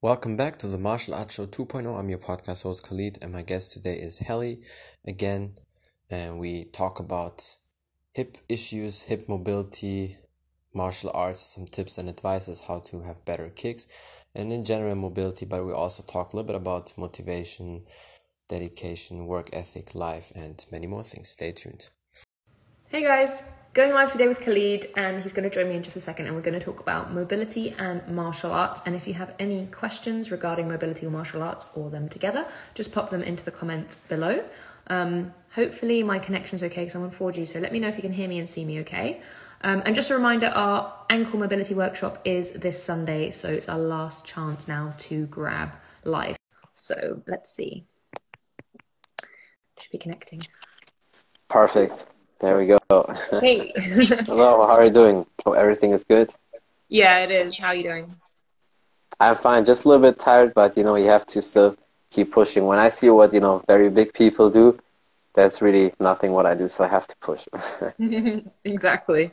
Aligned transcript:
Welcome 0.00 0.36
back 0.36 0.58
to 0.58 0.68
the 0.68 0.78
Martial 0.78 1.12
Arts 1.14 1.34
Show 1.34 1.46
2.0. 1.46 1.98
I'm 1.98 2.08
your 2.08 2.20
podcast 2.20 2.62
host 2.62 2.86
Khalid, 2.88 3.18
and 3.20 3.32
my 3.32 3.42
guest 3.42 3.72
today 3.72 3.94
is 3.94 4.20
Hali 4.20 4.60
again. 5.04 5.56
And 6.08 6.38
we 6.38 6.66
talk 6.66 7.00
about 7.00 7.42
hip 8.14 8.36
issues, 8.48 9.02
hip 9.02 9.28
mobility, 9.28 10.16
martial 10.72 11.10
arts, 11.12 11.40
some 11.40 11.66
tips 11.66 11.98
and 11.98 12.08
advices 12.08 12.66
how 12.68 12.78
to 12.78 13.00
have 13.00 13.24
better 13.24 13.48
kicks, 13.48 13.88
and 14.36 14.52
in 14.52 14.64
general 14.64 14.94
mobility. 14.94 15.46
But 15.46 15.66
we 15.66 15.72
also 15.72 16.04
talk 16.04 16.32
a 16.32 16.36
little 16.36 16.46
bit 16.46 16.54
about 16.54 16.96
motivation, 16.96 17.82
dedication, 18.48 19.26
work 19.26 19.50
ethic, 19.52 19.96
life, 19.96 20.30
and 20.36 20.64
many 20.70 20.86
more 20.86 21.02
things. 21.02 21.28
Stay 21.28 21.50
tuned. 21.50 21.90
Hey 22.86 23.02
guys, 23.02 23.42
going 23.78 23.94
live 23.94 24.10
today 24.10 24.26
with 24.26 24.40
Khalid, 24.40 24.88
and 24.96 25.22
he's 25.22 25.32
going 25.32 25.48
to 25.48 25.54
join 25.54 25.68
me 25.68 25.76
in 25.76 25.84
just 25.84 25.96
a 25.96 26.00
second, 26.00 26.26
and 26.26 26.34
we're 26.34 26.42
going 26.42 26.58
to 26.58 26.64
talk 26.64 26.80
about 26.80 27.12
mobility 27.12 27.76
and 27.78 28.04
martial 28.08 28.50
arts. 28.50 28.82
And 28.84 28.96
if 28.96 29.06
you 29.06 29.14
have 29.14 29.32
any 29.38 29.66
questions 29.66 30.32
regarding 30.32 30.66
mobility 30.66 31.06
or 31.06 31.10
martial 31.10 31.44
arts 31.44 31.68
or 31.76 31.88
them 31.88 32.08
together, 32.08 32.44
just 32.74 32.90
pop 32.90 33.10
them 33.10 33.22
into 33.22 33.44
the 33.44 33.52
comments 33.52 33.94
below. 33.94 34.42
Um, 34.88 35.32
hopefully, 35.52 36.02
my 36.02 36.18
connection's 36.18 36.64
okay 36.64 36.86
because 36.86 36.96
I'm 36.96 37.04
on 37.04 37.12
4G, 37.12 37.46
so 37.46 37.60
let 37.60 37.72
me 37.72 37.78
know 37.78 37.86
if 37.86 37.94
you 37.94 38.02
can 38.02 38.12
hear 38.12 38.26
me 38.26 38.40
and 38.40 38.48
see 38.48 38.64
me 38.64 38.80
okay. 38.80 39.22
Um, 39.60 39.84
and 39.86 39.94
just 39.94 40.10
a 40.10 40.14
reminder 40.14 40.48
our 40.48 40.92
ankle 41.08 41.38
mobility 41.38 41.74
workshop 41.74 42.20
is 42.24 42.50
this 42.50 42.82
Sunday, 42.82 43.30
so 43.30 43.48
it's 43.48 43.68
our 43.68 43.78
last 43.78 44.26
chance 44.26 44.66
now 44.66 44.94
to 44.98 45.26
grab 45.26 45.76
live. 46.02 46.36
So 46.74 47.22
let's 47.28 47.52
see. 47.52 47.84
Should 49.78 49.92
be 49.92 49.98
connecting. 49.98 50.42
Perfect. 51.48 52.06
There 52.40 52.56
we 52.56 52.66
go. 52.66 52.78
Hey. 53.40 53.72
Hello, 53.76 54.66
how 54.66 54.76
are 54.76 54.84
you 54.84 54.90
doing? 54.90 55.26
Hope 55.44 55.56
everything 55.56 55.92
is 55.92 56.04
good. 56.04 56.30
yeah, 56.88 57.18
it 57.18 57.30
is. 57.30 57.56
How 57.58 57.68
are 57.68 57.74
you 57.74 57.82
doing? 57.82 58.10
I'm 59.20 59.36
fine. 59.36 59.64
Just 59.64 59.84
a 59.84 59.88
little 59.88 60.02
bit 60.08 60.18
tired, 60.18 60.54
but 60.54 60.76
you 60.76 60.84
know, 60.84 60.94
you 60.96 61.06
have 61.06 61.26
to 61.26 61.42
still 61.42 61.76
keep 62.10 62.32
pushing. 62.32 62.64
When 62.66 62.78
I 62.78 62.88
see 62.88 63.10
what, 63.10 63.32
you 63.32 63.40
know, 63.40 63.62
very 63.66 63.90
big 63.90 64.14
people 64.14 64.50
do, 64.50 64.78
that's 65.34 65.60
really 65.60 65.92
nothing 66.00 66.32
what 66.32 66.46
I 66.46 66.54
do, 66.54 66.68
so 66.68 66.84
I 66.84 66.88
have 66.88 67.06
to 67.08 67.16
push. 67.16 67.46
exactly. 68.64 69.30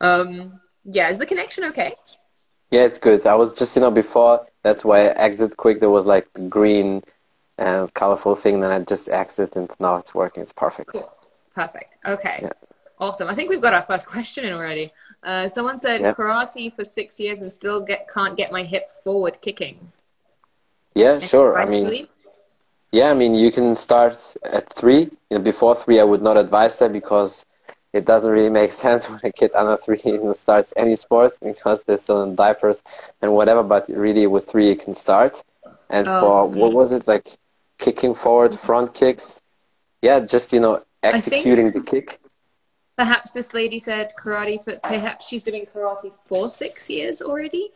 Um, 0.00 0.60
yeah, 0.84 1.10
is 1.10 1.18
the 1.18 1.26
connection 1.26 1.64
okay? 1.64 1.94
yeah, 2.70 2.84
it's 2.84 2.98
good. 2.98 3.26
I 3.26 3.34
was 3.34 3.54
just, 3.54 3.74
you 3.76 3.82
know, 3.82 3.90
before, 3.90 4.46
that's 4.62 4.84
why 4.84 5.06
I 5.08 5.12
exit 5.14 5.56
quick. 5.56 5.80
There 5.80 5.90
was 5.90 6.06
like 6.06 6.28
green 6.48 7.02
and 7.58 7.92
colorful 7.94 8.34
thing, 8.36 8.60
then 8.60 8.70
I 8.70 8.80
just 8.80 9.08
exit, 9.08 9.54
and 9.56 9.70
now 9.80 9.96
it's 9.96 10.14
working. 10.14 10.42
It's 10.42 10.52
perfect. 10.52 10.92
Cool. 10.92 11.12
Perfect. 11.54 11.98
Okay. 12.06 12.40
Yeah. 12.42 12.50
Awesome. 12.98 13.28
I 13.28 13.34
think 13.34 13.50
we've 13.50 13.60
got 13.60 13.74
our 13.74 13.82
first 13.82 14.06
question 14.06 14.44
in 14.44 14.54
already. 14.54 14.90
Uh, 15.22 15.48
someone 15.48 15.78
said 15.78 16.00
Yeah. 16.00 16.14
karate 16.14 16.74
for 16.74 16.84
six 16.84 17.18
years 17.18 17.40
and 17.40 17.50
still 17.50 17.80
get 17.80 18.08
can't 18.12 18.36
get 18.36 18.52
my 18.52 18.62
hip 18.62 18.90
forward 19.02 19.40
kicking. 19.40 19.92
Yeah, 20.94 21.18
sure. 21.18 21.58
I 21.58 21.64
mean? 21.64 22.08
Yeah, 22.92 23.10
I 23.10 23.14
mean, 23.14 23.34
you 23.34 23.50
can 23.50 23.74
start 23.74 24.36
at 24.44 24.72
three. 24.72 25.10
You 25.28 25.38
know, 25.38 25.38
before 25.40 25.74
three, 25.74 25.98
I 25.98 26.04
would 26.04 26.22
not 26.22 26.36
advise 26.36 26.78
that 26.78 26.92
because 26.92 27.44
it 27.92 28.04
doesn't 28.04 28.30
really 28.30 28.50
make 28.50 28.70
sense 28.84 29.10
when 29.10 29.18
a 29.24 29.32
kid 29.32 29.50
under 29.54 29.76
three 29.76 30.00
starts 30.34 30.72
any 30.76 30.94
sports 30.94 31.38
because 31.40 31.82
they're 31.84 31.98
still 31.98 32.22
in 32.22 32.36
diapers 32.36 32.84
and 33.20 33.32
whatever. 33.34 33.62
But 33.64 33.88
really, 33.88 34.26
with 34.28 34.48
three, 34.48 34.68
you 34.68 34.76
can 34.76 34.94
start. 34.94 35.42
And 35.90 36.06
Oh, 36.08 36.20
for 36.20 36.40
okay. 36.42 36.60
what 36.60 36.72
was 36.72 36.92
it 36.92 37.08
like, 37.08 37.26
kicking 37.78 38.14
forward, 38.14 38.54
front 38.54 38.94
kicks? 38.94 39.40
Yeah, 40.00 40.20
just 40.20 40.52
you 40.52 40.60
know, 40.60 40.82
executing 41.04 41.70
the 41.70 41.80
kick. 41.80 42.20
Perhaps 42.96 43.32
this 43.32 43.52
lady 43.52 43.78
said 43.78 44.12
karate 44.16 44.62
for 44.62 44.76
perhaps 44.76 45.26
she's 45.26 45.42
doing 45.42 45.66
karate 45.66 46.12
for 46.26 46.48
six 46.48 46.88
years 46.88 47.20
already. 47.20 47.70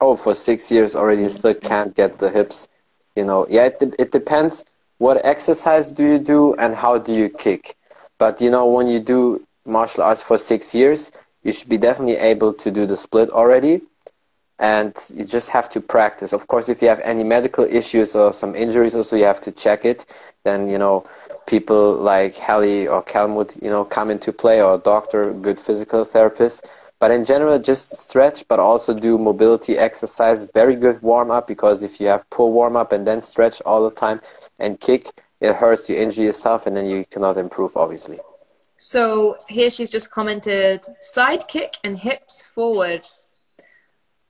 Oh, 0.00 0.16
for 0.16 0.34
six 0.34 0.70
years 0.70 0.96
already, 0.96 1.22
you 1.22 1.28
still 1.28 1.54
can't 1.54 1.94
get 1.94 2.18
the 2.18 2.30
hips. 2.30 2.68
You 3.16 3.24
know, 3.24 3.46
yeah, 3.48 3.66
it, 3.66 3.78
de- 3.78 4.00
it 4.00 4.12
depends. 4.12 4.64
What 4.98 5.24
exercise 5.24 5.90
do 5.90 6.04
you 6.04 6.18
do 6.18 6.54
and 6.54 6.74
how 6.74 6.98
do 6.98 7.12
you 7.12 7.28
kick? 7.28 7.76
But 8.18 8.40
you 8.40 8.50
know, 8.50 8.66
when 8.66 8.86
you 8.86 9.00
do 9.00 9.46
martial 9.66 10.04
arts 10.04 10.22
for 10.22 10.38
six 10.38 10.74
years, 10.74 11.10
you 11.42 11.52
should 11.52 11.68
be 11.68 11.76
definitely 11.76 12.16
able 12.16 12.52
to 12.54 12.70
do 12.70 12.86
the 12.86 12.96
split 12.96 13.30
already. 13.30 13.82
And 14.58 14.94
you 15.12 15.24
just 15.24 15.50
have 15.50 15.68
to 15.70 15.80
practice. 15.80 16.32
Of 16.32 16.46
course, 16.46 16.68
if 16.68 16.80
you 16.82 16.88
have 16.88 17.00
any 17.00 17.24
medical 17.24 17.64
issues 17.64 18.14
or 18.14 18.32
some 18.32 18.54
injuries, 18.54 18.94
also 18.94 19.16
you 19.16 19.24
have 19.24 19.40
to 19.40 19.50
check 19.50 19.84
it. 19.84 20.06
Then 20.44 20.68
you 20.68 20.78
know, 20.78 21.04
people 21.46 21.94
like 21.94 22.34
Hali 22.36 22.86
or 22.86 23.02
Calm 23.02 23.34
would 23.34 23.54
you 23.62 23.70
know 23.70 23.84
come 23.84 24.10
into 24.10 24.32
play, 24.32 24.62
or 24.62 24.74
a 24.74 24.78
doctor, 24.78 25.32
good 25.32 25.58
physical 25.58 26.04
therapist. 26.04 26.66
But 26.98 27.10
in 27.10 27.24
general, 27.24 27.58
just 27.58 27.96
stretch, 27.96 28.46
but 28.46 28.60
also 28.60 28.94
do 28.94 29.18
mobility 29.18 29.76
exercise. 29.76 30.44
Very 30.54 30.76
good 30.76 31.02
warm 31.02 31.30
up 31.32 31.48
because 31.48 31.82
if 31.82 32.00
you 32.00 32.06
have 32.06 32.28
poor 32.30 32.50
warm 32.50 32.76
up 32.76 32.92
and 32.92 33.06
then 33.06 33.20
stretch 33.20 33.60
all 33.62 33.82
the 33.88 33.94
time 33.94 34.20
and 34.60 34.78
kick, 34.80 35.06
it 35.40 35.54
hurts. 35.54 35.88
You 35.88 35.96
injure 35.96 36.22
yourself, 36.22 36.66
and 36.66 36.76
then 36.76 36.86
you 36.86 37.04
cannot 37.10 37.38
improve. 37.38 37.76
Obviously. 37.76 38.20
So 38.78 39.36
here 39.48 39.70
she's 39.70 39.90
just 39.90 40.10
commented 40.10 40.84
side 41.00 41.46
kick 41.46 41.76
and 41.84 41.98
hips 41.98 42.48
forward. 42.54 43.02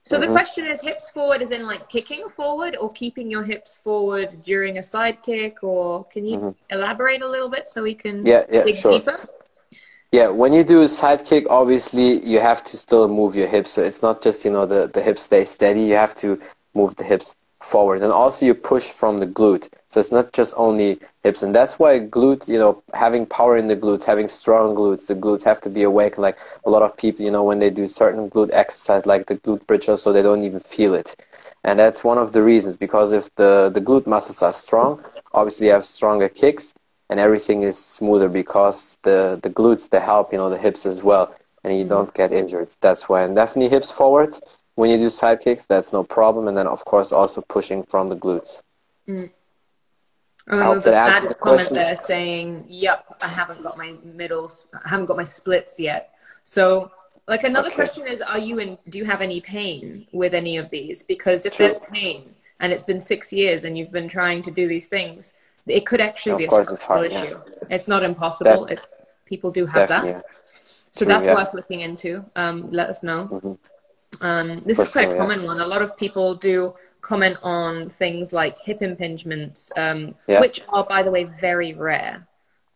So 0.03 0.19
the 0.19 0.27
Mhm. 0.27 0.31
question 0.33 0.65
is 0.65 0.81
hips 0.81 1.09
forward 1.09 1.41
is 1.41 1.51
in 1.51 1.65
like 1.65 1.87
kicking 1.89 2.27
forward 2.29 2.75
or 2.79 2.91
keeping 2.91 3.31
your 3.31 3.43
hips 3.43 3.77
forward 3.77 4.43
during 4.43 4.77
a 4.77 4.83
side 4.83 5.17
kick 5.23 5.63
or 5.63 6.03
can 6.05 6.25
you 6.25 6.37
Mhm. 6.37 6.55
elaborate 6.69 7.21
a 7.21 7.27
little 7.27 7.49
bit 7.49 7.69
so 7.69 7.83
we 7.83 7.95
can 7.95 8.23
Yeah, 8.25 8.43
yeah, 8.51 8.63
dig 8.65 8.75
sure. 8.75 8.99
deeper? 8.99 9.17
Yeah, 10.11 10.27
when 10.27 10.53
you 10.53 10.63
do 10.63 10.81
a 10.81 10.87
side 10.87 11.23
kick, 11.25 11.45
obviously 11.49 12.19
you 12.23 12.39
have 12.39 12.63
to 12.65 12.77
still 12.77 13.07
move 13.07 13.35
your 13.35 13.47
hips. 13.47 13.71
So 13.71 13.81
it's 13.81 14.01
not 14.01 14.21
just 14.21 14.45
you 14.45 14.51
know 14.51 14.65
the 14.65 14.87
the 14.87 15.01
hips 15.01 15.23
stay 15.23 15.43
steady. 15.45 15.81
You 15.81 15.95
have 15.95 16.15
to 16.23 16.39
move 16.73 16.95
the 16.95 17.03
hips 17.03 17.35
forward, 17.63 18.01
and 18.01 18.11
also 18.11 18.45
you 18.45 18.53
push 18.53 18.91
from 18.91 19.17
the 19.17 19.27
glute. 19.27 19.69
So 19.87 19.99
it's 19.99 20.11
not 20.11 20.33
just 20.33 20.53
only 20.57 20.99
hips, 21.23 21.43
and 21.43 21.53
that's 21.55 21.79
why 21.79 21.99
glutes 21.99 22.47
You 22.49 22.59
know, 22.59 22.83
having 22.93 23.25
power 23.25 23.57
in 23.57 23.67
the 23.67 23.77
glutes, 23.77 24.03
having 24.03 24.27
strong 24.27 24.75
glutes, 24.75 25.07
the 25.07 25.15
glutes 25.15 25.43
have 25.43 25.61
to 25.61 25.69
be 25.69 25.83
awake. 25.83 26.17
Like 26.17 26.37
a 26.65 26.69
lot 26.69 26.83
of 26.83 26.95
people, 26.97 27.23
you 27.25 27.31
know, 27.31 27.43
when 27.43 27.59
they 27.59 27.69
do 27.69 27.87
certain 27.87 28.29
glute 28.29 28.49
exercise, 28.53 29.05
like 29.05 29.27
the 29.27 29.35
glute 29.35 29.65
bridge, 29.67 29.85
so 29.85 30.13
they 30.13 30.21
don't 30.21 30.43
even 30.43 30.59
feel 30.59 30.93
it, 30.93 31.15
and 31.63 31.79
that's 31.79 32.03
one 32.03 32.17
of 32.17 32.31
the 32.33 32.43
reasons. 32.43 32.75
Because 32.75 33.13
if 33.13 33.33
the 33.35 33.71
the 33.73 33.81
glute 33.81 34.07
muscles 34.07 34.41
are 34.43 34.53
strong, 34.53 35.03
obviously 35.33 35.67
you 35.67 35.73
have 35.73 35.85
stronger 35.85 36.29
kicks 36.29 36.73
and 37.09 37.19
everything 37.19 37.61
is 37.63 37.77
smoother 37.77 38.29
because 38.29 38.97
the 39.03 39.39
the 39.43 39.49
glutes 39.49 39.89
they 39.89 39.99
help 39.99 40.31
you 40.31 40.37
know 40.37 40.49
the 40.49 40.57
hips 40.57 40.85
as 40.85 41.03
well. 41.03 41.33
And 41.63 41.73
you 41.73 41.85
mm-hmm. 41.85 41.93
don't 41.95 42.13
get 42.13 42.33
injured. 42.33 42.75
That's 42.81 43.07
why. 43.07 43.21
And 43.21 43.35
definitely 43.37 43.69
hips 43.69 43.89
forward 43.89 44.37
when 44.75 44.89
you 44.89 44.97
do 44.97 45.09
side 45.09 45.39
kicks 45.39 45.65
that's 45.65 45.93
no 45.93 46.03
problem 46.03 46.47
and 46.47 46.57
then 46.57 46.67
of 46.67 46.83
course 46.85 47.11
also 47.11 47.41
pushing 47.41 47.83
from 47.83 48.09
the 48.09 48.15
glutes 48.15 48.61
And 49.07 49.29
I 50.47 50.65
hope 50.65 50.83
that 50.83 50.93
answered 50.93 51.29
the 51.29 51.35
comment 51.35 51.59
question. 51.59 51.75
there 51.75 51.97
saying, 52.01 52.65
"Yep, 52.67 52.99
I 53.21 53.27
haven't 53.39 53.61
got 53.63 53.77
my 53.77 53.93
middles, 54.03 54.65
I 54.85 54.89
haven't 54.89 55.05
got 55.05 55.15
my 55.15 55.23
splits 55.23 55.79
yet." 55.79 56.01
So, 56.43 56.91
like 57.29 57.43
another 57.45 57.67
Okay. 57.69 57.75
question 57.81 58.03
is, 58.13 58.21
are 58.21 58.39
you 58.47 58.59
in? 58.59 58.77
Do 58.89 58.97
you 58.97 59.05
have 59.05 59.21
any 59.21 59.39
pain 59.39 60.05
with 60.11 60.33
any 60.33 60.57
of 60.57 60.69
these? 60.69 60.97
Because 61.13 61.45
if 61.45 61.53
True. 61.55 61.67
there's 61.67 61.79
pain 61.79 62.35
and 62.59 62.73
it's 62.73 62.83
been 62.83 62.99
six 62.99 63.31
years 63.31 63.63
and 63.63 63.77
you've 63.77 63.91
been 63.99 64.09
trying 64.09 64.41
to 64.43 64.51
do 64.51 64.67
these 64.67 64.87
things, 64.87 65.33
it 65.65 65.85
could 65.85 66.01
actually 66.01 66.35
be 66.41 66.45
a 66.45 66.47
it's 66.47 66.81
structural 66.83 67.09
hard, 67.09 67.11
issue. 67.13 67.37
It's 67.69 67.87
not 67.87 68.03
impossible. 68.03 68.65
Def- 68.65 68.79
it, 68.79 68.87
people 69.25 69.49
do 69.59 69.65
have 69.65 69.87
that, 69.87 70.03
so 70.91 71.05
True, 71.05 71.13
that's 71.13 71.25
yeah. 71.25 71.35
worth 71.35 71.53
looking 71.53 71.79
into. 71.87 72.25
Um, 72.35 72.69
let 72.69 72.89
us 72.89 73.01
know. 73.01 73.21
Mhm. 73.31 73.57
Um, 74.21 74.61
this 74.65 74.77
For 74.77 74.83
is 74.83 74.91
quite 74.91 75.03
sure, 75.03 75.11
a 75.11 75.15
yeah. 75.15 75.21
common 75.21 75.43
one. 75.43 75.59
A 75.59 75.67
lot 75.67 75.81
of 75.81 75.95
people 75.97 76.35
do 76.35 76.75
comment 77.01 77.37
on 77.43 77.89
things 77.89 78.31
like 78.33 78.57
hip 78.59 78.79
impingements, 78.79 79.71
um, 79.77 80.15
Yeah. 80.27 80.39
which 80.39 80.61
are, 80.69 80.83
by 80.83 81.03
the 81.03 81.11
way, 81.11 81.25
very 81.25 81.73
rare. 81.73 82.27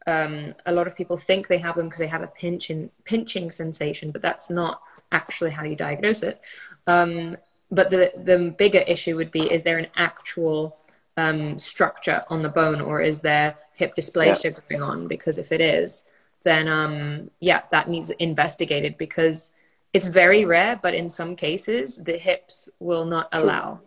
Um, 0.06 0.56
a 0.66 0.72
lot 0.72 0.88
of 0.88 0.96
people 0.96 1.18
think 1.18 1.48
they 1.48 1.58
have 1.58 1.76
them 1.76 1.88
because 1.88 2.00
they 2.00 2.08
have 2.08 2.22
a 2.22 2.28
pinching 2.28 2.90
pinching 3.04 3.52
sensation, 3.52 4.12
but 4.12 4.22
that's 4.22 4.50
not 4.50 4.82
actually 5.12 5.52
how 5.52 5.64
you 5.64 5.76
diagnose 5.76 6.24
it. 6.24 6.40
Um, 6.88 7.38
but 7.72 7.90
the 7.90 8.12
the 8.16 8.54
bigger 8.58 8.80
issue 8.80 9.16
would 9.18 9.32
be: 9.32 9.52
is 9.52 9.64
there 9.64 9.78
an 9.78 9.88
actual 9.96 10.78
um, 11.18 11.60
structure 11.60 12.24
on 12.30 12.42
the 12.42 12.50
bone, 12.50 12.80
or 12.80 13.02
is 13.02 13.20
there 13.22 13.56
hip 13.74 13.96
dysplasia 13.98 14.56
going 14.70 14.82
on? 14.82 15.08
Because 15.08 15.38
if 15.38 15.52
it 15.52 15.60
is, 15.60 16.06
then 16.44 16.68
um, 16.70 17.30
yeah, 17.42 17.64
that 17.72 17.90
needs 17.90 18.10
investigated 18.12 18.98
because 18.98 19.52
it's 19.94 20.06
very 20.06 20.46
rare, 20.46 20.80
but 20.82 20.94
in 20.94 21.10
some 21.10 21.36
cases, 21.36 21.98
the 21.98 22.18
hips 22.18 22.70
will 22.80 23.06
not 23.06 23.30
allow 23.32 23.80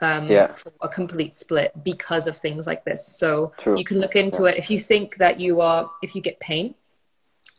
um, 0.00 0.28
Yeah. 0.28 0.52
for 0.52 0.72
a 0.80 0.88
complete 0.88 1.34
split 1.34 1.72
because 1.82 2.26
of 2.26 2.38
things 2.38 2.66
like 2.66 2.84
this. 2.84 3.06
So 3.06 3.52
True. 3.58 3.76
you 3.76 3.84
can 3.84 3.98
look 3.98 4.14
into 4.16 4.44
it 4.44 4.56
if 4.56 4.70
you 4.70 4.78
think 4.78 5.16
that 5.16 5.40
you 5.40 5.60
are, 5.60 5.90
if 6.02 6.14
you 6.14 6.20
get 6.22 6.38
pain, 6.38 6.74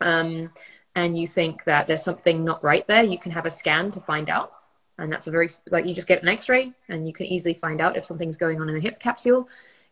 um, 0.02 0.52
and 0.96 1.20
you 1.20 1.28
think 1.28 1.64
that 1.66 1.88
there's 1.88 2.04
something 2.04 2.46
not 2.46 2.64
right 2.64 2.86
there, 2.88 3.04
you 3.04 3.18
can 3.18 3.32
have 3.32 3.46
a 3.46 3.52
scan 3.52 3.92
to 3.92 4.00
find 4.00 4.30
out. 4.30 4.54
And 4.98 5.12
that's 5.12 5.28
a 5.28 5.32
very 5.32 5.50
like 5.72 5.86
you 5.86 5.94
just 5.94 6.08
get 6.08 6.22
an 6.22 6.28
X-ray, 6.28 6.74
and 6.90 7.08
you 7.08 7.14
can 7.14 7.26
easily 7.26 7.54
find 7.54 7.80
out 7.80 7.96
if 7.96 8.04
something's 8.04 8.36
going 8.36 8.60
on 8.60 8.68
in 8.68 8.76
the 8.76 8.82
hip 8.82 9.00
capsule. 9.00 9.48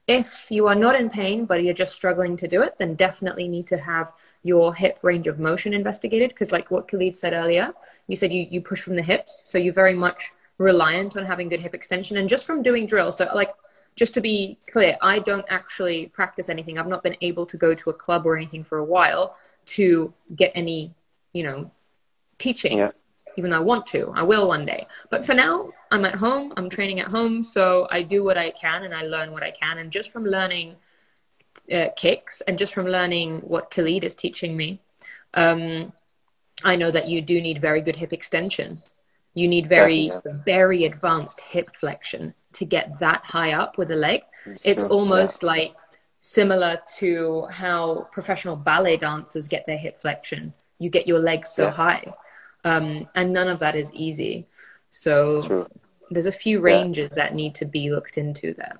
If 0.07 0.47
you 0.49 0.67
are 0.67 0.75
not 0.75 0.95
in 0.95 1.09
pain, 1.09 1.45
but 1.45 1.61
you're 1.63 1.73
just 1.73 1.93
struggling 1.93 2.37
to 2.37 2.47
do 2.47 2.61
it, 2.61 2.75
then 2.79 2.95
definitely 2.95 3.47
need 3.47 3.67
to 3.67 3.77
have 3.77 4.13
your 4.43 4.73
hip 4.73 4.99
range 5.01 5.27
of 5.27 5.37
motion 5.37 5.73
investigated. 5.73 6.29
Because, 6.29 6.53
like 6.53 6.71
what 6.71 6.87
Khalid 6.87 7.15
said 7.15 7.33
earlier, 7.33 7.73
you 8.07 8.15
said 8.15 8.31
you, 8.31 8.47
you 8.49 8.61
push 8.61 8.81
from 8.81 8.95
the 8.95 9.01
hips, 9.01 9.43
so 9.45 9.57
you're 9.57 9.73
very 9.73 9.95
much 9.95 10.31
reliant 10.57 11.17
on 11.17 11.25
having 11.25 11.49
good 11.49 11.59
hip 11.59 11.73
extension 11.73 12.17
and 12.17 12.29
just 12.29 12.45
from 12.45 12.63
doing 12.63 12.85
drills. 12.87 13.17
So 13.17 13.29
like 13.33 13.51
just 13.95 14.13
to 14.13 14.21
be 14.21 14.57
clear, 14.71 14.97
I 15.01 15.19
don't 15.19 15.45
actually 15.49 16.07
practice 16.07 16.49
anything. 16.49 16.77
I've 16.77 16.87
not 16.87 17.03
been 17.03 17.17
able 17.21 17.45
to 17.47 17.57
go 17.57 17.73
to 17.73 17.89
a 17.89 17.93
club 17.93 18.25
or 18.25 18.37
anything 18.37 18.63
for 18.63 18.77
a 18.77 18.83
while 18.83 19.35
to 19.67 20.13
get 20.35 20.51
any, 20.55 20.93
you 21.33 21.43
know, 21.43 21.71
teaching. 22.37 22.77
Yeah. 22.77 22.91
Even 23.37 23.51
though 23.51 23.57
I 23.57 23.61
want 23.61 23.85
to, 23.87 24.11
I 24.15 24.23
will 24.23 24.47
one 24.47 24.65
day. 24.65 24.87
But 25.11 25.25
for 25.25 25.33
now, 25.33 25.69
I'm 25.91 26.03
at 26.05 26.15
home. 26.15 26.53
I'm 26.57 26.69
training 26.69 26.99
at 26.99 27.07
home, 27.07 27.43
so 27.43 27.87
I 27.91 28.01
do 28.01 28.23
what 28.23 28.37
I 28.37 28.49
can 28.49 28.83
and 28.83 28.93
I 28.93 29.03
learn 29.03 29.31
what 29.31 29.43
I 29.43 29.51
can. 29.51 29.77
And 29.77 29.91
just 29.91 30.11
from 30.11 30.25
learning 30.25 30.75
uh, 31.71 31.87
kicks 31.95 32.41
and 32.41 32.57
just 32.57 32.73
from 32.73 32.87
learning 32.87 33.39
what 33.41 33.69
Khalid 33.71 34.03
is 34.03 34.15
teaching 34.15 34.57
me, 34.57 34.81
um, 35.35 35.93
I 36.63 36.75
know 36.75 36.91
that 36.91 37.07
you 37.07 37.21
do 37.21 37.39
need 37.39 37.61
very 37.61 37.81
good 37.81 37.95
hip 37.95 38.11
extension. 38.11 38.81
You 39.35 39.47
need 39.47 39.67
very, 39.67 40.07
Definitely. 40.07 40.41
very 40.43 40.85
advanced 40.85 41.39
hip 41.41 41.69
flexion 41.75 42.33
to 42.53 42.65
get 42.65 42.97
that 42.99 43.23
high 43.23 43.53
up 43.53 43.77
with 43.77 43.91
a 43.91 43.95
leg. 43.95 44.21
It's 44.47 44.65
It's 44.65 44.83
almost 44.83 45.43
like 45.43 45.75
similar 46.21 46.81
to 46.97 47.45
how 47.51 48.07
professional 48.11 48.55
ballet 48.55 48.97
dancers 48.97 49.47
get 49.47 49.67
their 49.67 49.77
hip 49.77 49.99
flexion. 50.01 50.53
You 50.79 50.89
get 50.89 51.05
your 51.07 51.19
legs 51.19 51.49
so 51.49 51.65
Yeah. 51.65 51.71
high, 51.71 52.03
um, 52.63 53.07
and 53.15 53.33
none 53.33 53.47
of 53.47 53.59
that 53.59 53.75
is 53.75 53.91
easy. 53.93 54.47
So 54.91 55.67
there's 56.09 56.25
a 56.25 56.31
few 56.31 56.59
ranges 56.59 57.11
that 57.11 57.35
need 57.35 57.55
to 57.55 57.65
be 57.65 57.89
looked 57.91 58.17
into 58.17 58.53
there. 58.53 58.77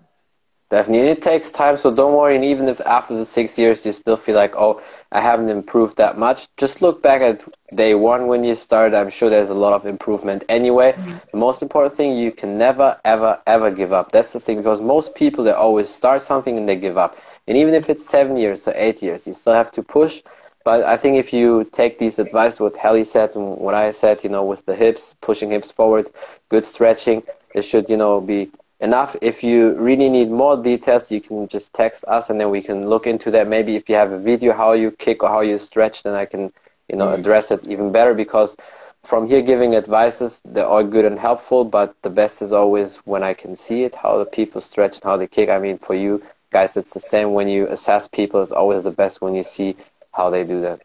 Definitely. 0.70 1.08
It 1.08 1.22
takes 1.22 1.50
time, 1.50 1.78
so 1.78 1.96
don't 1.96 2.14
worry. 2.14 2.36
And 2.36 2.44
even 2.44 2.68
if 2.68 2.82
after 2.82 3.16
the 3.16 3.24
six 3.24 3.58
years 3.58 3.86
you 3.86 3.94
still 3.94 4.18
feel 4.18 4.36
like, 4.36 4.54
oh, 4.58 4.82
I 5.14 5.22
haven't 5.22 5.50
improved 5.50 5.96
that 5.96 6.18
much, 6.18 6.50
just 6.58 6.82
look 6.82 7.02
back 7.02 7.22
at 7.22 7.42
day 7.74 7.96
one 7.96 8.28
when 8.28 8.44
you 8.44 8.54
started. 8.54 8.94
I'm 8.94 9.10
sure 9.10 9.30
there's 9.30 9.50
a 9.50 9.54
lot 9.54 9.72
of 9.72 9.86
improvement 9.86 10.44
anyway. 10.50 10.94
The 11.32 11.38
most 11.38 11.62
important 11.62 11.94
thing, 11.94 12.18
you 12.18 12.34
can 12.34 12.58
never, 12.58 13.00
ever, 13.06 13.42
ever 13.48 13.72
give 13.72 13.94
up. 13.94 14.12
That's 14.12 14.34
the 14.34 14.42
thing, 14.42 14.58
because 14.58 14.82
most 14.82 15.16
people, 15.16 15.46
they 15.46 15.52
always 15.52 15.88
start 15.88 16.22
something 16.22 16.58
and 16.58 16.68
they 16.68 16.76
give 16.76 16.98
up. 16.98 17.18
And 17.48 17.56
even 17.58 17.74
if 17.74 17.90
it's 17.90 18.06
seven 18.06 18.36
years 18.36 18.68
or 18.68 18.74
eight 18.76 19.02
years, 19.02 19.26
you 19.26 19.34
still 19.34 19.54
have 19.54 19.72
to 19.72 19.82
push. 19.82 20.22
But 20.68 20.84
I 20.84 20.98
think 20.98 21.16
if 21.16 21.32
you 21.32 21.64
take 21.72 21.98
these 21.98 22.20
advice, 22.20 22.60
what 22.60 22.76
Hali 22.76 23.06
said 23.06 23.38
and 23.38 23.56
what 23.56 23.74
I 23.74 23.90
said, 23.90 24.22
you 24.22 24.30
know, 24.30 24.44
with 24.44 24.66
the 24.66 24.76
hips, 24.76 25.16
pushing 25.22 25.50
hips 25.52 25.72
forward, 25.72 26.10
good 26.50 26.66
stretching, 26.66 27.24
it 27.56 27.62
should, 27.62 27.90
you 27.90 27.96
know, 27.96 28.20
be 28.20 28.52
enough. 28.82 29.16
If 29.22 29.46
you 29.46 29.76
really 29.76 30.10
need 30.10 30.30
more 30.30 30.62
details, 30.62 31.10
you 31.10 31.22
can 31.22 31.48
just 31.48 31.74
text 31.74 32.04
us 32.10 32.30
and 32.30 32.38
then 32.38 32.50
we 32.50 32.62
can 32.62 32.90
look 32.90 33.08
into 33.08 33.32
that. 33.32 33.48
Maybe 33.48 33.78
if 33.78 33.88
you 33.88 33.96
have 33.96 34.12
a 34.12 34.20
video 34.20 34.52
how 34.52 34.74
you 34.74 34.92
kick 34.92 35.24
or 35.24 35.30
how 35.30 35.40
you 35.40 35.58
stretch, 35.58 36.04
then 36.04 36.16
I 36.16 36.26
can, 36.26 36.52
you 36.90 36.98
know, 36.98 37.06
mm-hmm. 37.06 37.22
address 37.22 37.50
it 37.50 37.66
even 37.66 37.94
better 37.94 38.14
because 38.14 38.58
from 39.04 39.26
here 39.26 39.42
giving 39.42 39.74
advices, 39.74 40.42
they're 40.44 40.68
all 40.68 40.84
good 40.84 41.06
and 41.06 41.18
helpful, 41.18 41.64
but 41.64 41.96
the 42.02 42.10
best 42.10 42.42
is 42.42 42.52
always 42.52 42.98
when 43.12 43.24
I 43.24 43.34
can 43.34 43.56
see 43.56 43.84
it, 43.84 43.96
how 43.96 44.18
the 44.18 44.26
people 44.26 44.60
stretch 44.60 44.96
and 44.96 45.06
how 45.06 45.16
they 45.16 45.28
kick. 45.28 45.48
I 45.48 45.60
mean, 45.60 45.78
for 45.78 45.96
you 45.96 46.22
guys, 46.52 46.76
it's 46.76 46.94
the 46.94 47.00
same 47.00 47.32
when 47.32 47.48
you 47.48 47.68
assess 47.68 48.10
people. 48.10 48.44
It's 48.44 48.52
always 48.52 48.84
the 48.84 48.92
best 48.92 49.22
when 49.22 49.34
you 49.34 49.44
see 49.44 49.78
how 50.18 50.30
they 50.32 50.44
do 50.44 50.62
that. 50.62 50.82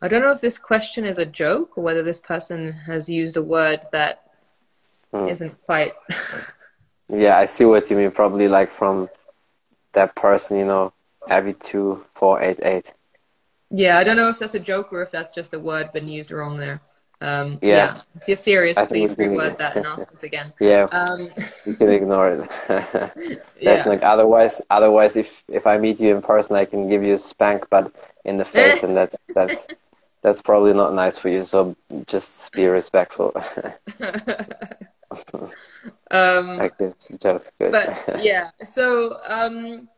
I 0.00 0.08
don't 0.08 0.22
know 0.22 0.32
if 0.32 0.40
this 0.40 0.58
question 0.58 1.04
is 1.04 1.18
a 1.18 1.26
joke 1.26 1.78
or 1.78 1.84
whether 1.84 2.02
this 2.02 2.18
person 2.18 2.72
has 2.72 3.08
used 3.08 3.36
a 3.36 3.42
word 3.42 3.80
that 3.92 4.22
Hmm. 5.12 5.26
not 5.28 5.62
quite. 5.66 5.92
Yeah, 7.08 7.36
I 7.36 7.44
see 7.44 7.66
what 7.66 7.90
you 7.90 7.96
mean. 7.96 8.10
Probably 8.10 8.48
like 8.48 8.70
from 8.70 9.10
that 9.92 10.14
person, 10.16 10.56
you 10.56 10.64
know, 10.64 10.92
Abby 11.28 11.52
two 11.52 12.04
four 12.12 12.40
eight 12.40 12.58
eight. 12.62 12.94
yeah, 13.70 13.98
I 13.98 14.04
don't 14.04 14.16
know 14.16 14.28
if 14.30 14.38
that's 14.38 14.54
a 14.54 14.58
joke 14.60 14.92
or 14.92 15.02
if 15.02 15.10
that's 15.10 15.30
just 15.30 15.52
a 15.54 15.60
word 15.60 15.92
been 15.92 16.08
used 16.08 16.30
wrong 16.30 16.56
there. 16.58 16.80
Um, 17.22 17.58
Yeah. 17.62 17.76
yeah. 17.76 18.00
If 18.20 18.28
you're 18.28 18.36
serious, 18.36 18.76
I 18.76 18.84
please 18.86 19.10
reword 19.12 19.56
that 19.58 19.76
and 19.78 19.86
ask 19.86 20.12
us 20.12 20.22
again. 20.24 20.52
Yeah, 20.60 20.84
Um, 20.90 21.30
you 21.64 21.74
can 21.74 21.88
ignore 21.90 22.28
it. 22.34 22.50
That's 22.68 23.46
yeah. 23.60 23.88
like 23.92 24.02
otherwise. 24.02 24.60
Otherwise, 24.70 25.14
if 25.16 25.44
if 25.48 25.66
I 25.66 25.78
meet 25.78 26.00
you 26.00 26.10
in 26.16 26.22
person, 26.22 26.56
I 26.56 26.64
can 26.64 26.88
give 26.90 27.02
you 27.02 27.14
a 27.14 27.18
spank, 27.18 27.66
but 27.70 27.92
in 28.24 28.36
the 28.38 28.44
face, 28.44 28.82
and 28.82 28.96
that's 28.96 29.16
that's 29.34 29.66
that's 30.22 30.42
probably 30.42 30.74
not 30.74 30.94
nice 30.94 31.16
for 31.18 31.28
you. 31.28 31.44
So 31.44 31.74
just 32.06 32.52
be 32.52 32.66
respectful. 32.66 33.32
um, 36.10 36.56
like 36.58 36.74
it's 36.80 37.10
a 37.10 37.18
joke. 37.18 37.46
Good. 37.58 37.72
but 37.72 38.22
yeah 38.24 38.50
so 38.64 39.18
um 39.26 39.88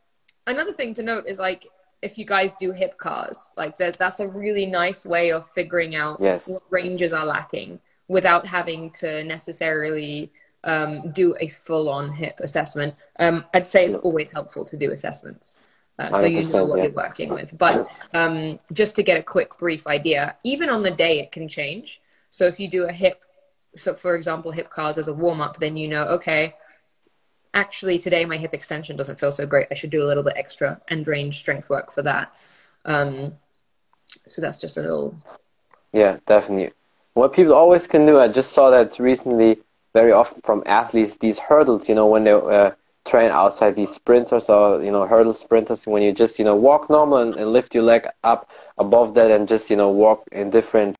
another 0.46 0.72
thing 0.72 0.94
to 0.94 1.02
note 1.02 1.26
is 1.26 1.38
like 1.38 1.66
if 2.04 2.18
you 2.18 2.24
guys 2.24 2.54
do 2.54 2.70
hip 2.70 2.96
cars 2.98 3.52
like 3.56 3.76
that 3.78 3.98
that's 3.98 4.20
a 4.20 4.28
really 4.28 4.66
nice 4.66 5.06
way 5.06 5.32
of 5.32 5.48
figuring 5.50 5.94
out 5.96 6.18
Yes. 6.20 6.48
what 6.48 6.62
ranges 6.70 7.12
are 7.12 7.24
lacking 7.24 7.80
without 8.08 8.46
having 8.46 8.90
to 9.00 9.24
necessarily 9.24 10.30
um, 10.64 11.10
do 11.12 11.34
a 11.40 11.48
full-on 11.48 12.12
hip 12.12 12.38
assessment 12.40 12.94
um, 13.18 13.44
i'd 13.54 13.66
say 13.66 13.84
it's 13.84 13.94
always 13.94 14.30
helpful 14.30 14.64
to 14.64 14.76
do 14.76 14.92
assessments 14.92 15.58
uh, 15.98 16.10
so 16.20 16.26
you 16.26 16.42
know 16.52 16.64
what 16.64 16.78
yeah. 16.78 16.84
you're 16.84 16.92
working 16.92 17.30
with 17.30 17.56
but 17.56 17.88
um, 18.12 18.58
just 18.72 18.94
to 18.96 19.02
get 19.02 19.16
a 19.16 19.22
quick 19.22 19.56
brief 19.58 19.86
idea 19.86 20.36
even 20.44 20.68
on 20.68 20.82
the 20.82 20.90
day 20.90 21.18
it 21.20 21.32
can 21.32 21.48
change 21.48 22.00
so 22.30 22.46
if 22.46 22.60
you 22.60 22.68
do 22.68 22.84
a 22.84 22.92
hip 22.92 23.24
so 23.76 23.94
for 23.94 24.14
example 24.14 24.50
hip 24.50 24.70
cars 24.70 24.98
as 24.98 25.08
a 25.08 25.12
warm-up 25.12 25.58
then 25.58 25.76
you 25.76 25.88
know 25.88 26.04
okay 26.04 26.54
actually 27.54 27.98
today 27.98 28.24
my 28.24 28.36
hip 28.36 28.52
extension 28.52 28.96
doesn't 28.96 29.18
feel 29.18 29.32
so 29.32 29.46
great. 29.46 29.68
I 29.70 29.74
should 29.74 29.90
do 29.90 30.02
a 30.02 30.08
little 30.08 30.22
bit 30.22 30.34
extra 30.36 30.80
end 30.88 31.08
range 31.08 31.38
strength 31.38 31.70
work 31.70 31.92
for 31.92 32.02
that. 32.02 32.34
Um, 32.84 33.34
so 34.26 34.42
that's 34.42 34.60
just 34.60 34.76
a 34.76 34.80
little. 34.82 35.16
Yeah, 35.92 36.18
definitely. 36.26 36.72
What 37.14 37.32
people 37.32 37.54
always 37.54 37.86
can 37.86 38.04
do, 38.04 38.18
I 38.18 38.28
just 38.28 38.52
saw 38.52 38.70
that 38.70 38.98
recently 38.98 39.58
very 39.92 40.12
often 40.12 40.40
from 40.42 40.62
athletes, 40.66 41.16
these 41.16 41.38
hurdles, 41.38 41.88
you 41.88 41.94
know, 41.94 42.06
when 42.06 42.24
they 42.24 42.32
uh, 42.32 42.72
train 43.04 43.30
outside 43.30 43.76
these 43.76 43.90
sprinters 43.90 44.50
or, 44.50 44.82
you 44.82 44.90
know, 44.90 45.06
hurdle 45.06 45.32
sprinters, 45.32 45.86
when 45.86 46.02
you 46.02 46.12
just, 46.12 46.38
you 46.38 46.44
know, 46.44 46.56
walk 46.56 46.90
normal 46.90 47.18
and, 47.18 47.34
and 47.36 47.52
lift 47.52 47.74
your 47.74 47.84
leg 47.84 48.06
up 48.24 48.50
above 48.78 49.14
that 49.14 49.30
and 49.30 49.46
just, 49.46 49.70
you 49.70 49.76
know, 49.76 49.90
walk 49.90 50.24
in 50.32 50.50
different, 50.50 50.96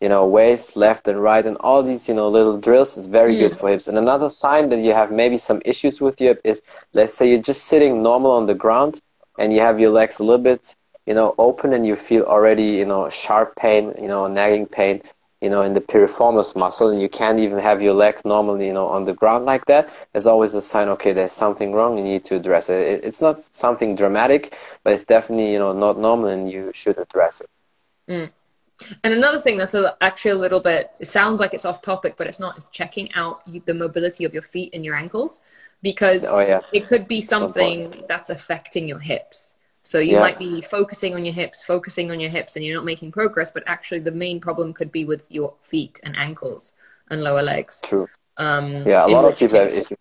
you 0.00 0.08
know, 0.08 0.26
waist, 0.26 0.76
left 0.76 1.08
and 1.08 1.22
right, 1.22 1.46
and 1.46 1.56
all 1.58 1.82
these, 1.82 2.08
you 2.08 2.14
know, 2.14 2.28
little 2.28 2.56
drills 2.58 2.96
is 2.96 3.06
very 3.06 3.34
hmm. 3.34 3.40
good 3.40 3.56
for 3.56 3.70
hips. 3.70 3.88
And 3.88 3.96
another 3.96 4.28
sign 4.28 4.68
that 4.68 4.80
you 4.80 4.92
have 4.92 5.10
maybe 5.10 5.38
some 5.38 5.62
issues 5.64 6.00
with 6.00 6.20
your 6.20 6.34
hip 6.34 6.40
is, 6.44 6.62
let's 6.92 7.14
say 7.14 7.28
you're 7.30 7.42
just 7.42 7.64
sitting 7.64 8.02
normal 8.02 8.30
on 8.32 8.46
the 8.46 8.54
ground 8.54 9.00
and 9.38 9.52
you 9.52 9.60
have 9.60 9.80
your 9.80 9.90
legs 9.90 10.20
a 10.20 10.24
little 10.24 10.42
bit, 10.42 10.76
you 11.06 11.14
know, 11.14 11.34
open 11.38 11.72
and 11.72 11.86
you 11.86 11.96
feel 11.96 12.24
already, 12.24 12.64
you 12.64 12.84
know, 12.84 13.08
sharp 13.08 13.56
pain, 13.56 13.94
you 14.00 14.08
know, 14.08 14.26
nagging 14.26 14.66
pain, 14.66 15.00
you 15.40 15.50
know, 15.50 15.62
in 15.62 15.74
the 15.74 15.80
piriformis 15.80 16.56
muscle, 16.56 16.88
and 16.88 17.00
you 17.00 17.08
can't 17.08 17.38
even 17.38 17.58
have 17.58 17.82
your 17.82 17.94
leg 17.94 18.20
normally, 18.24 18.66
you 18.66 18.72
know, 18.72 18.86
on 18.86 19.04
the 19.04 19.14
ground 19.14 19.44
like 19.44 19.64
that. 19.66 19.88
There's 20.12 20.26
always 20.26 20.54
a 20.54 20.62
sign, 20.62 20.88
okay, 20.88 21.12
there's 21.12 21.32
something 21.32 21.72
wrong. 21.72 21.96
You 21.98 22.04
need 22.04 22.24
to 22.26 22.36
address 22.36 22.68
it. 22.68 22.80
it 22.80 23.04
it's 23.04 23.20
not 23.20 23.40
something 23.40 23.94
dramatic, 23.94 24.56
but 24.82 24.92
it's 24.92 25.04
definitely, 25.04 25.52
you 25.52 25.58
know, 25.58 25.72
not 25.72 25.98
normal, 25.98 26.28
and 26.28 26.50
you 26.50 26.70
should 26.74 26.98
address 26.98 27.42
it. 27.42 27.50
Hmm. 28.08 28.35
And 29.04 29.14
another 29.14 29.40
thing 29.40 29.56
that's 29.56 29.74
a, 29.74 29.96
actually 30.02 30.32
a 30.32 30.36
little 30.36 30.60
bit, 30.60 30.90
it 31.00 31.06
sounds 31.06 31.40
like 31.40 31.54
it's 31.54 31.64
off 31.64 31.80
topic, 31.82 32.14
but 32.16 32.26
it's 32.26 32.38
not, 32.38 32.58
is 32.58 32.68
checking 32.68 33.12
out 33.14 33.40
the 33.64 33.74
mobility 33.74 34.24
of 34.24 34.32
your 34.34 34.42
feet 34.42 34.70
and 34.74 34.84
your 34.84 34.94
ankles 34.94 35.40
because 35.82 36.24
Oh, 36.28 36.40
yeah. 36.40 36.60
it 36.72 36.86
could 36.86 37.08
be 37.08 37.20
So 37.20 37.38
something 37.38 38.04
that's 38.08 38.28
affecting 38.30 38.86
your 38.86 38.98
hips. 38.98 39.54
So 39.82 39.98
you 39.98 40.12
Yeah. 40.14 40.20
might 40.20 40.38
be 40.38 40.60
focusing 40.60 41.14
on 41.14 41.24
your 41.24 41.32
hips, 41.34 41.62
focusing 41.62 42.10
on 42.10 42.20
your 42.20 42.30
hips, 42.30 42.56
and 42.56 42.64
you're 42.64 42.76
not 42.76 42.84
making 42.84 43.12
progress, 43.12 43.50
but 43.50 43.62
actually 43.66 44.00
the 44.00 44.10
main 44.10 44.40
problem 44.40 44.72
could 44.74 44.92
be 44.92 45.04
with 45.04 45.24
your 45.30 45.54
feet 45.60 46.00
and 46.02 46.16
ankles 46.16 46.72
and 47.08 47.22
lower 47.22 47.42
legs. 47.42 47.80
True. 47.82 48.08
Um, 48.36 48.86
Yeah, 48.86 49.06
a 49.06 49.08
lot 49.08 49.24
of 49.24 49.38
people 49.38 49.58
have 49.58 49.70
case- 49.70 49.92
issues 49.92 49.98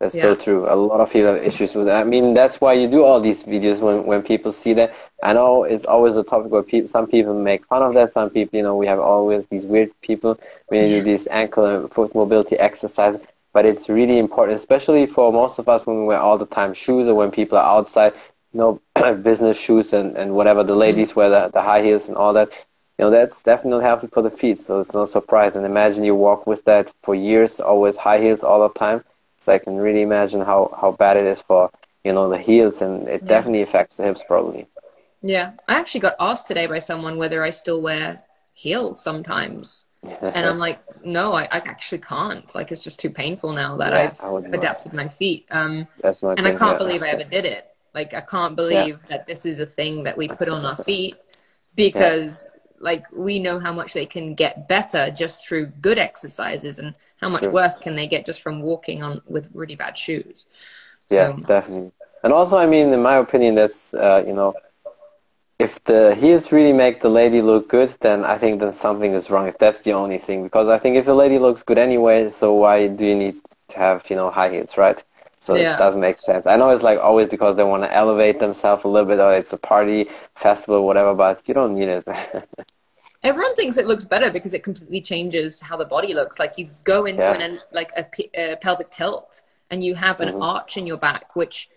with 0.00 0.12
that. 0.12 0.18
Yeah, 0.18 0.22
that's 0.26 0.44
so 0.44 0.44
true. 0.44 0.72
A 0.72 0.74
lot 0.74 1.00
of 1.00 1.12
people 1.12 1.34
have 1.34 1.42
issues 1.42 1.74
with 1.74 1.86
that. 1.86 2.00
I 2.00 2.04
mean, 2.04 2.34
that's 2.34 2.60
why 2.60 2.74
you 2.74 2.88
do 2.88 3.04
all 3.04 3.20
these 3.20 3.44
videos 3.44 3.80
when, 3.80 4.04
when 4.04 4.22
people 4.22 4.52
see 4.52 4.72
that. 4.74 4.92
I 5.22 5.32
know 5.32 5.64
it's 5.64 5.84
always 5.84 6.16
a 6.16 6.22
topic 6.22 6.50
where 6.52 6.62
people, 6.62 6.88
some 6.88 7.06
people 7.06 7.34
make 7.34 7.64
fun 7.66 7.82
of 7.82 7.94
that. 7.94 8.10
Some 8.10 8.30
people, 8.30 8.56
you 8.56 8.62
know, 8.62 8.76
we 8.76 8.86
have 8.86 8.98
always 8.98 9.46
these 9.46 9.64
weird 9.64 9.90
people 10.02 10.38
when 10.68 10.82
you 10.82 10.98
do 10.98 11.02
these 11.02 11.26
ankle 11.28 11.64
and 11.64 11.92
foot 11.92 12.14
mobility 12.14 12.56
exercises. 12.58 13.20
But 13.52 13.64
it's 13.64 13.88
really 13.88 14.18
important, 14.18 14.56
especially 14.56 15.06
for 15.06 15.32
most 15.32 15.58
of 15.58 15.68
us 15.68 15.86
when 15.86 16.00
we 16.00 16.04
wear 16.04 16.18
all 16.18 16.36
the 16.36 16.46
time 16.46 16.74
shoes 16.74 17.06
or 17.06 17.14
when 17.14 17.30
people 17.30 17.56
are 17.56 17.78
outside, 17.78 18.12
you 18.52 18.60
know, 18.60 18.80
business 19.22 19.58
shoes 19.58 19.94
and, 19.94 20.14
and 20.16 20.34
whatever. 20.34 20.62
The 20.62 20.72
mm-hmm. 20.72 20.80
ladies 20.80 21.16
wear 21.16 21.30
the, 21.30 21.48
the 21.48 21.62
high 21.62 21.82
heels 21.82 22.08
and 22.08 22.16
all 22.16 22.34
that 22.34 22.66
you 22.98 23.04
know 23.04 23.10
that's 23.10 23.42
definitely 23.42 23.84
healthy 23.84 24.06
for 24.06 24.22
the 24.22 24.30
feet 24.30 24.58
so 24.58 24.80
it's 24.80 24.94
no 24.94 25.04
surprise 25.04 25.54
and 25.54 25.66
imagine 25.66 26.02
you 26.02 26.14
walk 26.14 26.46
with 26.46 26.64
that 26.64 26.92
for 27.02 27.14
years 27.14 27.60
always 27.60 27.98
high 27.98 28.18
heels 28.18 28.42
all 28.42 28.66
the 28.66 28.72
time 28.72 29.04
so 29.38 29.52
i 29.54 29.58
can 29.58 29.76
really 29.76 30.02
imagine 30.02 30.40
how 30.40 30.74
how 30.80 30.92
bad 30.92 31.16
it 31.16 31.24
is 31.24 31.42
for 31.42 31.70
you 32.04 32.12
know 32.12 32.28
the 32.28 32.38
heels 32.38 32.82
and 32.82 33.08
it 33.08 33.20
Yeah. 33.20 33.26
definitely 33.26 33.62
affects 33.62 33.96
the 33.96 34.04
hips 34.04 34.24
probably 34.24 34.66
Yeah, 35.22 35.52
I 35.68 35.78
actually 35.78 36.00
got 36.00 36.14
asked 36.20 36.46
today 36.46 36.66
by 36.66 36.78
someone 36.78 37.16
whether 37.18 37.42
I 37.42 37.50
still 37.50 37.82
wear 37.82 38.22
heels 38.52 39.02
sometimes. 39.02 39.86
And 40.32 40.46
I'm 40.46 40.58
like, 40.58 40.80
no, 41.04 41.32
I, 41.32 41.44
I 41.44 41.58
actually 41.58 41.98
can't. 41.98 42.52
Like, 42.54 42.70
it's 42.70 42.82
just 42.82 43.00
too 43.00 43.10
painful 43.10 43.52
now 43.52 43.76
that 43.78 43.92
Yeah, 43.92 43.94
I've 43.94 44.20
adapted 44.52 44.92
my 44.92 45.08
feet. 45.08 45.46
Um, 45.50 45.88
that's 45.98 46.22
not 46.22 46.36
and 46.36 46.46
I 46.46 46.52
can't 46.52 46.78
yeah. 46.78 46.78
believe 46.78 47.02
I 47.02 47.10
ever 47.10 47.24
did 47.24 47.44
it. 47.44 47.66
Like, 47.94 48.12
I 48.12 48.20
can't 48.20 48.54
believe 48.56 49.06
that 49.08 49.26
this 49.26 49.46
is 49.46 49.58
a 49.60 49.66
thing 49.66 50.02
that 50.04 50.16
we 50.18 50.28
put 50.28 50.48
on 50.48 50.64
our 50.64 50.76
feet 50.76 51.16
because 51.74 52.46
like 52.80 53.04
we 53.12 53.38
know 53.38 53.58
how 53.58 53.72
much 53.72 53.92
they 53.92 54.06
can 54.06 54.34
get 54.34 54.68
better 54.68 55.10
just 55.10 55.46
through 55.46 55.66
good 55.80 55.98
exercises 55.98 56.78
and 56.78 56.94
how 57.20 57.28
much 57.28 57.42
Sure. 57.42 57.52
worse 57.52 57.78
can 57.78 57.96
they 57.96 58.06
get 58.06 58.26
just 58.26 58.42
from 58.42 58.62
walking 58.62 59.02
on 59.02 59.20
with 59.26 59.48
really 59.54 59.74
bad 59.76 59.96
shoes. 59.96 60.46
Yeah, 61.10 61.32
So- 61.32 61.42
definitely. 61.46 61.92
And 62.22 62.32
also, 62.32 62.58
I 62.58 62.66
mean, 62.66 62.92
in 62.92 63.02
my 63.02 63.16
opinion, 63.16 63.54
that's 63.54 63.94
uh, 63.94 64.22
you 64.26 64.32
know, 64.32 64.54
if 65.58 65.82
the 65.84 66.14
heels 66.14 66.52
really 66.52 66.72
make 66.72 67.00
the 67.00 67.08
lady 67.08 67.40
look 67.40 67.68
good, 67.68 67.90
then 68.00 68.24
I 68.24 68.36
think 68.36 68.60
then 68.60 68.72
something 68.72 69.12
is 69.12 69.30
wrong. 69.30 69.46
If 69.48 69.58
that's 69.58 69.82
the 69.82 69.92
only 69.92 70.18
thing, 70.18 70.42
because 70.44 70.68
I 70.68 70.78
think 70.78 70.96
if 70.96 71.04
the 71.06 71.14
lady 71.14 71.38
looks 71.38 71.62
good 71.62 71.78
anyway, 71.78 72.28
so 72.28 72.52
why 72.54 72.88
do 72.88 73.06
you 73.06 73.14
need 73.14 73.36
to 73.68 73.78
have 73.78 74.08
you 74.10 74.16
know 74.16 74.30
high 74.30 74.50
heels, 74.50 74.76
right? 74.76 75.02
So 75.38 75.54
Yeah. 75.54 75.74
it 75.74 75.78
doesn't 75.78 76.00
make 76.00 76.18
sense. 76.18 76.46
I 76.46 76.56
know 76.56 76.70
it's 76.70 76.82
like 76.82 76.98
always 76.98 77.28
because 77.28 77.56
they 77.56 77.64
want 77.64 77.82
to 77.82 77.92
elevate 77.94 78.38
themselves 78.38 78.84
a 78.84 78.88
little 78.88 79.06
bit, 79.08 79.20
or 79.20 79.34
it's 79.34 79.52
a 79.52 79.58
party, 79.58 80.08
festival, 80.34 80.86
whatever, 80.86 81.14
but 81.14 81.42
you 81.46 81.54
don't 81.54 81.74
need 81.74 81.88
it. 81.88 82.04
Everyone 83.22 83.54
thinks 83.56 83.76
it 83.76 83.86
looks 83.86 84.04
better 84.04 84.30
because 84.30 84.54
it 84.54 84.62
completely 84.62 85.00
changes 85.00 85.60
how 85.60 85.76
the 85.76 85.84
body 85.84 86.14
looks. 86.14 86.38
Like 86.38 86.58
you 86.58 86.68
go 86.84 87.06
into 87.06 87.22
Yeah. 87.24 87.40
an 87.46 87.60
like 87.72 87.90
a, 87.96 88.04
a 88.52 88.56
pelvic 88.56 88.90
tilt 88.90 89.42
and 89.70 89.82
you 89.84 89.94
have 89.94 90.20
an 90.20 90.32
Mhm. 90.34 90.42
arch 90.42 90.76
in 90.76 90.86
your 90.86 90.96
back, 90.96 91.34
which 91.34 91.68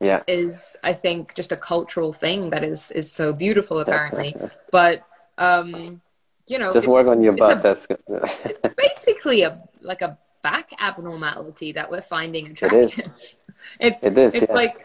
yeah, 0.00 0.22
is 0.26 0.76
I 0.82 0.92
think 0.92 1.34
just 1.34 1.52
a 1.52 1.56
cultural 1.56 2.12
thing 2.12 2.50
that 2.50 2.64
is 2.64 2.90
is 2.90 3.12
so 3.12 3.32
beautiful 3.32 3.78
apparently. 3.80 4.34
but 4.72 5.02
um, 5.38 6.00
you 6.46 6.58
know, 6.58 6.72
just 6.72 6.86
work 6.88 7.06
on 7.06 7.22
your 7.22 7.32
butt. 7.34 7.58
a- 7.58 7.62
That's 7.62 7.86
good. 7.86 8.00
it's 8.44 8.60
basically 8.76 9.42
a 9.42 9.58
like 9.82 10.02
a 10.02 10.16
back 10.44 10.72
abnormality 10.80 11.72
that 11.72 11.90
we're 11.90 12.08
finding 12.16 12.46
is. 12.72 12.98
attractive. 12.98 13.12
it's 13.80 14.02
It 14.04 14.18
is, 14.18 14.34
it's 14.34 14.52
yeah. 14.52 14.54
like 14.54 14.76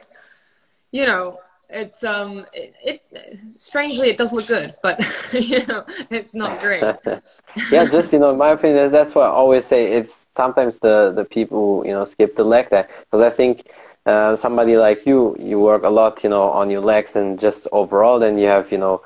you 0.91 1.05
know 1.05 1.39
it's 1.69 2.03
um 2.03 2.45
it, 2.53 2.75
it 2.83 3.39
strangely 3.57 4.09
it 4.09 4.17
does 4.17 4.33
look 4.33 4.47
good 4.47 4.75
but 4.83 4.97
you 5.33 5.65
know 5.67 5.85
it's 6.09 6.35
not 6.35 6.59
great 6.61 6.89
yeah, 7.71 7.85
just 7.85 8.13
you 8.13 8.19
know, 8.19 8.31
in 8.31 8.37
my 8.37 8.51
opinion, 8.51 8.91
that's 8.91 9.15
why 9.15 9.23
I 9.23 9.29
always 9.29 9.65
say 9.65 9.93
it's 9.93 10.27
sometimes 10.35 10.79
the 10.79 11.11
the 11.15 11.25
people 11.25 11.83
you 11.85 11.93
know 11.93 12.05
skip 12.05 12.35
the 12.35 12.43
leg 12.43 12.69
day 12.69 12.85
because 13.05 13.21
I 13.21 13.29
think 13.29 13.71
uh, 14.05 14.35
somebody 14.35 14.75
like 14.77 15.05
you, 15.05 15.35
you 15.39 15.59
work 15.59 15.83
a 15.83 15.89
lot, 15.89 16.23
you 16.23 16.29
know, 16.29 16.43
on 16.43 16.69
your 16.69 16.81
legs 16.81 17.15
and 17.15 17.39
just 17.39 17.67
overall, 17.71 18.19
then 18.19 18.37
you 18.37 18.47
have 18.47 18.71
you 18.71 18.77
know 18.77 19.01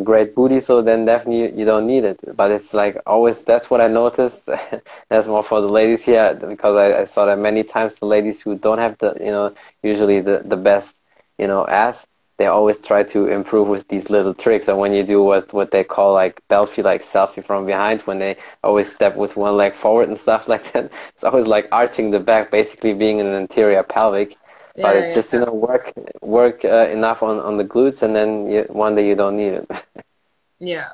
a 0.00 0.04
great 0.10 0.34
booty, 0.34 0.60
so 0.60 0.82
then 0.82 1.04
definitely 1.04 1.58
you, 1.58 1.64
don't 1.64 1.86
need 1.86 2.04
it. 2.04 2.20
But 2.36 2.50
it's 2.50 2.72
like 2.74 2.96
always 3.06 3.44
that's 3.44 3.70
what 3.70 3.80
I 3.80 3.88
noticed. 3.88 4.48
that's 5.10 5.28
more 5.28 5.42
for 5.42 5.60
the 5.60 5.68
ladies 5.68 6.04
here 6.04 6.34
because 6.34 6.76
I, 6.76 7.00
I 7.02 7.04
saw 7.04 7.26
that 7.26 7.38
many 7.38 7.62
times 7.64 7.98
the 7.98 8.06
ladies 8.06 8.40
who 8.42 8.56
don't 8.56 8.78
have 8.78 8.96
the 8.98 9.10
you 9.20 9.32
know 9.36 9.54
usually 9.82 10.20
the 10.20 10.42
the 10.44 10.56
best 10.56 10.96
you 11.38 11.46
know 11.46 11.66
ass 11.66 12.06
they 12.38 12.46
always 12.46 12.78
try 12.78 13.02
to 13.02 13.26
improve 13.26 13.66
with 13.66 13.88
these 13.88 14.10
little 14.10 14.32
tricks. 14.32 14.68
And 14.68 14.78
when 14.78 14.92
you 14.92 15.02
do 15.02 15.22
what, 15.22 15.52
what 15.52 15.72
they 15.72 15.82
call 15.82 16.14
like 16.14 16.40
belfie, 16.48 16.84
like 16.84 17.02
selfie 17.02 17.44
from 17.44 17.66
behind, 17.66 18.02
when 18.02 18.18
they 18.18 18.36
always 18.62 18.92
step 18.92 19.16
with 19.16 19.36
one 19.36 19.56
leg 19.56 19.74
forward 19.74 20.08
and 20.08 20.16
stuff 20.16 20.48
like 20.52 20.72
that, 20.72 20.90
it's 21.08 21.24
always 21.24 21.48
like 21.48 21.68
arching 21.72 22.12
the 22.12 22.20
back, 22.20 22.50
basically 22.50 22.94
being 22.94 23.20
an 23.20 23.26
anterior 23.26 23.82
pelvic. 23.82 24.36
But 24.82 24.96
Yeah, 24.96 25.00
it's 25.00 25.08
yeah, 25.08 25.14
just 25.14 25.32
you 25.32 25.40
know 25.40 25.52
work 25.52 25.92
work 26.22 26.64
uh, 26.64 26.88
enough 26.90 27.22
on, 27.22 27.38
on 27.40 27.56
the 27.56 27.64
glutes, 27.64 28.02
and 28.02 28.14
then 28.14 28.50
you, 28.50 28.62
one 28.68 28.94
day 28.94 29.06
you 29.06 29.14
don't 29.16 29.36
need 29.36 29.54
it. 29.54 29.70
yeah 30.58 30.88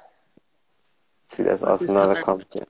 See, 1.28 1.42
that's 1.42 1.62
What's 1.62 1.82
also 1.82 1.92
another 1.92 2.14
yeah. 2.54 2.64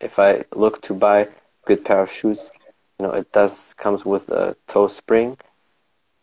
If 0.00 0.18
I 0.18 0.44
look 0.54 0.82
to 0.82 0.94
buy 0.94 1.20
a 1.20 1.28
good 1.64 1.84
pair 1.84 2.02
of 2.02 2.10
shoes, 2.10 2.52
you 2.98 3.06
know, 3.06 3.12
it 3.12 3.32
does 3.32 3.74
comes 3.74 4.04
with 4.04 4.28
a 4.28 4.56
toe 4.66 4.88
spring, 4.88 5.38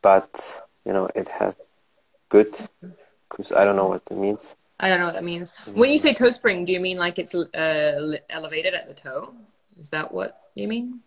but 0.01 0.61
you 0.85 0.93
know, 0.93 1.09
it 1.15 1.29
has 1.29 1.55
good. 2.29 2.55
Cause 3.29 3.51
I 3.51 3.65
don't 3.65 3.75
know 3.75 3.87
what 3.87 4.03
it 4.11 4.17
means. 4.17 4.55
i 4.79 4.89
don't 4.89 4.99
know 4.99 5.05
what 5.05 5.15
that 5.15 5.23
means 5.23 5.53
when 5.73 5.89
you 5.89 5.97
say 5.97 6.13
toe 6.13 6.31
spring 6.31 6.65
do 6.65 6.71
you 6.73 6.79
mean 6.79 6.97
like 6.97 7.17
it's 7.17 7.33
uh, 7.33 8.17
elevated 8.29 8.73
at 8.73 8.87
the 8.87 8.93
toe 8.93 9.33
is 9.81 9.89
that 9.89 10.13
what 10.13 10.39
you 10.55 10.67
mean 10.67 10.99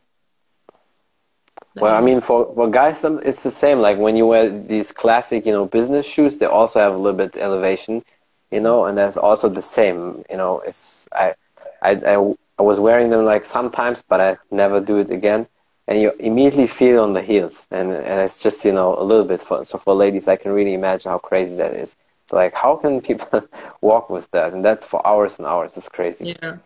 Well, 1.80 1.95
I 1.95 2.00
mean, 2.00 2.21
for 2.21 2.52
for 2.54 2.68
guys, 2.71 3.04
it's 3.04 3.42
the 3.42 3.50
same. 3.50 3.80
Like 3.80 3.99
when 3.99 4.16
you 4.16 4.26
wear 4.26 4.49
these 4.49 4.92
classic, 4.92 5.45
you 5.47 5.52
know, 5.52 5.66
business 5.66 6.09
shoes, 6.11 6.38
they 6.38 6.47
also 6.47 6.80
have 6.80 6.95
a 6.95 6.97
little 6.97 7.16
bit 7.18 7.37
elevation, 7.37 8.02
you 8.50 8.61
know, 8.61 8.85
and 8.87 8.97
that's 8.97 9.16
also 9.16 9.49
the 9.49 9.62
same. 9.62 10.25
You 10.30 10.37
know, 10.38 10.61
it's 10.61 11.09
I, 11.12 11.35
I, 11.83 11.90
I, 11.92 12.35
I 12.59 12.62
was 12.62 12.80
wearing 12.80 13.11
them 13.11 13.25
like 13.25 13.45
sometimes, 13.45 14.02
but 14.02 14.21
I 14.21 14.37
never 14.50 14.80
do 14.80 14.99
it 14.99 15.11
again. 15.11 15.47
And 15.88 16.00
you 16.00 16.12
immediately 16.18 16.66
feel 16.66 16.97
it 16.97 17.02
on 17.02 17.12
the 17.12 17.23
heels, 17.23 17.68
and 17.71 17.92
and 17.92 18.21
it's 18.21 18.38
just 18.38 18.64
you 18.64 18.73
know 18.73 18.97
a 18.99 19.04
little 19.04 19.25
bit 19.25 19.40
for 19.42 19.62
so 19.64 19.78
for 19.78 19.95
ladies, 19.95 20.28
I 20.28 20.37
can 20.37 20.52
really 20.52 20.75
imagine 20.75 21.11
how 21.11 21.18
crazy 21.18 21.56
that 21.56 21.75
is. 21.75 21.97
So 22.28 22.37
like, 22.37 22.54
how 22.54 22.76
can 22.76 23.00
people 23.02 23.47
walk 23.83 24.11
with 24.11 24.30
that? 24.33 24.52
And 24.52 24.64
that's 24.64 24.87
for 24.87 25.06
hours 25.06 25.38
and 25.38 25.47
hours. 25.47 25.76
It's 25.76 25.88
crazy. 25.88 26.30
yeah 26.42 26.56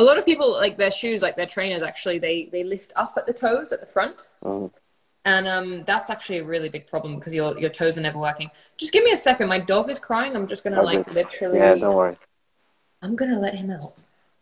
a 0.00 0.04
lot 0.08 0.16
of 0.18 0.24
people 0.30 0.48
like 0.64 0.76
their 0.82 0.94
shoes 1.00 1.20
like 1.26 1.36
their 1.40 1.50
trainers 1.56 1.82
actually 1.90 2.18
they 2.26 2.36
they 2.54 2.62
lift 2.74 2.90
up 3.02 3.12
at 3.20 3.24
the 3.30 3.36
toes 3.44 3.68
at 3.74 3.80
the 3.84 3.90
front 3.96 4.18
Mm. 4.44 4.70
and 5.32 5.44
um 5.54 5.68
that's 5.90 6.08
actually 6.14 6.38
a 6.44 6.46
really 6.54 6.70
big 6.76 6.84
problem 6.92 7.10
because 7.16 7.34
your 7.38 7.50
your 7.64 7.72
toes 7.80 7.94
are 7.98 8.04
never 8.08 8.20
working 8.28 8.48
just 8.82 8.92
give 8.94 9.04
me 9.08 9.12
a 9.18 9.22
second 9.28 9.44
my 9.56 9.60
dog 9.72 9.84
is 9.94 9.98
crying 10.08 10.32
i'm 10.36 10.48
just 10.52 10.62
gonna 10.64 10.80
All 10.82 10.90
like 10.92 11.04
good. 11.06 11.14
literally 11.20 11.58
Yeah, 11.58 11.74
don't 11.84 11.96
worry. 12.02 12.16
i'm 13.02 13.14
gonna 13.20 13.40
let 13.46 13.54
him 13.62 13.68
out 13.78 13.92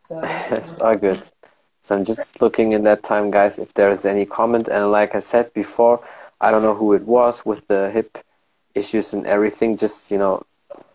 so 0.08 0.14
It's 0.58 0.78
all 0.84 0.96
good. 1.08 1.22
So 1.84 1.88
I'm 1.96 2.04
just 2.12 2.40
looking 2.44 2.68
in 2.76 2.82
that 2.90 3.02
time, 3.12 3.26
guys, 3.38 3.54
if 3.64 3.70
there's 3.78 4.04
any 4.12 4.24
comment. 4.38 4.66
And 4.74 4.82
like 4.98 5.12
I 5.14 5.22
said 5.32 5.46
before, 5.62 5.96
I 6.44 6.46
don't 6.50 6.64
know 6.68 6.74
who 6.80 6.88
it 6.98 7.04
was 7.16 7.34
with 7.50 7.62
the 7.72 7.80
hip 7.96 8.10
issues 8.80 9.06
and 9.14 9.22
everything. 9.26 9.70
Just, 9.84 10.10
you 10.10 10.18
know, 10.22 10.34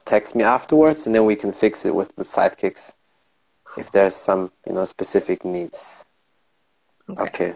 text 0.06 0.30
me 0.36 0.44
afterwards 0.58 1.00
and 1.06 1.12
then 1.16 1.26
we 1.32 1.36
can 1.44 1.52
fix 1.64 1.74
it 1.90 1.94
with 2.00 2.10
the 2.20 2.24
sidekicks 2.36 2.84
if 3.78 3.92
there's 3.92 4.16
some, 4.16 4.52
you 4.68 4.74
know, 4.74 4.86
specific 4.86 5.46
needs. 5.46 6.06
okay. 7.10 7.22
Okay. 7.24 7.54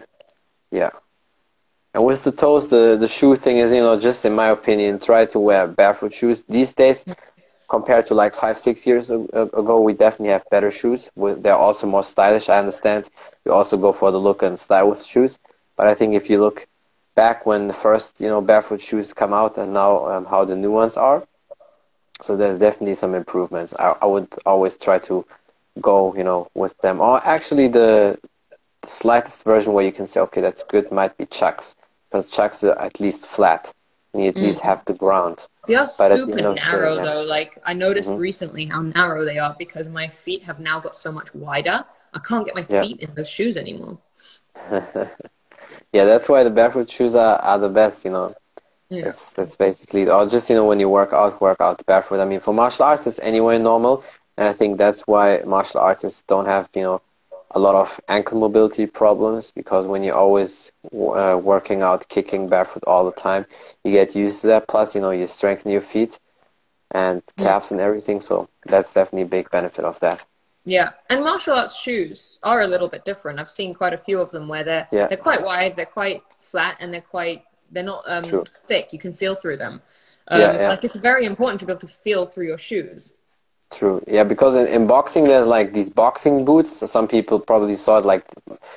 Yeah. 0.70 0.90
And 1.94 2.04
with 2.04 2.22
the 2.24 2.32
toes, 2.32 2.68
the, 2.68 2.96
the 2.98 3.08
shoe 3.08 3.34
thing 3.36 3.58
is, 3.58 3.72
you 3.72 3.80
know, 3.80 3.98
just 3.98 4.24
in 4.24 4.34
my 4.34 4.48
opinion, 4.48 4.98
try 4.98 5.24
to 5.26 5.38
wear 5.38 5.66
barefoot 5.66 6.12
shoes. 6.12 6.44
These 6.44 6.74
days, 6.74 7.04
compared 7.68 8.06
to 8.06 8.14
like 8.14 8.34
five, 8.34 8.58
six 8.58 8.86
years 8.86 9.10
ago, 9.10 9.80
we 9.80 9.94
definitely 9.94 10.32
have 10.32 10.44
better 10.50 10.70
shoes. 10.70 11.10
They're 11.16 11.56
also 11.56 11.86
more 11.86 12.02
stylish, 12.02 12.48
I 12.48 12.58
understand. 12.58 13.08
you 13.44 13.52
also 13.52 13.76
go 13.76 13.92
for 13.92 14.10
the 14.10 14.18
look 14.18 14.42
and 14.42 14.58
style 14.58 14.90
with 14.90 15.04
shoes. 15.04 15.38
But 15.76 15.86
I 15.86 15.94
think 15.94 16.14
if 16.14 16.28
you 16.28 16.40
look 16.40 16.66
back 17.14 17.46
when 17.46 17.68
the 17.68 17.74
first, 17.74 18.20
you 18.20 18.28
know, 18.28 18.40
barefoot 18.40 18.80
shoes 18.80 19.12
come 19.12 19.32
out 19.32 19.58
and 19.58 19.72
now 19.72 20.06
um, 20.08 20.24
how 20.26 20.44
the 20.44 20.56
new 20.56 20.70
ones 20.70 20.96
are, 20.96 21.26
so 22.20 22.36
there's 22.36 22.58
definitely 22.58 22.94
some 22.94 23.14
improvements. 23.14 23.74
I, 23.78 23.94
I 24.02 24.06
would 24.06 24.28
always 24.44 24.76
try 24.76 24.98
to 25.00 25.24
go, 25.80 26.14
you 26.14 26.24
know, 26.24 26.48
with 26.54 26.76
them. 26.78 27.00
Or 27.00 27.24
actually 27.26 27.68
the 27.68 28.18
the 28.82 28.88
slightest 28.88 29.44
version 29.44 29.72
where 29.72 29.84
you 29.84 29.92
can 29.92 30.06
say, 30.06 30.20
okay, 30.20 30.40
that's 30.40 30.62
good, 30.62 30.92
might 30.92 31.16
be 31.16 31.26
chucks, 31.26 31.74
because 32.10 32.30
chucks 32.30 32.62
are 32.64 32.78
at 32.78 33.00
least 33.00 33.26
flat. 33.26 33.72
And 34.14 34.22
you 34.22 34.28
at 34.30 34.36
least 34.36 34.60
have 34.62 34.84
the 34.86 34.94
ground. 34.94 35.48
They 35.66 35.74
are 35.74 35.86
But 35.98 36.12
super 36.12 36.38
end 36.38 36.46
of 36.46 36.54
the 36.54 36.60
day, 36.60 36.66
narrow 36.66 36.94
yeah. 36.94 37.04
though. 37.04 37.22
Like 37.22 37.58
I 37.64 37.74
noticed 37.74 38.10
Mhm. 38.10 38.18
recently 38.18 38.64
how 38.66 38.80
narrow 38.82 39.24
they 39.24 39.38
are 39.38 39.54
because 39.58 39.88
my 39.88 40.08
feet 40.08 40.42
have 40.44 40.58
now 40.60 40.80
got 40.80 40.96
so 40.96 41.12
much 41.12 41.34
wider. 41.34 41.84
I 42.14 42.18
can't 42.20 42.46
get 42.46 42.54
my 42.54 42.66
Yeah. 42.68 42.80
feet 42.82 43.00
in 43.00 43.14
those 43.14 43.28
shoes 43.28 43.56
anymore. 43.56 43.98
Yeah, 45.92 46.04
that's 46.04 46.28
why 46.28 46.44
the 46.44 46.50
barefoot 46.50 46.90
shoes 46.90 47.14
are, 47.14 47.36
are 47.36 47.58
the 47.58 47.68
best, 47.68 48.04
you 48.04 48.10
know. 48.10 48.34
Yeah. 48.88 49.04
That's 49.04 49.32
that's 49.32 49.56
basically 49.56 50.08
or 50.08 50.26
just 50.26 50.48
you 50.48 50.56
know 50.56 50.64
when 50.64 50.80
you 50.80 50.88
work 50.88 51.12
out, 51.12 51.40
work 51.40 51.60
out 51.60 51.84
barefoot. 51.86 52.20
I 52.20 52.24
mean, 52.24 52.40
for 52.40 52.54
martial 52.54 52.86
arts, 52.86 53.06
it's 53.06 53.18
anyway 53.20 53.58
normal, 53.58 54.02
and 54.38 54.46
I 54.48 54.54
think 54.54 54.78
that's 54.78 55.02
why 55.06 55.42
martial 55.44 55.80
artists 55.80 56.22
don't 56.22 56.46
have 56.46 56.70
you 56.74 56.82
know 56.82 57.02
a 57.52 57.58
lot 57.58 57.74
of 57.74 58.00
ankle 58.08 58.38
mobility 58.40 58.86
problems 58.86 59.50
because 59.52 59.86
when 59.86 60.02
you're 60.02 60.14
always 60.26 60.72
uh, 60.94 61.38
working 61.42 61.82
out, 61.82 62.08
kicking 62.08 62.48
barefoot 62.48 62.84
all 62.86 63.04
the 63.06 63.12
time, 63.12 63.46
you 63.84 63.92
get 63.92 64.14
used 64.14 64.42
to 64.42 64.46
that. 64.48 64.68
Plus, 64.68 64.94
you 64.94 65.00
know, 65.00 65.10
you 65.10 65.26
strengthen 65.26 65.72
your 65.72 65.80
feet 65.80 66.20
and 66.90 67.22
calves 67.38 67.72
and 67.72 67.80
everything. 67.80 68.20
So 68.20 68.48
that's 68.66 68.92
definitely 68.92 69.22
a 69.22 69.26
big 69.26 69.50
benefit 69.50 69.84
of 69.84 69.98
that. 70.00 70.26
Yeah, 70.64 70.90
and 71.08 71.24
martial 71.24 71.54
arts 71.54 71.74
shoes 71.74 72.38
are 72.42 72.60
a 72.60 72.66
little 72.66 72.88
bit 72.88 73.06
different. 73.06 73.40
I've 73.40 73.50
seen 73.50 73.72
quite 73.72 73.94
a 73.94 73.98
few 73.98 74.20
of 74.20 74.30
them 74.30 74.48
where 74.48 74.64
they're 74.64 74.88
Yeah. 74.92 75.06
they're 75.08 75.16
quite 75.16 75.42
wide, 75.42 75.76
they're 75.76 75.86
quite 75.86 76.22
flat, 76.40 76.76
and 76.80 76.92
they're 76.92 77.00
quite 77.00 77.44
they're 77.70 77.82
not 77.94 78.04
um, 78.06 78.24
thick. 78.70 78.92
You 78.92 78.98
can 78.98 79.14
feel 79.14 79.34
through 79.34 79.56
them. 79.56 79.80
Um, 80.28 80.40
Yeah, 80.40 80.52
yeah. 80.52 80.68
Like 80.68 80.84
it's 80.84 80.96
very 80.96 81.24
important 81.24 81.60
to 81.60 81.66
be 81.66 81.72
able 81.72 81.80
to 81.80 81.88
feel 81.88 82.26
through 82.26 82.46
your 82.46 82.58
shoes. 82.58 83.14
True. 83.70 84.02
Yeah, 84.06 84.24
because 84.24 84.56
in, 84.56 84.66
in 84.66 84.86
boxing 84.86 85.24
there's 85.24 85.46
like 85.46 85.74
these 85.74 85.90
boxing 85.90 86.44
boots. 86.44 86.78
So 86.78 86.86
some 86.86 87.06
people 87.06 87.38
probably 87.38 87.74
saw 87.74 87.98
it 87.98 88.06
like 88.06 88.24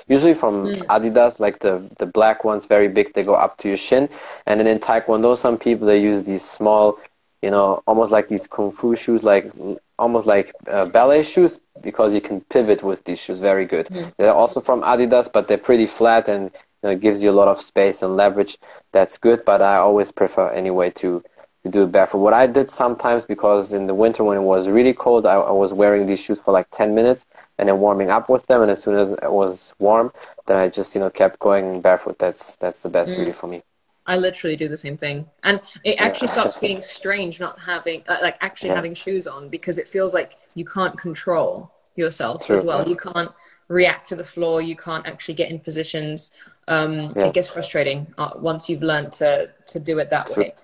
usually 0.07 0.33
from 0.33 0.65
Adidas, 0.89 1.39
like 1.39 1.59
the 1.59 1.81
the 1.97 2.05
black 2.05 2.43
ones, 2.43 2.65
very 2.65 2.89
big. 2.89 3.13
They 3.13 3.23
go 3.23 3.35
up 3.35 3.57
to 3.59 3.69
your 3.69 3.77
shin. 3.77 4.09
And 4.45 4.59
then 4.59 4.67
in 4.67 4.79
Taekwondo, 4.79 5.37
some 5.37 5.57
people 5.57 5.87
they 5.87 6.01
use 6.01 6.25
these 6.25 6.43
small, 6.43 6.99
you 7.41 7.49
know, 7.49 7.81
almost 7.87 8.11
like 8.11 8.27
these 8.27 8.47
kung 8.47 8.71
fu 8.71 8.95
shoes, 8.95 9.23
like 9.23 9.49
almost 9.97 10.27
like 10.27 10.53
uh, 10.67 10.85
ballet 10.87 11.23
shoes, 11.23 11.61
because 11.81 12.13
you 12.13 12.21
can 12.21 12.41
pivot 12.41 12.83
with 12.83 13.05
these 13.05 13.19
shoes. 13.19 13.39
Very 13.39 13.65
good. 13.65 13.87
They're 14.17 14.33
also 14.33 14.59
from 14.59 14.81
Adidas, 14.81 15.31
but 15.31 15.47
they're 15.47 15.57
pretty 15.57 15.85
flat 15.87 16.27
and 16.27 16.51
you 16.53 16.83
know, 16.83 16.89
it 16.89 16.99
gives 16.99 17.23
you 17.23 17.29
a 17.29 17.37
lot 17.41 17.47
of 17.47 17.61
space 17.61 18.01
and 18.01 18.17
leverage. 18.17 18.57
That's 18.91 19.17
good. 19.17 19.45
But 19.45 19.61
I 19.61 19.77
always 19.77 20.11
prefer 20.11 20.49
anyway 20.51 20.89
to 21.01 21.23
to 21.63 21.69
do 21.69 21.83
it 21.83 21.91
barefoot. 21.91 22.19
What 22.19 22.33
I 22.33 22.47
did 22.47 22.69
sometimes 22.69 23.25
because 23.25 23.73
in 23.73 23.87
the 23.87 23.93
winter 23.93 24.23
when 24.23 24.37
it 24.37 24.41
was 24.41 24.67
really 24.67 24.93
cold, 24.93 25.25
I, 25.25 25.35
I 25.35 25.51
was 25.51 25.73
wearing 25.73 26.05
these 26.05 26.21
shoes 26.21 26.39
for 26.39 26.51
like 26.51 26.69
10 26.71 26.95
minutes 26.95 27.25
and 27.57 27.69
then 27.69 27.79
warming 27.79 28.09
up 28.09 28.29
with 28.29 28.47
them. 28.47 28.61
And 28.61 28.71
as 28.71 28.81
soon 28.81 28.95
as 28.95 29.11
it 29.11 29.31
was 29.31 29.73
warm, 29.79 30.11
then 30.47 30.57
I 30.57 30.69
just 30.69 30.95
you 30.95 31.01
know 31.01 31.09
kept 31.09 31.39
going 31.39 31.81
barefoot. 31.81 32.17
That's 32.19 32.55
that's 32.57 32.81
the 32.83 32.89
best 32.89 33.15
mm. 33.15 33.19
really 33.19 33.33
for 33.33 33.47
me. 33.47 33.63
I 34.07 34.17
literally 34.17 34.55
do 34.55 34.67
the 34.67 34.77
same 34.77 34.97
thing, 34.97 35.27
and 35.43 35.61
it 35.83 35.95
actually 35.99 36.29
yeah. 36.29 36.33
starts 36.33 36.55
feeling 36.61 36.81
strange 36.81 37.39
not 37.39 37.59
having 37.59 38.03
uh, 38.07 38.17
like 38.21 38.37
actually 38.41 38.69
yeah. 38.69 38.75
having 38.75 38.95
shoes 38.95 39.27
on 39.27 39.47
because 39.49 39.77
it 39.77 39.87
feels 39.87 40.13
like 40.13 40.37
you 40.55 40.65
can't 40.65 40.97
control 40.97 41.71
yourself 41.95 42.47
True. 42.47 42.55
as 42.55 42.63
well. 42.63 42.87
You 42.87 42.95
can't 42.95 43.31
react 43.67 44.09
to 44.09 44.15
the 44.15 44.23
floor. 44.23 44.61
You 44.61 44.75
can't 44.75 45.05
actually 45.05 45.35
get 45.35 45.51
in 45.51 45.59
positions. 45.59 46.31
Um, 46.67 47.13
yeah. 47.15 47.25
It 47.25 47.33
gets 47.33 47.47
frustrating 47.47 48.07
uh, 48.17 48.31
once 48.35 48.67
you've 48.69 48.81
learned 48.81 49.11
to 49.13 49.51
to 49.67 49.79
do 49.79 49.99
it 49.99 50.09
that 50.09 50.27
True. 50.27 50.43
way. 50.43 50.55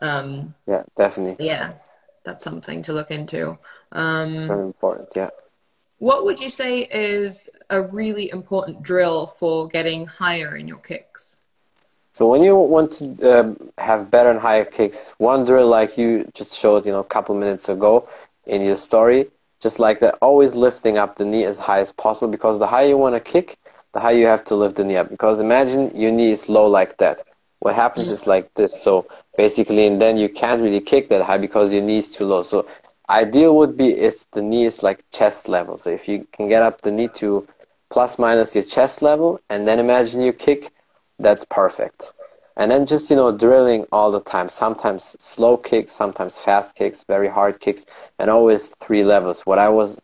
Um, 0.00 0.54
yeah, 0.66 0.82
definitely. 0.96 1.46
Yeah, 1.46 1.74
that's 2.24 2.44
something 2.44 2.82
to 2.82 2.92
look 2.92 3.10
into. 3.10 3.58
Um, 3.92 4.32
it's 4.32 4.40
very 4.42 4.64
important. 4.64 5.08
Yeah. 5.14 5.30
What 5.98 6.24
would 6.24 6.40
you 6.40 6.48
say 6.48 6.80
is 6.80 7.50
a 7.68 7.82
really 7.82 8.30
important 8.30 8.82
drill 8.82 9.26
for 9.38 9.68
getting 9.68 10.06
higher 10.06 10.56
in 10.56 10.66
your 10.66 10.78
kicks? 10.78 11.36
So 12.12 12.26
when 12.28 12.42
you 12.42 12.56
want 12.56 12.92
to 12.92 13.40
um, 13.40 13.70
have 13.78 14.10
better 14.10 14.30
and 14.30 14.40
higher 14.40 14.64
kicks, 14.64 15.14
one 15.18 15.44
drill 15.44 15.68
like 15.68 15.96
you 15.96 16.28
just 16.34 16.58
showed, 16.58 16.86
you 16.86 16.92
know, 16.92 17.00
a 17.00 17.04
couple 17.04 17.34
minutes 17.34 17.68
ago 17.68 18.08
in 18.46 18.62
your 18.62 18.76
story, 18.76 19.26
just 19.60 19.78
like 19.78 20.00
that, 20.00 20.16
always 20.22 20.54
lifting 20.54 20.98
up 20.98 21.16
the 21.16 21.24
knee 21.24 21.44
as 21.44 21.58
high 21.58 21.80
as 21.80 21.92
possible 21.92 22.28
because 22.28 22.58
the 22.58 22.66
higher 22.66 22.88
you 22.88 22.96
want 22.96 23.14
to 23.14 23.20
kick, 23.20 23.58
the 23.92 24.00
higher 24.00 24.16
you 24.16 24.26
have 24.26 24.42
to 24.44 24.54
lift 24.54 24.76
the 24.76 24.84
knee 24.84 24.96
up. 24.96 25.08
Because 25.08 25.40
imagine 25.40 25.94
your 25.94 26.12
knee 26.12 26.30
is 26.30 26.48
low 26.48 26.66
like 26.66 26.96
that. 26.96 27.22
What 27.60 27.74
happens 27.74 28.06
mm-hmm. 28.06 28.14
is 28.14 28.26
like 28.26 28.52
this. 28.54 28.82
So 28.82 29.06
basically, 29.36 29.86
and 29.86 30.00
then 30.00 30.16
you 30.18 30.28
can't 30.28 30.60
really 30.60 30.80
kick 30.80 31.08
that 31.10 31.22
high 31.22 31.38
because 31.38 31.72
your 31.72 31.82
knee 31.82 31.98
is 31.98 32.10
too 32.10 32.26
low. 32.26 32.42
So 32.42 32.66
Ideal 33.10 33.56
would 33.56 33.76
be 33.76 33.88
if 33.90 34.30
the 34.30 34.40
knee 34.40 34.64
is 34.64 34.84
like 34.84 35.02
chest 35.10 35.48
level. 35.48 35.76
So 35.76 35.90
if 35.90 36.08
you 36.08 36.28
can 36.32 36.48
get 36.48 36.62
up 36.62 36.80
the 36.82 36.92
knee 36.92 37.08
to 37.14 37.46
plus 37.90 38.20
minus 38.20 38.54
your 38.54 38.62
chest 38.62 39.02
level 39.02 39.40
and 39.50 39.66
then 39.66 39.80
imagine 39.80 40.20
you 40.20 40.32
kick, 40.32 40.70
that's 41.18 41.44
perfect. 41.44 42.12
And 42.56 42.70
then 42.70 42.86
just, 42.86 43.10
you 43.10 43.16
know, 43.16 43.36
drilling 43.36 43.84
all 43.90 44.12
the 44.12 44.20
time. 44.20 44.48
Sometimes 44.48 45.16
slow 45.18 45.56
kicks, 45.56 45.92
sometimes 45.92 46.38
fast 46.38 46.76
kicks, 46.76 47.02
very 47.02 47.26
hard 47.26 47.58
kicks, 47.58 47.84
and 48.20 48.30
always 48.30 48.68
three 48.76 49.02
levels. 49.02 49.40
What 49.42 49.58
I 49.58 49.68
was 49.68 49.98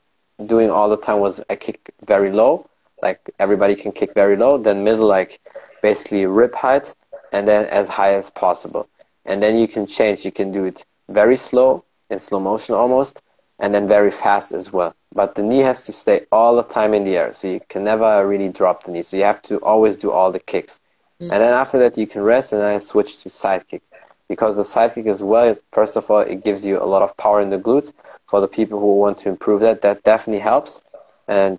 doing 0.44 0.68
all 0.68 0.88
the 0.88 0.96
time 0.96 1.20
was 1.20 1.40
I 1.48 1.54
kick 1.54 1.92
very 2.04 2.32
low, 2.32 2.68
like 3.02 3.30
everybody 3.38 3.76
can 3.76 3.92
kick 3.92 4.14
very 4.14 4.36
low, 4.36 4.58
then 4.58 4.82
middle, 4.82 5.06
like 5.06 5.40
basically 5.80 6.26
rib 6.26 6.54
height, 6.56 6.94
and 7.33 7.47
then 7.47 7.66
as 7.66 7.88
high 7.88 8.14
as 8.14 8.30
possible. 8.30 8.88
And 9.25 9.42
then 9.42 9.59
you 9.59 9.68
can 9.68 9.87
change. 9.87 10.25
You 10.25 10.33
can 10.33 10.52
do 10.52 10.64
it 10.64 10.85
very 11.09 11.37
slow, 11.37 11.85
in 12.11 12.18
slow 12.18 12.40
motion 12.40 12.75
almost, 12.75 13.23
and 13.59 13.75
then 13.75 13.87
very 13.88 14.11
fast 14.11 14.52
as 14.52 14.73
well. 14.73 14.95
But 15.12 15.35
the 15.35 15.42
knee 15.42 15.59
has 15.59 15.87
to 15.87 15.92
stay 15.92 16.26
all 16.30 16.56
the 16.56 16.62
time 16.62 16.95
in 16.95 17.04
the 17.04 17.16
air, 17.16 17.33
so 17.33 17.49
you 17.49 17.61
can 17.68 17.85
never 17.85 18.26
really 18.26 18.49
drop 18.49 18.85
the 18.85 18.92
knee. 18.92 19.02
So 19.02 19.16
you 19.16 19.25
have 19.25 19.42
to 19.42 19.59
always 19.59 19.97
do 19.97 20.11
all 20.11 20.30
the 20.30 20.40
kicks. 20.40 20.80
Mm. 21.21 21.33
And 21.33 21.42
then 21.42 21.54
after 21.54 21.78
that, 21.78 21.97
you 21.97 22.06
can 22.06 22.23
rest, 22.23 22.52
and 22.52 22.61
then 22.61 22.75
I 22.75 22.78
switch 22.78 23.23
to 23.23 23.30
side 23.30 23.66
kick. 23.68 23.83
Because 24.28 24.56
the 24.56 24.64
side 24.64 24.92
kick 24.95 25.06
as 25.06 25.23
well, 25.23 25.56
first 25.73 25.97
of 25.97 26.11
all, 26.11 26.21
it 26.21 26.45
gives 26.45 26.66
you 26.66 26.83
a 26.83 26.85
lot 26.85 27.02
of 27.02 27.16
power 27.16 27.40
in 27.40 27.50
the 27.50 27.59
glutes. 27.59 27.92
For 28.26 28.40
the 28.40 28.49
people 28.49 28.80
who 28.80 28.97
want 28.97 29.18
to 29.18 29.28
improve 29.28 29.61
that, 29.61 29.83
that 29.83 30.02
definitely 30.02 30.40
helps 30.40 30.83
and 31.28 31.59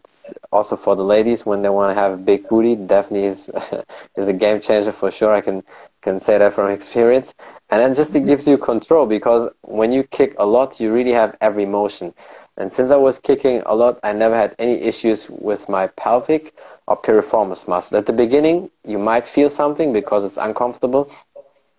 also 0.52 0.76
for 0.78 0.96
the 0.96 1.04
ladies 1.04 1.46
when 1.46 1.62
they 1.62 1.70
want 1.70 1.96
to 1.96 2.02
have 2.02 2.14
a 2.14 2.18
big 2.18 2.48
booty 2.48 2.76
definitely 2.76 3.28
is 3.28 3.50
is 4.18 4.28
a 4.28 4.34
game 4.34 4.62
changer 4.62 4.92
for 4.92 5.12
sure. 5.12 5.34
I 5.34 5.42
can 5.42 5.64
can 6.02 6.20
say 6.20 6.38
that 6.38 6.54
from 6.54 6.72
experience. 6.80 7.36
And 7.70 7.82
then 7.82 7.94
just 7.94 8.16
it 8.16 8.20
mm-hmm. 8.20 8.28
gives 8.28 8.48
you 8.48 8.58
control 8.58 9.06
because 9.06 9.50
when 9.62 9.92
you 9.92 10.04
kick 10.04 10.36
a 10.38 10.46
lot 10.46 10.80
you 10.80 10.94
really 10.94 11.12
have 11.12 11.36
every 11.42 11.66
motion. 11.66 12.14
And 12.60 12.72
since 12.72 12.92
i 12.92 12.96
was 12.96 13.20
kicking 13.20 13.62
a 13.66 13.76
lot 13.76 14.00
i 14.04 14.14
never 14.14 14.36
had 14.36 14.56
any 14.58 14.82
issues 14.82 15.30
with 15.30 15.68
my 15.70 15.88
pelvic 15.88 16.54
or 16.88 17.00
piriformis 17.00 17.68
muscle. 17.68 17.98
At 17.98 18.06
the 18.06 18.14
beginning 18.14 18.72
you 18.86 18.98
might 18.98 19.28
feel 19.28 19.50
something 19.50 19.92
because 19.92 20.24
it's 20.24 20.38
uncomfortable 20.38 21.12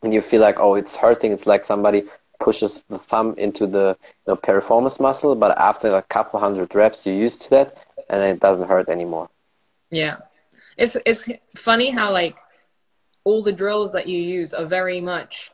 and 0.02 0.12
you 0.12 0.20
feel 0.20 0.42
like 0.42 0.60
oh 0.60 0.74
it's 0.74 0.94
hurting. 0.94 1.32
It's 1.32 1.46
like 1.46 1.64
somebody 1.64 2.04
pushes 2.38 2.84
the 2.88 2.98
thumb 2.98 3.34
into 3.38 3.66
the 3.66 3.96
you 4.00 4.34
know, 4.34 4.36
piriformis 4.36 5.00
muscle, 5.00 5.34
but 5.34 5.56
after 5.58 5.96
a 5.96 6.02
couple 6.02 6.38
hundred 6.40 6.74
reps, 6.74 7.06
you're 7.06 7.14
used 7.14 7.42
to 7.42 7.50
that, 7.50 7.76
and 8.08 8.22
it 8.22 8.40
doesn't 8.40 8.68
hurt 8.68 8.88
anymore. 8.88 9.28
Yeah, 9.90 10.18
it's 10.76 10.96
it's 11.06 11.28
funny 11.56 11.90
how 11.90 12.12
like 12.12 12.36
all 13.24 13.42
the 13.42 13.52
drills 13.52 13.92
that 13.92 14.06
you 14.06 14.20
use 14.20 14.54
are 14.54 14.66
very 14.66 15.00
much 15.00 15.50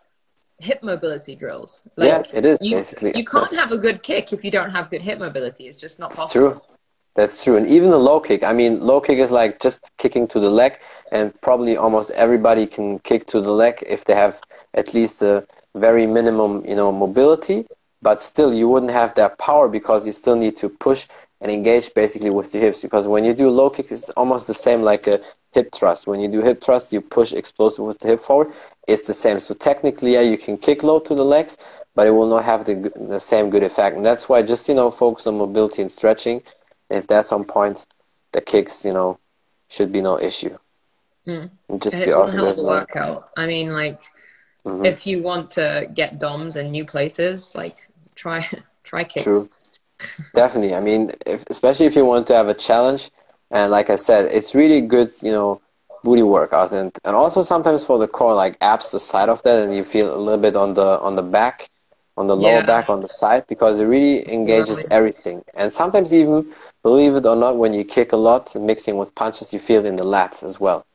hip 0.58 0.82
mobility 0.82 1.34
drills. 1.34 1.82
Like, 1.96 2.08
yeah, 2.08 2.38
it 2.38 2.44
is 2.44 2.58
you, 2.60 2.76
basically. 2.76 3.12
You 3.16 3.24
can't 3.24 3.52
have 3.54 3.72
a 3.72 3.78
good 3.78 4.02
kick 4.02 4.32
if 4.32 4.44
you 4.44 4.50
don't 4.50 4.70
have 4.70 4.90
good 4.90 5.02
hip 5.02 5.18
mobility. 5.18 5.66
It's 5.66 5.78
just 5.78 5.98
not 5.98 6.10
possible. 6.10 6.52
True. 6.52 6.62
That's 7.14 7.44
true. 7.44 7.56
And 7.56 7.66
even 7.66 7.90
the 7.90 7.98
low 7.98 8.20
kick. 8.20 8.42
I 8.42 8.52
mean, 8.52 8.80
low 8.80 9.00
kick 9.00 9.18
is 9.18 9.30
like 9.30 9.60
just 9.60 9.92
kicking 9.98 10.26
to 10.28 10.40
the 10.40 10.50
leg, 10.50 10.78
and 11.12 11.32
probably 11.40 11.76
almost 11.76 12.10
everybody 12.12 12.66
can 12.66 12.98
kick 13.00 13.26
to 13.26 13.40
the 13.40 13.52
leg 13.52 13.84
if 13.86 14.04
they 14.04 14.14
have 14.14 14.40
at 14.74 14.94
least 14.94 15.22
a 15.22 15.46
very 15.76 16.06
minimum, 16.06 16.64
you 16.66 16.74
know, 16.74 16.90
mobility. 16.90 17.66
But 18.02 18.20
still, 18.20 18.52
you 18.52 18.68
wouldn't 18.68 18.92
have 18.92 19.14
that 19.14 19.38
power 19.38 19.68
because 19.68 20.06
you 20.06 20.12
still 20.12 20.36
need 20.36 20.56
to 20.58 20.68
push 20.68 21.06
and 21.40 21.50
engage 21.50 21.94
basically 21.94 22.30
with 22.30 22.52
your 22.52 22.62
hips. 22.64 22.82
Because 22.82 23.06
when 23.06 23.24
you 23.24 23.32
do 23.32 23.48
low 23.48 23.70
kicks, 23.70 23.92
it's 23.92 24.10
almost 24.10 24.46
the 24.48 24.54
same 24.54 24.82
like 24.82 25.06
a 25.06 25.20
hip 25.52 25.70
thrust. 25.72 26.06
When 26.08 26.20
you 26.20 26.28
do 26.28 26.42
hip 26.42 26.60
thrust, 26.62 26.92
you 26.92 27.00
push 27.00 27.32
explosive 27.32 27.84
with 27.84 28.00
the 28.00 28.08
hip 28.08 28.20
forward. 28.20 28.52
It's 28.88 29.06
the 29.06 29.14
same. 29.14 29.38
So 29.38 29.54
technically, 29.54 30.14
yeah, 30.14 30.20
you 30.22 30.36
can 30.36 30.58
kick 30.58 30.82
low 30.82 30.98
to 31.00 31.14
the 31.14 31.24
legs, 31.24 31.56
but 31.94 32.06
it 32.08 32.10
will 32.10 32.28
not 32.28 32.44
have 32.44 32.64
the 32.64 32.92
the 32.96 33.20
same 33.20 33.50
good 33.50 33.62
effect. 33.62 33.96
And 33.96 34.04
that's 34.04 34.28
why 34.28 34.42
just 34.42 34.68
you 34.68 34.74
know 34.74 34.90
focus 34.90 35.26
on 35.28 35.38
mobility 35.38 35.80
and 35.80 35.90
stretching 35.90 36.42
if 36.90 37.06
that's 37.06 37.32
on 37.32 37.44
point, 37.44 37.86
the 38.32 38.40
kicks, 38.40 38.84
you 38.84 38.92
know, 38.92 39.18
should 39.68 39.92
be 39.92 40.02
no 40.02 40.18
issue. 40.18 40.56
Mm. 41.26 41.50
Just 41.80 41.94
and 41.94 42.04
it's 42.04 42.12
also 42.12 42.36
one 42.36 42.44
hell 42.44 42.50
of 42.50 42.58
a 42.58 42.62
workout. 42.62 43.30
I 43.36 43.46
mean, 43.46 43.72
like, 43.72 44.00
mm-hmm. 44.64 44.84
if 44.84 45.06
you 45.06 45.22
want 45.22 45.50
to 45.50 45.88
get 45.94 46.18
DOMs 46.18 46.56
in 46.56 46.70
new 46.70 46.84
places, 46.84 47.54
like, 47.54 47.88
try 48.14 48.46
try 48.84 49.04
kicks. 49.04 49.24
True. 49.24 49.48
Definitely. 50.34 50.74
I 50.74 50.80
mean, 50.80 51.12
if, 51.26 51.44
especially 51.48 51.86
if 51.86 51.96
you 51.96 52.04
want 52.04 52.26
to 52.26 52.34
have 52.34 52.48
a 52.48 52.54
challenge, 52.54 53.10
and 53.50 53.70
like 53.70 53.88
I 53.88 53.96
said, 53.96 54.26
it's 54.30 54.54
really 54.54 54.80
good, 54.80 55.10
you 55.22 55.32
know, 55.32 55.60
booty 56.02 56.22
workout, 56.22 56.72
and 56.72 56.92
and 57.04 57.16
also 57.16 57.42
sometimes 57.42 57.84
for 57.84 57.98
the 57.98 58.08
core, 58.08 58.34
like 58.34 58.58
abs, 58.60 58.90
the 58.90 59.00
side 59.00 59.28
of 59.28 59.42
that, 59.44 59.62
and 59.62 59.74
you 59.74 59.84
feel 59.84 60.14
a 60.14 60.18
little 60.18 60.40
bit 60.40 60.56
on 60.56 60.74
the 60.74 61.00
on 61.00 61.14
the 61.14 61.22
back 61.22 61.70
on 62.16 62.26
the 62.26 62.36
lower 62.36 62.60
yeah. 62.60 62.66
back 62.66 62.88
on 62.88 63.00
the 63.00 63.08
side 63.08 63.46
because 63.48 63.78
it 63.78 63.84
really 63.84 64.30
engages 64.32 64.86
everything. 64.90 65.44
And 65.54 65.72
sometimes 65.72 66.14
even 66.14 66.52
believe 66.82 67.16
it 67.16 67.26
or 67.26 67.36
not 67.36 67.56
when 67.56 67.74
you 67.74 67.84
kick 67.84 68.12
a 68.12 68.16
lot 68.16 68.54
mixing 68.54 68.96
with 68.96 69.14
punches 69.14 69.52
you 69.52 69.58
feel 69.58 69.84
in 69.84 69.96
the 69.96 70.04
lats 70.04 70.44
as 70.44 70.60
well. 70.60 70.86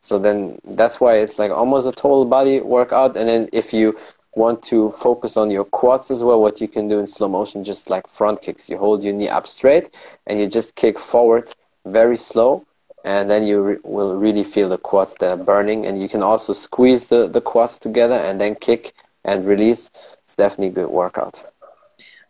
So 0.00 0.18
then 0.18 0.58
that's 0.64 1.00
why 1.00 1.16
it's 1.18 1.38
like 1.38 1.50
almost 1.50 1.86
a 1.86 1.92
total 1.92 2.24
body 2.24 2.60
workout. 2.60 3.16
And 3.16 3.28
then 3.28 3.48
if 3.52 3.72
you 3.72 3.96
want 4.34 4.62
to 4.64 4.90
focus 4.90 5.36
on 5.36 5.50
your 5.50 5.64
quads 5.64 6.10
as 6.10 6.24
well 6.24 6.40
what 6.40 6.60
you 6.60 6.66
can 6.66 6.88
do 6.88 6.98
in 6.98 7.06
slow 7.06 7.28
motion 7.28 7.62
just 7.62 7.88
like 7.88 8.06
front 8.08 8.42
kicks. 8.42 8.68
You 8.68 8.76
hold 8.76 9.04
your 9.04 9.12
knee 9.12 9.28
up 9.28 9.46
straight 9.46 9.90
and 10.26 10.40
you 10.40 10.48
just 10.48 10.74
kick 10.74 10.98
forward 10.98 11.52
very 11.86 12.16
slow. 12.16 12.66
And 13.04 13.30
then 13.30 13.44
you 13.44 13.62
re- 13.62 13.76
will 13.84 14.16
really 14.16 14.44
feel 14.44 14.70
the 14.70 14.78
quads 14.78 15.14
that 15.20 15.30
are 15.30 15.42
burning. 15.44 15.86
And 15.86 16.00
you 16.00 16.08
can 16.08 16.22
also 16.22 16.54
squeeze 16.54 17.08
the, 17.08 17.28
the 17.28 17.40
quads 17.40 17.78
together 17.78 18.14
and 18.14 18.40
then 18.40 18.54
kick 18.54 18.94
and 19.24 19.44
release, 19.44 20.13
it's 20.24 20.36
definitely 20.36 20.68
a 20.68 20.84
good 20.84 20.90
workout. 20.90 21.44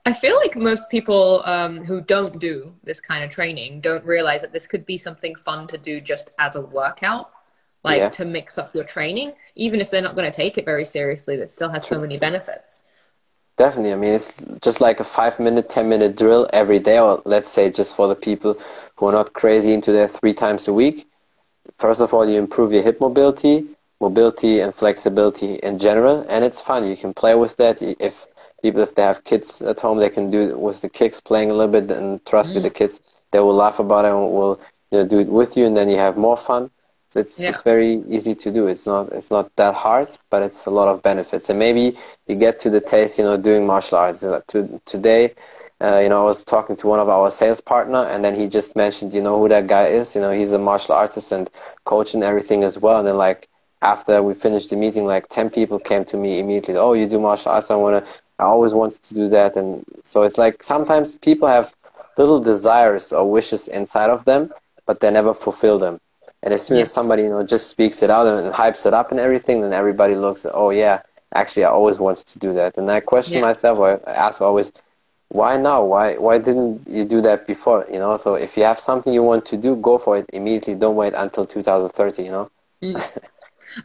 I 0.06 0.12
feel 0.12 0.36
like 0.36 0.54
most 0.54 0.90
people 0.90 1.42
um, 1.46 1.78
who 1.78 2.02
don't 2.02 2.38
do 2.38 2.74
this 2.84 3.00
kind 3.00 3.24
of 3.24 3.30
training 3.30 3.80
don't 3.80 4.04
realize 4.04 4.42
that 4.42 4.52
this 4.52 4.66
could 4.66 4.84
be 4.84 4.98
something 4.98 5.34
fun 5.34 5.66
to 5.68 5.78
do 5.78 6.00
just 6.00 6.30
as 6.38 6.56
a 6.56 6.60
workout, 6.60 7.30
like 7.84 8.00
yeah. 8.00 8.08
to 8.10 8.26
mix 8.26 8.58
up 8.58 8.74
your 8.74 8.84
training. 8.84 9.32
Even 9.54 9.80
if 9.80 9.90
they're 9.90 10.02
not 10.02 10.14
going 10.14 10.30
to 10.30 10.36
take 10.36 10.58
it 10.58 10.66
very 10.66 10.84
seriously, 10.84 11.36
that 11.36 11.50
still 11.50 11.70
has 11.70 11.86
so 11.86 11.98
many 11.98 12.18
benefits. 12.18 12.84
Definitely. 13.56 13.92
I 13.92 13.96
mean, 13.96 14.12
it's 14.12 14.44
just 14.60 14.80
like 14.80 15.00
a 15.00 15.04
five 15.04 15.40
minute, 15.40 15.70
10 15.70 15.88
minute 15.88 16.16
drill 16.16 16.48
every 16.52 16.80
day, 16.80 16.98
or 16.98 17.22
let's 17.24 17.48
say 17.48 17.70
just 17.70 17.96
for 17.96 18.06
the 18.06 18.16
people 18.16 18.58
who 18.96 19.06
are 19.06 19.12
not 19.12 19.32
crazy 19.32 19.72
into 19.72 19.92
that 19.92 20.10
three 20.10 20.34
times 20.34 20.68
a 20.68 20.72
week. 20.72 21.06
First 21.78 22.02
of 22.02 22.12
all, 22.12 22.28
you 22.28 22.36
improve 22.38 22.72
your 22.72 22.82
hip 22.82 23.00
mobility 23.00 23.73
mobility 24.06 24.54
and 24.62 24.70
flexibility 24.82 25.52
in 25.68 25.74
general 25.78 26.16
and 26.32 26.40
it's 26.48 26.60
fun 26.68 26.80
you 26.92 26.98
can 27.04 27.12
play 27.22 27.34
with 27.42 27.54
that 27.62 27.76
if 28.08 28.14
people 28.62 28.82
if 28.86 28.92
they 28.94 29.06
have 29.10 29.20
kids 29.30 29.48
at 29.72 29.78
home 29.84 29.98
they 29.98 30.12
can 30.16 30.26
do 30.36 30.40
it 30.50 30.56
with 30.66 30.78
the 30.84 30.90
kicks 30.98 31.18
playing 31.30 31.50
a 31.50 31.54
little 31.58 31.74
bit 31.78 31.86
and 31.98 32.08
trust 32.30 32.48
mm. 32.50 32.56
me 32.56 32.60
the 32.68 32.76
kids 32.80 32.94
they 33.30 33.40
will 33.44 33.58
laugh 33.64 33.78
about 33.78 34.04
it 34.04 34.12
and 34.12 34.18
will 34.38 34.56
you 34.90 34.98
know 34.98 35.06
do 35.14 35.18
it 35.24 35.30
with 35.40 35.52
you 35.56 35.64
and 35.68 35.74
then 35.76 35.88
you 35.92 35.98
have 36.06 36.16
more 36.28 36.38
fun 36.50 36.62
so 37.10 37.16
it's 37.22 37.36
yeah. 37.40 37.48
it's 37.50 37.62
very 37.72 37.92
easy 38.16 38.34
to 38.44 38.48
do 38.58 38.62
it's 38.72 38.86
not 38.92 39.04
it's 39.18 39.30
not 39.36 39.46
that 39.60 39.74
hard 39.84 40.08
but 40.32 40.40
it's 40.42 40.62
a 40.66 40.74
lot 40.78 40.88
of 40.92 41.02
benefits 41.10 41.48
and 41.50 41.58
maybe 41.66 41.84
you 42.28 42.34
get 42.46 42.58
to 42.64 42.68
the 42.76 42.82
taste 42.92 43.18
you 43.18 43.24
know 43.24 43.36
doing 43.48 43.62
martial 43.72 43.98
arts 43.98 44.20
to, 44.50 44.58
today 44.84 45.24
uh, 45.80 45.98
you 45.98 46.08
know, 46.08 46.22
I 46.22 46.24
was 46.24 46.44
talking 46.44 46.76
to 46.76 46.86
one 46.86 47.00
of 47.00 47.08
our 47.08 47.30
sales 47.30 47.60
partner, 47.60 48.04
and 48.04 48.24
then 48.24 48.34
he 48.34 48.46
just 48.46 48.76
mentioned, 48.76 49.12
you 49.12 49.20
know, 49.20 49.38
who 49.38 49.48
that 49.48 49.66
guy 49.66 49.86
is. 49.88 50.14
You 50.14 50.22
know, 50.22 50.30
he's 50.30 50.52
a 50.52 50.58
martial 50.58 50.94
artist 50.94 51.32
and 51.32 51.50
coach 51.84 52.14
and 52.14 52.22
everything 52.22 52.62
as 52.62 52.78
well. 52.78 52.98
And 53.00 53.08
then 53.08 53.16
like, 53.16 53.48
after 53.84 54.22
we 54.22 54.34
finished 54.34 54.70
the 54.70 54.76
meeting, 54.76 55.04
like 55.04 55.28
10 55.28 55.50
people 55.50 55.78
came 55.78 56.04
to 56.06 56.16
me 56.16 56.38
immediately. 56.38 56.76
Oh, 56.76 56.94
you 56.94 57.06
do 57.06 57.20
martial 57.20 57.52
arts. 57.52 57.70
I 57.70 57.76
want 57.76 58.04
to, 58.04 58.12
I 58.38 58.44
always 58.44 58.72
wanted 58.72 59.02
to 59.02 59.14
do 59.14 59.28
that. 59.28 59.56
And 59.56 59.84
so 60.02 60.22
it's 60.22 60.38
like 60.38 60.62
sometimes 60.62 61.16
people 61.16 61.46
have 61.46 61.74
little 62.16 62.40
desires 62.40 63.12
or 63.12 63.30
wishes 63.30 63.68
inside 63.68 64.10
of 64.10 64.24
them, 64.24 64.52
but 64.86 65.00
they 65.00 65.10
never 65.10 65.34
fulfill 65.34 65.78
them. 65.78 66.00
And 66.42 66.54
as 66.54 66.66
soon 66.66 66.78
yeah. 66.78 66.82
as 66.82 66.92
somebody, 66.92 67.24
you 67.24 67.30
know, 67.30 67.42
just 67.42 67.68
speaks 67.68 68.02
it 68.02 68.10
out 68.10 68.26
and 68.26 68.52
hypes 68.52 68.86
it 68.86 68.94
up 68.94 69.10
and 69.10 69.20
everything, 69.20 69.60
then 69.60 69.72
everybody 69.72 70.14
looks 70.14 70.44
at, 70.46 70.52
oh 70.54 70.70
yeah, 70.70 71.02
actually 71.34 71.64
I 71.64 71.70
always 71.70 71.98
wanted 71.98 72.26
to 72.26 72.38
do 72.38 72.54
that. 72.54 72.78
And 72.78 72.90
I 72.90 73.00
question 73.00 73.38
yeah. 73.38 73.48
myself, 73.48 73.78
or 73.78 74.00
I 74.06 74.12
ask 74.12 74.40
always, 74.40 74.72
why 75.28 75.56
now? 75.56 75.82
Why 75.84 76.16
why 76.16 76.38
didn't 76.38 76.86
you 76.86 77.04
do 77.04 77.20
that 77.22 77.46
before? 77.46 77.86
You 77.90 77.98
know, 77.98 78.16
so 78.16 78.36
if 78.36 78.56
you 78.56 78.62
have 78.62 78.78
something 78.78 79.12
you 79.12 79.22
want 79.22 79.44
to 79.46 79.56
do, 79.56 79.74
go 79.76 79.98
for 79.98 80.16
it 80.18 80.26
immediately. 80.32 80.74
Don't 80.76 80.96
wait 80.96 81.14
until 81.14 81.44
2030. 81.44 82.22
You 82.22 82.30
know. 82.30 82.50
Mm. 82.82 83.20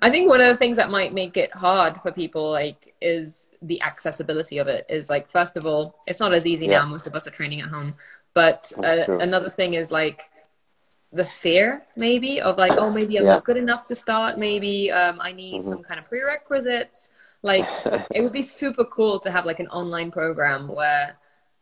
I 0.02 0.10
think 0.10 0.30
one 0.30 0.41
of 0.41 0.47
the 0.47 0.56
things 0.56 0.78
that 0.78 0.89
might 0.89 1.13
make 1.13 1.38
it 1.38 1.54
hard 1.54 2.02
for 2.02 2.12
people 2.12 2.52
like 2.52 2.95
is 3.02 3.47
the 3.62 3.82
accessibility 3.82 4.58
of 4.58 4.67
it. 4.67 4.86
Is 4.89 5.10
like 5.10 5.30
first 5.30 5.58
of 5.58 5.65
all, 5.65 5.95
it's 6.08 6.19
not 6.19 6.34
as 6.34 6.45
easy 6.45 6.67
yeah. 6.67 6.80
now. 6.80 6.86
Most 6.86 7.08
of 7.08 7.15
us 7.15 7.28
are 7.28 7.32
training 7.32 7.62
at 7.62 7.69
home, 7.69 7.95
but 8.34 8.71
uh, 8.78 9.17
another 9.19 9.49
thing 9.49 9.73
is 9.73 9.91
like 9.91 10.21
the 11.12 11.25
fear 11.25 11.82
maybe 11.95 12.39
of 12.39 12.60
like 12.60 12.73
oh 12.78 12.91
maybe 12.91 13.17
I'm 13.17 13.25
yeah. 13.25 13.34
not 13.34 13.43
good 13.43 13.58
enough 13.58 13.88
to 13.88 13.95
start. 13.95 14.38
Maybe 14.38 14.91
um, 14.91 15.19
I 15.21 15.32
need 15.32 15.62
mm-hmm. 15.62 15.69
some 15.69 15.84
kind 15.84 15.99
of 15.99 16.08
prerequisites. 16.08 17.10
Like 17.41 17.67
it 18.12 18.21
would 18.21 18.34
be 18.34 18.41
super 18.41 18.86
cool 18.86 19.19
to 19.21 19.32
have 19.32 19.45
like 19.45 19.60
an 19.60 19.67
online 19.67 20.12
program 20.12 20.67
where 20.67 21.17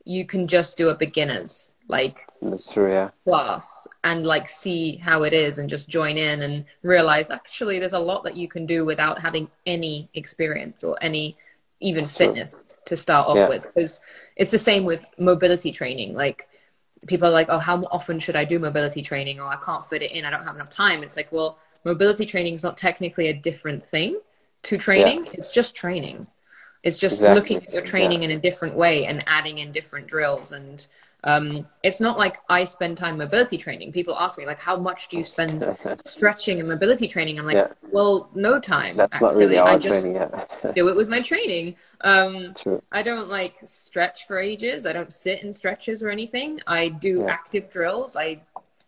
you 0.08 0.26
can 0.26 0.48
just 0.48 0.78
do 0.78 0.90
a 0.90 0.96
beginners 0.96 1.74
like 1.90 2.28
that's 2.42 2.74
true 2.74 2.92
yeah. 2.92 3.10
class 3.24 3.88
and 4.04 4.26
like 4.26 4.50
see 4.50 4.98
how 4.98 5.24
it 5.24 5.34
is 5.34 5.58
and 5.58 5.70
just 5.70 5.88
join 5.88 6.18
in 6.18 6.42
and 6.42 6.66
realize 6.82 7.30
actually 7.30 7.80
there's 7.80 7.94
a 7.94 8.00
lot 8.00 8.24
that 8.24 8.36
you 8.36 8.48
can 8.48 8.66
do 8.66 8.84
without 8.84 9.20
having 9.20 9.50
any 9.66 10.10
experience 10.14 10.84
or 10.84 10.98
any 11.02 11.36
even 11.80 12.02
that's 12.02 12.18
fitness 12.18 12.64
true. 12.68 12.76
to 12.88 12.98
start 12.98 13.28
off 13.28 13.38
yeah. 13.38 13.50
with. 13.50 13.64
Because 13.64 14.00
it's 14.36 14.52
the 14.52 14.60
same 14.60 14.84
with 14.84 15.06
mobility 15.18 15.72
training. 15.72 16.14
Like 16.14 16.48
people 17.06 17.28
are 17.28 17.32
like 17.32 17.48
oh 17.50 17.60
how 17.60 17.84
often 17.86 18.20
should 18.20 18.36
i 18.36 18.44
do 18.44 18.60
mobility 18.60 19.02
training? 19.02 19.40
Or 19.40 19.46
oh, 19.46 19.50
i 19.50 19.56
can't 19.58 19.86
fit 19.86 20.02
it 20.02 20.12
in. 20.12 20.26
I 20.26 20.30
don't 20.30 20.44
have 20.44 20.56
enough 20.56 20.70
time. 20.70 21.04
It's 21.04 21.16
like 21.16 21.32
well 21.32 21.60
mobility 21.84 22.26
training 22.26 22.54
is 22.54 22.64
not 22.64 22.78
technically 22.78 23.28
a 23.28 23.34
different 23.34 23.86
thing 23.86 24.20
to 24.64 24.78
training. 24.78 25.26
Yeah. 25.26 25.32
it's 25.34 25.52
just 25.52 25.76
training 25.76 26.28
it's 26.88 26.98
just 26.98 27.16
exactly. 27.16 27.36
looking 27.36 27.58
at 27.68 27.74
your 27.74 27.82
training 27.82 28.24
yeah. 28.24 28.30
in 28.30 28.38
a 28.38 28.40
different 28.40 28.74
way 28.74 29.08
and 29.08 29.22
adding 29.28 29.58
in 29.58 29.74
different 29.74 30.08
drills. 30.08 30.54
And 30.54 30.88
um, 31.26 31.68
it's 31.84 32.00
not 32.00 32.18
like 32.18 32.38
I 32.50 32.64
spend 32.64 32.98
time 32.98 33.18
mobility 33.18 33.58
training. 33.58 33.92
People 33.92 34.16
ask 34.18 34.38
me 34.38 34.46
like, 34.46 34.62
how 34.62 34.78
much 34.78 35.10
do 35.10 35.18
you 35.18 35.24
spend 35.24 35.66
stretching 36.06 36.62
and 36.62 36.70
mobility 36.70 37.06
training? 37.10 37.40
I'm 37.40 37.46
like, 37.46 37.56
yeah. 37.56 37.74
well, 37.92 38.30
no 38.36 38.58
time. 38.58 38.96
That's 38.96 39.16
actually. 39.16 39.28
not 39.28 39.36
really 39.36 39.58
our 39.58 39.68
I 39.68 39.78
just 39.78 40.00
training 40.00 40.32
do 40.76 40.88
it 40.88 40.96
with 40.96 41.10
my 41.10 41.22
training. 41.22 41.76
Um, 42.02 42.54
True. 42.54 42.82
I 42.94 43.04
don't 43.04 43.28
like 43.28 43.56
stretch 43.66 44.26
for 44.26 44.40
ages. 44.40 44.86
I 44.86 44.94
don't 44.94 45.12
sit 45.12 45.44
in 45.44 45.52
stretches 45.52 46.02
or 46.02 46.10
anything. 46.10 46.62
I 46.68 46.88
do 46.88 47.20
yeah. 47.20 47.34
active 47.34 47.70
drills. 47.70 48.16
I, 48.16 48.40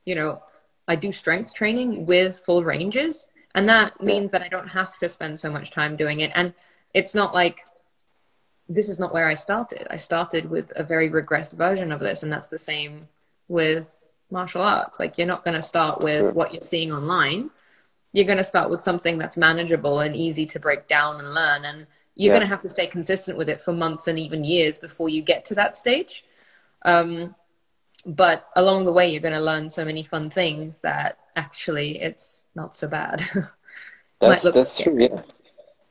you 0.05 0.15
know, 0.15 0.41
I 0.87 0.95
do 0.95 1.11
strength 1.11 1.53
training 1.53 2.05
with 2.05 2.39
full 2.39 2.63
ranges. 2.63 3.27
And 3.55 3.67
that 3.67 4.01
means 4.01 4.31
that 4.31 4.41
I 4.41 4.47
don't 4.47 4.69
have 4.69 4.97
to 4.99 5.09
spend 5.09 5.37
so 5.37 5.51
much 5.51 5.71
time 5.71 5.97
doing 5.97 6.21
it. 6.21 6.31
And 6.33 6.53
it's 6.93 7.13
not 7.13 7.33
like 7.33 7.59
this 8.69 8.87
is 8.87 8.99
not 8.99 9.13
where 9.13 9.27
I 9.27 9.33
started. 9.33 9.87
I 9.89 9.97
started 9.97 10.49
with 10.49 10.71
a 10.75 10.83
very 10.83 11.09
regressed 11.09 11.53
version 11.53 11.91
of 11.91 11.99
this, 11.99 12.21
and 12.21 12.31
that's 12.31 12.47
the 12.47 12.59
same 12.59 13.07
with 13.47 13.93
martial 14.29 14.61
arts. 14.61 14.99
Like 14.99 15.17
you're 15.17 15.27
not 15.27 15.43
going 15.43 15.55
to 15.55 15.61
start 15.61 16.01
with 16.01 16.19
sure. 16.19 16.31
what 16.31 16.53
you're 16.53 16.61
seeing 16.61 16.91
online. 16.91 17.49
You're 18.13 18.25
going 18.25 18.37
to 18.37 18.43
start 18.43 18.69
with 18.69 18.83
something 18.83 19.17
that's 19.17 19.37
manageable 19.37 19.99
and 19.99 20.15
easy 20.15 20.45
to 20.47 20.59
break 20.59 20.87
down 20.87 21.17
and 21.17 21.33
learn, 21.33 21.65
and 21.65 21.87
you're 22.15 22.31
yeah. 22.31 22.39
going 22.39 22.47
to 22.47 22.53
have 22.53 22.61
to 22.61 22.69
stay 22.69 22.85
consistent 22.85 23.37
with 23.37 23.49
it 23.49 23.59
for 23.59 23.73
months 23.73 24.07
and 24.07 24.19
even 24.19 24.43
years 24.43 24.77
before 24.77 25.09
you 25.09 25.23
get 25.23 25.45
to 25.45 25.55
that 25.55 25.75
stage. 25.75 26.23
Um, 26.83 27.35
but 28.05 28.47
along 28.55 28.85
the 28.85 28.93
way, 28.93 29.11
you're 29.11 29.21
going 29.21 29.33
to 29.33 29.41
learn 29.41 29.69
so 29.69 29.83
many 29.83 30.03
fun 30.03 30.29
things 30.29 30.79
that 30.79 31.17
actually 31.35 31.99
it's 31.99 32.45
not 32.53 32.75
so 32.75 32.87
bad. 32.87 33.23
that's 34.19 34.43
that's 34.51 34.71
scary. 34.73 35.07
true. 35.07 35.17
Yeah 35.17 35.21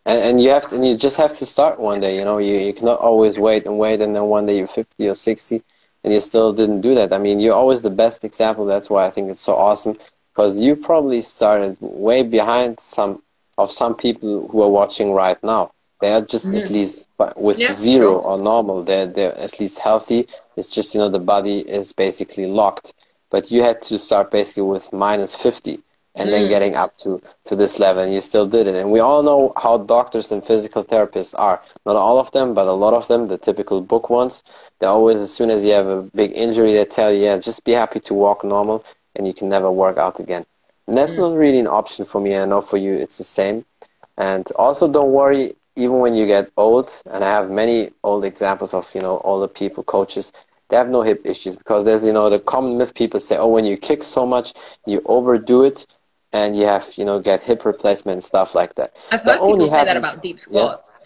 and, 0.09 0.21
and 0.23 0.40
you 0.40 0.49
have 0.49 0.68
to, 0.68 0.75
and 0.75 0.87
you 0.87 0.97
just 0.97 1.18
have 1.18 1.35
to 1.35 1.47
start 1.47 1.79
one 1.79 2.01
day. 2.01 2.16
You 2.16 2.25
know, 2.25 2.38
you 2.38 2.57
you 2.57 2.73
cannot 2.73 2.99
always 2.99 3.38
wait 3.38 3.66
and 3.66 3.79
wait, 3.79 4.01
and 4.01 4.16
then 4.16 4.25
one 4.25 4.47
day 4.47 4.57
you're 4.59 4.66
50 4.66 5.07
or 5.07 5.14
60, 5.14 5.62
and 6.03 6.12
you 6.12 6.21
still 6.21 6.53
didn't 6.53 6.81
do 6.81 6.94
that. 6.94 7.12
I 7.12 7.18
mean, 7.18 7.38
you're 7.40 7.55
always 7.55 7.83
the 7.83 7.90
best 7.90 8.25
example. 8.25 8.64
That's 8.64 8.88
why 8.88 9.05
I 9.07 9.11
think 9.11 9.31
it's 9.31 9.40
so 9.40 9.55
awesome 9.55 9.99
because 10.33 10.62
you 10.62 10.77
probably 10.77 11.21
started 11.21 11.77
way 11.81 12.23
behind 12.23 12.81
some 12.81 13.23
of 13.59 13.71
some 13.71 13.94
people 13.94 14.49
who 14.49 14.62
are 14.62 14.71
watching 14.71 15.12
right 15.12 15.40
now. 15.42 15.73
They 16.01 16.12
are 16.12 16.23
just 16.23 16.47
mm-hmm. 16.47 16.64
at 16.64 16.71
least 16.71 17.09
with 17.37 17.59
yeah, 17.59 17.73
zero 17.73 18.18
or 18.18 18.38
normal. 18.38 18.85
They're 18.85 19.07
they're 19.07 19.37
at 19.37 19.61
least 19.61 19.79
healthy. 19.79 20.27
It's 20.57 20.71
just 20.71 20.94
you 20.94 21.01
know 21.01 21.11
the 21.11 21.18
body 21.18 21.59
is 21.61 21.92
basically 21.92 22.47
locked. 22.47 22.94
But 23.31 23.51
you 23.51 23.62
had 23.62 23.83
to 23.83 23.99
start 23.99 24.31
basically 24.31 24.62
with 24.62 24.90
minus 24.90 25.35
50 25.35 25.81
and 26.18 26.28
mm. 26.28 26.33
then 26.33 26.48
getting 26.48 26.74
up 26.74 26.96
to, 26.98 27.20
to 27.44 27.57
this 27.57 27.78
level 27.78 28.02
and 28.02 28.12
you 28.12 28.20
still 28.20 28.46
did 28.46 28.66
it. 28.66 28.74
And 28.74 28.90
we 28.90 29.00
all 29.00 29.22
know 29.22 29.52
how 29.57 29.78
doctors 29.78 30.31
and 30.31 30.44
physical 30.44 30.85
therapists 30.85 31.35
are. 31.38 31.62
Not 31.87 31.96
all 31.96 32.18
of 32.18 32.31
them 32.33 32.54
but 32.54 32.66
a 32.66 32.72
lot 32.72 32.94
of 32.94 33.09
them 33.09 33.26
the 33.26 33.38
typical 33.38 33.81
book 33.81 34.11
ones. 34.11 34.42
They 34.78 34.87
always 34.87 35.20
as 35.20 35.33
soon 35.33 35.50
as 35.50 35.64
you 35.64 35.72
have 35.72 35.88
a 35.88 36.02
big 36.02 36.33
injury 36.35 36.72
they 36.72 36.85
tell 36.85 37.12
you 37.12 37.22
yeah 37.24 37.38
just 37.38 37.64
be 37.64 37.72
happy 37.72 38.00
to 38.00 38.14
walk 38.14 38.44
normal 38.44 38.85
and 39.16 39.26
you 39.26 39.35
can 39.35 39.48
never 39.48 39.70
work 39.70 39.96
out 39.96 40.20
again. 40.20 40.44
And 40.87 40.96
that's 40.96 41.16
mm. 41.16 41.20
not 41.20 41.37
really 41.37 41.59
an 41.59 41.66
option 41.66 42.04
for 42.04 42.20
me. 42.20 42.37
I 42.37 42.44
know 42.44 42.61
for 42.61 42.76
you 42.76 42.94
it's 42.94 43.18
the 43.18 43.24
same. 43.24 43.64
And 44.16 44.50
also 44.57 44.90
don't 44.90 45.12
worry 45.12 45.54
even 45.78 46.00
when 46.00 46.14
you 46.14 46.26
get 46.26 46.50
old 46.57 46.90
and 47.11 47.22
i 47.24 47.28
have 47.28 47.50
many 47.50 47.90
old 48.02 48.24
examples 48.24 48.74
of 48.74 48.92
you 48.94 49.00
know 49.00 49.20
older 49.24 49.46
people 49.46 49.85
coaches 49.85 50.33
they 50.68 50.76
have 50.76 50.88
no 50.88 51.02
hip 51.02 51.20
issues 51.24 51.57
because 51.57 51.85
there's 51.85 52.04
you 52.04 52.12
know 52.12 52.28
the 52.28 52.40
common 52.40 52.76
myth 52.76 52.94
people 52.94 53.20
say 53.20 53.37
oh 53.37 53.46
when 53.46 53.64
you 53.64 53.76
kick 53.76 54.02
so 54.02 54.26
much 54.26 54.52
you 54.87 55.00
overdo 55.07 55.62
it 55.62 55.87
and 56.33 56.57
you 56.57 56.64
have 56.64 56.93
you 56.97 57.05
know 57.05 57.21
get 57.21 57.43
hip 57.43 57.64
replacement 57.64 58.14
and 58.14 58.23
stuff 58.23 58.55
like 58.55 58.75
that. 58.75 58.97
I've 59.11 59.23
heard 59.23 59.38
people 59.38 59.69
say 59.69 59.85
that 59.85 59.97
about 59.97 60.23
deep 60.23 60.41
squats. 60.41 61.01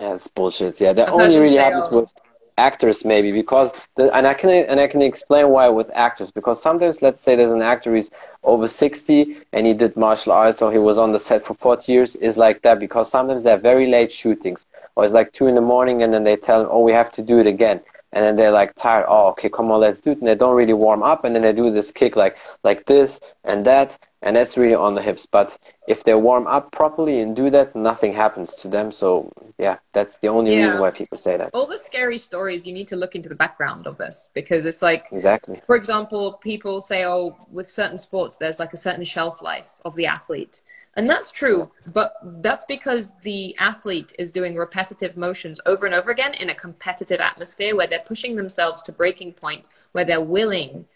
Yeah, 0.00 0.10
that's 0.10 0.28
bullshit. 0.28 0.80
Yeah, 0.80 0.92
that 0.92 1.08
I've 1.08 1.14
only 1.14 1.38
really 1.38 1.56
happens 1.56 1.90
with 1.90 2.12
actors 2.58 3.04
maybe 3.04 3.32
because 3.32 3.72
the, 3.96 4.14
and 4.16 4.26
I 4.26 4.32
can 4.34 4.48
and 4.50 4.80
I 4.80 4.86
can 4.86 5.02
explain 5.02 5.50
why 5.50 5.68
with 5.68 5.90
actors 5.94 6.30
because 6.30 6.60
sometimes 6.60 7.02
let's 7.02 7.22
say 7.22 7.36
there's 7.36 7.52
an 7.52 7.60
actor 7.60 7.94
who's 7.94 8.10
over 8.44 8.66
60 8.66 9.36
and 9.52 9.66
he 9.66 9.74
did 9.74 9.96
martial 9.96 10.32
arts 10.32 10.62
or 10.62 10.72
he 10.72 10.78
was 10.78 10.96
on 10.96 11.12
the 11.12 11.18
set 11.18 11.44
for 11.44 11.54
40 11.54 11.92
years 11.92 12.16
is 12.16 12.38
like 12.38 12.62
that 12.62 12.78
because 12.78 13.10
sometimes 13.10 13.44
they're 13.44 13.58
very 13.58 13.88
late 13.88 14.10
shootings 14.10 14.64
or 14.94 15.04
it's 15.04 15.12
like 15.12 15.32
two 15.32 15.48
in 15.48 15.54
the 15.54 15.60
morning 15.60 16.02
and 16.02 16.14
then 16.14 16.24
they 16.24 16.36
tell 16.36 16.62
him 16.62 16.68
oh 16.70 16.80
we 16.80 16.92
have 16.92 17.10
to 17.12 17.22
do 17.22 17.38
it 17.38 17.46
again 17.46 17.80
and 18.12 18.24
then 18.24 18.36
they're 18.36 18.52
like 18.52 18.74
tired 18.74 19.04
oh 19.06 19.28
okay 19.28 19.50
come 19.50 19.70
on 19.70 19.80
let's 19.80 20.00
do 20.00 20.12
it 20.12 20.18
and 20.18 20.26
they 20.26 20.34
don't 20.34 20.56
really 20.56 20.72
warm 20.72 21.02
up 21.02 21.24
and 21.24 21.34
then 21.34 21.42
they 21.42 21.52
do 21.52 21.70
this 21.70 21.92
kick 21.92 22.16
like 22.16 22.38
like 22.64 22.86
this 22.86 23.20
and 23.44 23.66
that 23.66 23.98
and 24.26 24.36
that's 24.36 24.58
really 24.58 24.74
on 24.74 24.94
the 24.94 25.00
hips. 25.00 25.24
But 25.24 25.56
if 25.86 26.02
they 26.02 26.14
warm 26.14 26.48
up 26.48 26.72
properly 26.72 27.20
and 27.20 27.34
do 27.34 27.48
that, 27.50 27.76
nothing 27.76 28.12
happens 28.12 28.56
to 28.56 28.68
them. 28.68 28.90
So 28.90 29.32
yeah, 29.56 29.78
that's 29.92 30.18
the 30.18 30.28
only 30.28 30.52
yeah. 30.52 30.64
reason 30.64 30.80
why 30.80 30.90
people 30.90 31.16
say 31.16 31.36
that. 31.36 31.50
All 31.54 31.66
the 31.66 31.78
scary 31.78 32.18
stories, 32.18 32.66
you 32.66 32.72
need 32.72 32.88
to 32.88 32.96
look 32.96 33.14
into 33.14 33.28
the 33.28 33.36
background 33.36 33.86
of 33.86 33.96
this 33.96 34.30
because 34.34 34.66
it's 34.66 34.82
like 34.82 35.04
exactly. 35.12 35.62
For 35.66 35.76
example, 35.76 36.32
people 36.34 36.82
say, 36.82 37.06
"Oh, 37.06 37.36
with 37.52 37.70
certain 37.70 37.98
sports, 37.98 38.36
there's 38.36 38.58
like 38.58 38.72
a 38.72 38.76
certain 38.76 39.04
shelf 39.04 39.42
life 39.42 39.70
of 39.84 39.94
the 39.94 40.06
athlete." 40.06 40.62
And 40.96 41.08
that's 41.08 41.30
true, 41.30 41.70
but 41.92 42.14
that's 42.42 42.64
because 42.64 43.12
the 43.22 43.54
athlete 43.58 44.14
is 44.18 44.32
doing 44.32 44.56
repetitive 44.56 45.14
motions 45.16 45.60
over 45.66 45.84
and 45.84 45.94
over 45.94 46.10
again 46.10 46.32
in 46.34 46.48
a 46.48 46.54
competitive 46.54 47.20
atmosphere 47.20 47.76
where 47.76 47.86
they're 47.86 48.00
pushing 48.00 48.34
themselves 48.34 48.80
to 48.82 48.92
breaking 48.92 49.34
point, 49.34 49.66
where 49.92 50.06
they're 50.06 50.22
willing 50.22 50.86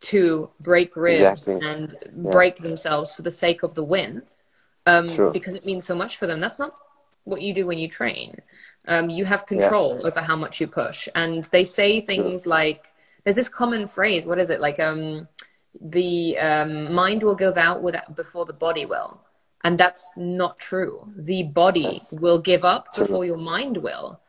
to 0.00 0.50
break 0.60 0.96
ribs 0.96 1.20
exactly. 1.20 1.68
and 1.68 1.94
yeah. 2.02 2.30
break 2.30 2.56
themselves 2.56 3.14
for 3.14 3.22
the 3.22 3.30
sake 3.30 3.62
of 3.62 3.74
the 3.74 3.84
win 3.84 4.22
um, 4.86 5.08
because 5.32 5.54
it 5.54 5.64
means 5.64 5.84
so 5.84 5.94
much 5.94 6.16
for 6.16 6.26
them. 6.26 6.40
That's 6.40 6.58
not 6.58 6.72
what 7.24 7.42
you 7.42 7.52
do 7.52 7.66
when 7.66 7.78
you 7.78 7.88
train. 7.88 8.36
Um, 8.88 9.10
you 9.10 9.24
have 9.24 9.46
control 9.46 9.98
yeah. 10.00 10.06
over 10.06 10.20
how 10.20 10.36
much 10.36 10.60
you 10.60 10.66
push. 10.66 11.08
And 11.14 11.44
they 11.44 11.64
say 11.64 12.00
things 12.00 12.44
True. 12.44 12.50
like, 12.50 12.86
there's 13.24 13.36
this 13.36 13.48
common 13.48 13.86
phrase, 13.86 14.24
what 14.24 14.38
is 14.38 14.48
it? 14.48 14.60
Like, 14.60 14.80
um, 14.80 15.28
the 15.80 16.38
um, 16.38 16.92
mind 16.92 17.22
will 17.22 17.34
give 17.36 17.58
out 17.58 17.82
without, 17.82 18.16
before 18.16 18.46
the 18.46 18.52
body 18.52 18.86
will. 18.86 19.20
And 19.62 19.76
that's 19.76 20.10
not 20.16 20.58
true. 20.58 21.06
The 21.16 21.42
body 21.42 21.82
that's 21.82 22.12
will 22.14 22.38
give 22.38 22.64
up 22.64 22.90
true. 22.92 23.04
before 23.04 23.24
your 23.26 23.36
mind 23.36 23.76
will. 23.76 24.20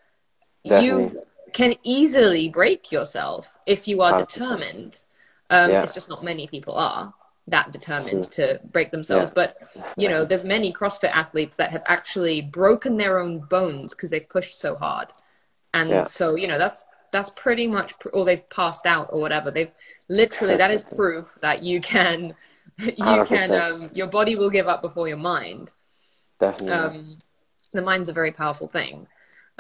Definitely. 0.66 0.88
You 0.88 1.24
can 1.54 1.76
easily 1.84 2.50
break 2.50 2.92
yourself 2.92 3.56
if 3.66 3.88
you 3.88 4.02
are 4.02 4.14
100%. 4.14 4.28
determined 4.28 5.04
um, 5.52 5.70
yeah. 5.70 5.84
It's 5.84 5.94
just 5.94 6.10
not 6.10 6.24
many 6.24 6.48
people 6.48 6.76
are 6.76 7.14
that 7.48 7.72
determined 7.72 8.32
to 8.32 8.60
break 8.72 8.92
themselves. 8.92 9.30
Yeah. 9.30 9.34
But 9.36 9.58
you 9.98 10.10
know, 10.10 10.26
there's 10.26 10.44
many 10.44 10.74
CrossFit 10.74 11.12
athletes 11.12 11.58
that 11.58 11.72
have 11.72 11.84
actually 11.88 12.42
broken 12.42 12.98
their 12.98 13.20
own 13.20 13.40
bones 13.40 13.94
because 13.94 14.10
they've 14.10 14.28
pushed 14.28 14.58
so 14.58 14.76
hard, 14.76 15.10
and 15.74 15.90
yeah. 15.90 16.06
so 16.06 16.36
you 16.36 16.48
know 16.48 16.58
that's 16.58 16.86
that's 17.12 17.30
pretty 17.32 17.68
much 17.68 17.94
or 18.14 18.24
they've 18.24 18.50
passed 18.50 18.86
out 18.86 19.10
or 19.12 19.20
whatever. 19.20 19.52
They've 19.52 19.72
literally 20.08 20.58
that 20.58 20.72
is 20.72 20.84
proof 20.96 21.30
that 21.42 21.62
you 21.62 21.82
can 21.82 22.34
you 22.78 22.94
100%. 22.94 23.28
can 23.28 23.52
um, 23.52 23.90
your 23.94 24.08
body 24.08 24.36
will 24.36 24.50
give 24.50 24.68
up 24.68 24.82
before 24.82 25.08
your 25.08 25.18
mind. 25.18 25.72
Definitely. 26.40 26.74
Um, 26.74 27.18
the 27.74 27.82
mind's 27.82 28.10
a 28.10 28.14
very 28.14 28.32
powerful 28.32 28.68
thing. 28.68 29.08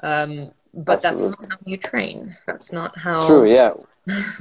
Um, 0.02 0.52
but 0.74 1.04
Absolutely. 1.04 1.38
that's 1.38 1.50
not 1.50 1.52
how 1.52 1.58
you 1.66 1.78
train. 1.78 2.38
That's 2.48 2.72
not 2.72 2.98
how. 2.98 3.28
True, 3.28 3.50
yeah. 3.50 3.74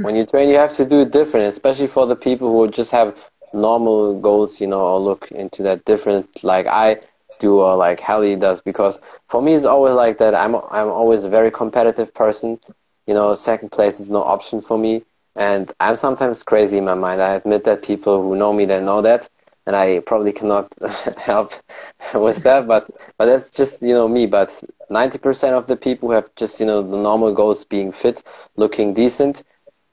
When 0.01 0.17
you 0.17 0.25
train, 0.27 0.49
you 0.49 0.57
have 0.57 0.75
to 0.77 0.85
do 0.85 1.01
it 1.01 1.11
different, 1.13 1.47
especially 1.47 1.87
for 1.87 2.07
the 2.07 2.17
people 2.17 2.51
who 2.51 2.69
just 2.69 2.91
have 2.93 3.31
normal 3.53 4.19
goals, 4.21 4.61
you 4.61 4.67
know, 4.67 4.81
or 4.81 5.01
look 5.01 5.31
into 5.33 5.63
that 5.65 5.85
different, 5.85 6.43
like 6.45 6.67
I 6.67 7.01
do 7.39 7.61
or 7.61 7.77
like 7.77 8.01
Hali 8.01 8.37
does. 8.37 8.61
Because 8.61 9.01
for 9.29 9.43
me, 9.43 9.55
it's 9.55 9.65
always 9.65 9.95
like 9.95 10.19
that. 10.19 10.35
I'm 10.35 10.55
I'm 10.57 10.89
always 10.89 11.25
a 11.25 11.31
very 11.31 11.51
competitive 11.51 12.13
person. 12.15 12.59
You 13.07 13.15
know, 13.15 13.35
second 13.35 13.71
place 13.71 14.01
is 14.01 14.11
no 14.11 14.23
option 14.23 14.61
for 14.61 14.79
me, 14.79 15.03
and 15.37 15.71
I'm 15.81 15.97
sometimes 15.97 16.43
crazy 16.43 16.79
in 16.79 16.85
my 16.85 16.95
mind. 16.95 17.21
I 17.23 17.35
admit 17.35 17.65
that 17.65 17.83
people 17.83 18.23
who 18.23 18.37
know 18.37 18.53
me, 18.53 18.65
they 18.65 18.81
know 18.81 19.03
that, 19.03 19.29
and 19.67 19.75
I 19.77 20.01
probably 20.01 20.33
cannot 20.33 20.73
help 21.19 21.55
with 22.15 22.43
that. 22.45 22.67
But 22.67 22.89
but 23.19 23.27
that's 23.27 23.51
just 23.51 23.83
you 23.83 23.95
know 23.95 24.09
me. 24.09 24.27
But 24.27 24.63
90% 24.91 25.55
of 25.55 25.67
the 25.67 25.77
people 25.77 26.11
have 26.11 26.35
just 26.37 26.61
you 26.61 26.67
know 26.67 26.83
the 26.83 26.97
normal 26.97 27.33
goals, 27.33 27.65
being 27.65 27.93
fit, 27.93 28.23
looking 28.57 28.93
decent, 28.95 29.45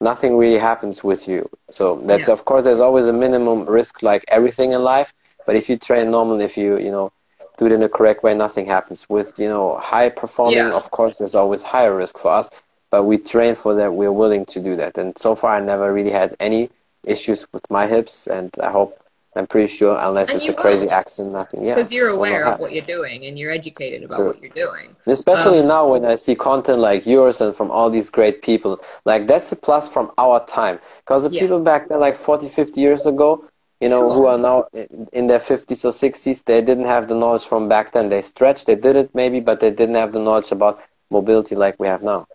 nothing 0.01 0.37
really 0.37 0.57
happens 0.59 1.03
with 1.03 1.27
you. 1.27 1.49
So 1.69 2.01
that's 2.05 2.27
Yeah. 2.27 2.33
of 2.33 2.45
course 2.45 2.63
there's 2.63 2.79
always 2.79 3.07
a 3.07 3.13
minimum 3.13 3.65
risk, 3.65 4.01
like 4.03 4.23
everything 4.27 4.71
in 4.73 4.83
life. 4.83 5.13
But 5.45 5.55
if 5.55 5.69
you 5.69 5.77
train 5.77 6.11
normal, 6.11 6.41
if 6.41 6.57
you 6.57 6.77
you 6.77 6.91
know 6.91 7.11
do 7.57 7.65
it 7.67 7.71
in 7.71 7.79
the 7.81 7.89
correct 7.89 8.23
way, 8.23 8.33
nothing 8.33 8.65
happens. 8.65 9.07
With 9.09 9.39
you 9.39 9.47
know 9.49 9.77
high 9.81 10.09
performing, 10.09 10.69
Yeah. 10.69 10.73
of 10.81 10.91
course, 10.91 11.17
there's 11.17 11.35
always 11.35 11.63
higher 11.63 11.95
risk 11.95 12.17
for 12.17 12.31
us. 12.31 12.49
But 12.91 13.03
we 13.03 13.17
train 13.17 13.55
for 13.55 13.73
that. 13.75 13.93
We're 13.93 14.11
willing 14.23 14.45
to 14.45 14.59
do 14.59 14.75
that. 14.77 14.97
And 14.97 15.17
so 15.17 15.35
far, 15.35 15.55
I 15.55 15.59
never 15.59 15.91
really 15.93 16.11
had 16.11 16.35
any 16.39 16.69
issues 17.03 17.47
with 17.53 17.69
my 17.69 17.85
hips. 17.87 18.27
And 18.27 18.51
I 18.61 18.69
hope, 18.71 18.97
I'm 19.37 19.47
pretty 19.47 19.67
sure, 19.67 19.97
unless 19.99 20.29
And 20.29 20.37
it's 20.37 20.49
a 20.49 20.53
crazy 20.53 20.89
accident, 20.89 21.33
nothing. 21.33 21.63
Yeah, 21.65 21.75
Because 21.75 21.91
you're 21.91 22.09
aware 22.09 22.43
of 22.45 22.59
what 22.59 22.71
you're 22.73 22.85
doing 22.97 23.25
and 23.25 23.37
you're 23.39 23.51
educated 23.51 24.03
about 24.03 24.17
True. 24.17 24.27
what 24.27 24.41
you're 24.41 24.51
doing. 24.65 24.87
and 25.05 25.13
especially 25.13 25.59
Um, 25.59 25.67
now 25.67 25.87
when 25.87 26.05
I 26.05 26.15
see 26.15 26.35
content 26.35 26.79
like 26.79 27.05
yours 27.05 27.39
and 27.41 27.55
from 27.55 27.69
all 27.71 27.89
these 27.89 28.09
great 28.09 28.41
people, 28.41 28.79
like 29.05 29.27
that's 29.27 29.51
a 29.51 29.55
plus 29.55 29.87
from 29.87 30.11
our 30.17 30.43
time. 30.45 30.79
Because 30.99 31.23
the 31.23 31.31
Yeah. 31.31 31.41
people 31.41 31.59
back 31.59 31.87
then, 31.87 31.99
like 31.99 32.15
40, 32.15 32.47
50 32.49 32.81
years 32.81 33.05
ago, 33.05 33.43
you 33.79 33.89
know, 33.89 34.11
who 34.11 34.25
are 34.25 34.37
now 34.39 34.65
in- 34.73 35.07
in 35.13 35.27
their 35.27 35.39
50s 35.39 35.85
or 35.85 35.91
60s, 35.91 36.41
they 36.43 36.61
didn't 36.61 36.85
have 36.95 37.07
the 37.07 37.15
knowledge 37.15 37.45
from 37.45 37.69
back 37.69 37.91
then. 37.91 38.09
They 38.09 38.21
stretched, 38.21 38.65
they 38.65 38.75
did 38.75 38.95
it 38.95 39.09
maybe, 39.13 39.39
but 39.39 39.59
they 39.59 39.71
didn't 39.71 39.95
have 39.95 40.11
the 40.13 40.19
knowledge 40.19 40.51
about 40.51 40.79
mobility 41.11 41.55
like 41.55 41.75
we 41.79 41.87
have 41.87 42.01
now. 42.03 42.25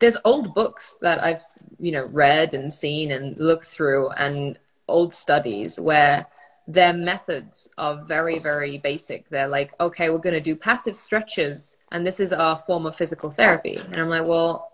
there's 0.00 0.16
old 0.24 0.54
books 0.54 0.96
that 1.02 1.22
I've 1.22 1.44
you 1.78 1.92
know 1.92 2.06
read 2.24 2.54
and 2.54 2.72
seen 2.72 3.10
and 3.10 3.36
looked 3.38 3.66
through 3.66 4.08
and 4.26 4.58
old 4.90 5.14
studies 5.14 5.78
where 5.78 6.26
their 6.68 6.92
methods 6.92 7.68
are 7.78 8.04
very 8.04 8.38
very 8.38 8.78
basic. 8.78 9.28
They're 9.28 9.48
like 9.48 9.72
okay 9.80 10.10
we're 10.10 10.18
going 10.18 10.34
to 10.34 10.40
do 10.40 10.56
passive 10.56 10.96
stretches 10.96 11.76
and 11.92 12.06
this 12.06 12.20
is 12.20 12.32
our 12.32 12.58
form 12.58 12.86
of 12.86 12.96
physical 12.96 13.30
therapy. 13.30 13.76
And 13.76 13.96
i'm 13.96 14.08
like 14.08 14.26
well 14.26 14.70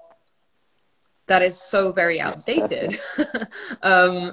that 1.27 1.43
is 1.43 1.61
so 1.61 1.93
very 1.93 2.21
outdated. 2.21 2.99
Um, 3.83 4.31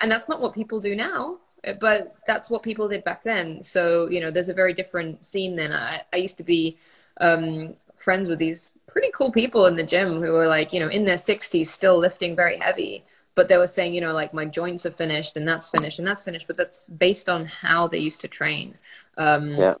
and 0.00 0.10
that's 0.10 0.28
not 0.28 0.40
what 0.40 0.54
people 0.54 0.80
do 0.80 0.94
now 0.94 1.38
but 1.80 2.14
that's 2.26 2.50
what 2.50 2.62
people 2.62 2.88
did 2.88 3.04
back 3.04 3.22
then. 3.22 3.62
So 3.62 4.08
you 4.08 4.20
know 4.20 4.30
there's 4.30 4.48
a 4.48 4.54
very 4.54 4.72
different 4.72 5.24
scene 5.24 5.56
then. 5.56 5.72
I, 5.72 6.02
I 6.12 6.16
used 6.16 6.36
to 6.38 6.44
be 6.44 6.78
um, 7.20 7.74
friends 7.96 8.28
with 8.28 8.38
these 8.38 8.72
pretty 8.86 9.10
cool 9.14 9.32
people 9.32 9.66
in 9.66 9.76
the 9.76 9.82
gym 9.82 10.20
who 10.20 10.32
were 10.32 10.46
like 10.46 10.72
you 10.72 10.80
know 10.80 10.88
in 10.88 11.04
their 11.04 11.16
60s 11.16 11.66
still 11.66 11.98
lifting 11.98 12.36
very 12.36 12.56
heavy 12.56 13.04
but 13.36 13.48
they 13.48 13.58
were 13.58 13.66
saying 13.68 13.94
you 13.94 14.00
know 14.00 14.12
like 14.12 14.34
my 14.34 14.44
joints 14.44 14.84
are 14.84 14.90
finished 14.90 15.36
and 15.36 15.46
that's 15.46 15.68
finished 15.68 15.98
and 16.00 16.08
that's 16.08 16.22
finished 16.22 16.46
but 16.48 16.56
that's 16.56 16.88
based 16.88 17.28
on 17.28 17.46
how 17.46 17.86
they 17.86 17.98
used 17.98 18.20
to 18.20 18.28
train 18.28 18.74
um, 19.18 19.50
Yeah. 19.52 19.74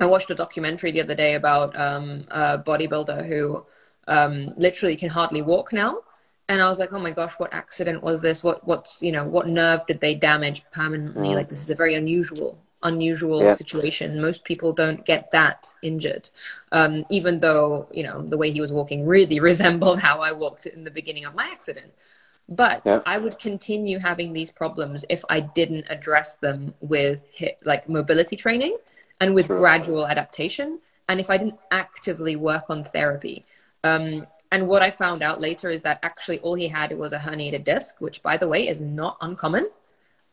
I 0.00 0.06
watched 0.06 0.30
a 0.30 0.34
documentary 0.34 0.92
the 0.92 1.02
other 1.02 1.14
day 1.14 1.34
about 1.34 1.78
um, 1.78 2.24
a 2.30 2.58
bodybuilder 2.58 3.26
who 3.26 3.64
um, 4.08 4.54
literally 4.56 4.96
can 4.96 5.10
hardly 5.10 5.42
walk 5.42 5.72
now. 5.72 5.98
And 6.48 6.60
I 6.62 6.68
was 6.68 6.78
like, 6.80 6.92
oh 6.92 6.98
my 6.98 7.10
gosh, 7.12 7.34
what 7.38 7.52
accident 7.52 8.02
was 8.02 8.20
this? 8.22 8.42
What 8.42 8.66
what's 8.66 9.02
you 9.02 9.12
know 9.12 9.24
what 9.24 9.46
nerve 9.46 9.86
did 9.86 10.00
they 10.00 10.14
damage 10.14 10.64
permanently? 10.72 11.34
Like 11.34 11.48
this 11.50 11.62
is 11.62 11.70
a 11.70 11.74
very 11.74 11.94
unusual 11.94 12.58
unusual 12.82 13.42
Yeah. 13.44 13.52
situation. 13.52 14.20
Most 14.20 14.42
people 14.44 14.72
don't 14.72 15.04
get 15.04 15.30
that 15.32 15.72
injured, 15.82 16.30
um, 16.72 17.04
even 17.10 17.40
though 17.40 17.86
you 17.92 18.02
know 18.02 18.22
the 18.22 18.38
way 18.38 18.50
he 18.50 18.60
was 18.60 18.72
walking 18.72 19.06
really 19.06 19.38
resembled 19.50 20.00
how 20.00 20.20
I 20.20 20.32
walked 20.32 20.64
in 20.66 20.82
the 20.84 20.90
beginning 20.90 21.24
of 21.26 21.34
my 21.34 21.46
accident. 21.52 21.92
But. 22.50 22.82
I 23.06 23.16
would 23.18 23.38
continue 23.38 23.98
having 24.00 24.32
these 24.32 24.50
problems 24.50 25.04
if 25.08 25.24
I 25.30 25.38
didn't 25.40 25.86
address 25.88 26.34
them 26.36 26.74
with 26.80 27.24
hip, 27.32 27.58
like 27.64 27.88
mobility 27.88 28.36
training 28.36 28.76
and 29.20 29.34
with 29.34 29.46
True. 29.46 29.58
gradual 29.58 30.06
adaptation, 30.06 30.80
and 31.08 31.20
if 31.20 31.30
I 31.30 31.36
didn't 31.36 31.58
actively 31.70 32.34
work 32.36 32.64
on 32.68 32.84
therapy. 32.84 33.44
Um, 33.84 34.26
and 34.52 34.66
what 34.66 34.82
I 34.82 34.90
found 34.90 35.22
out 35.22 35.40
later 35.40 35.70
is 35.70 35.82
that 35.82 36.00
actually 36.02 36.40
all 36.40 36.54
he 36.54 36.66
had 36.66 36.96
was 36.98 37.12
a 37.12 37.18
herniated 37.18 37.62
disc, 37.64 37.96
which, 38.00 38.20
by 38.22 38.36
the 38.36 38.48
way, 38.48 38.66
is 38.66 38.80
not 38.80 39.16
uncommon 39.20 39.68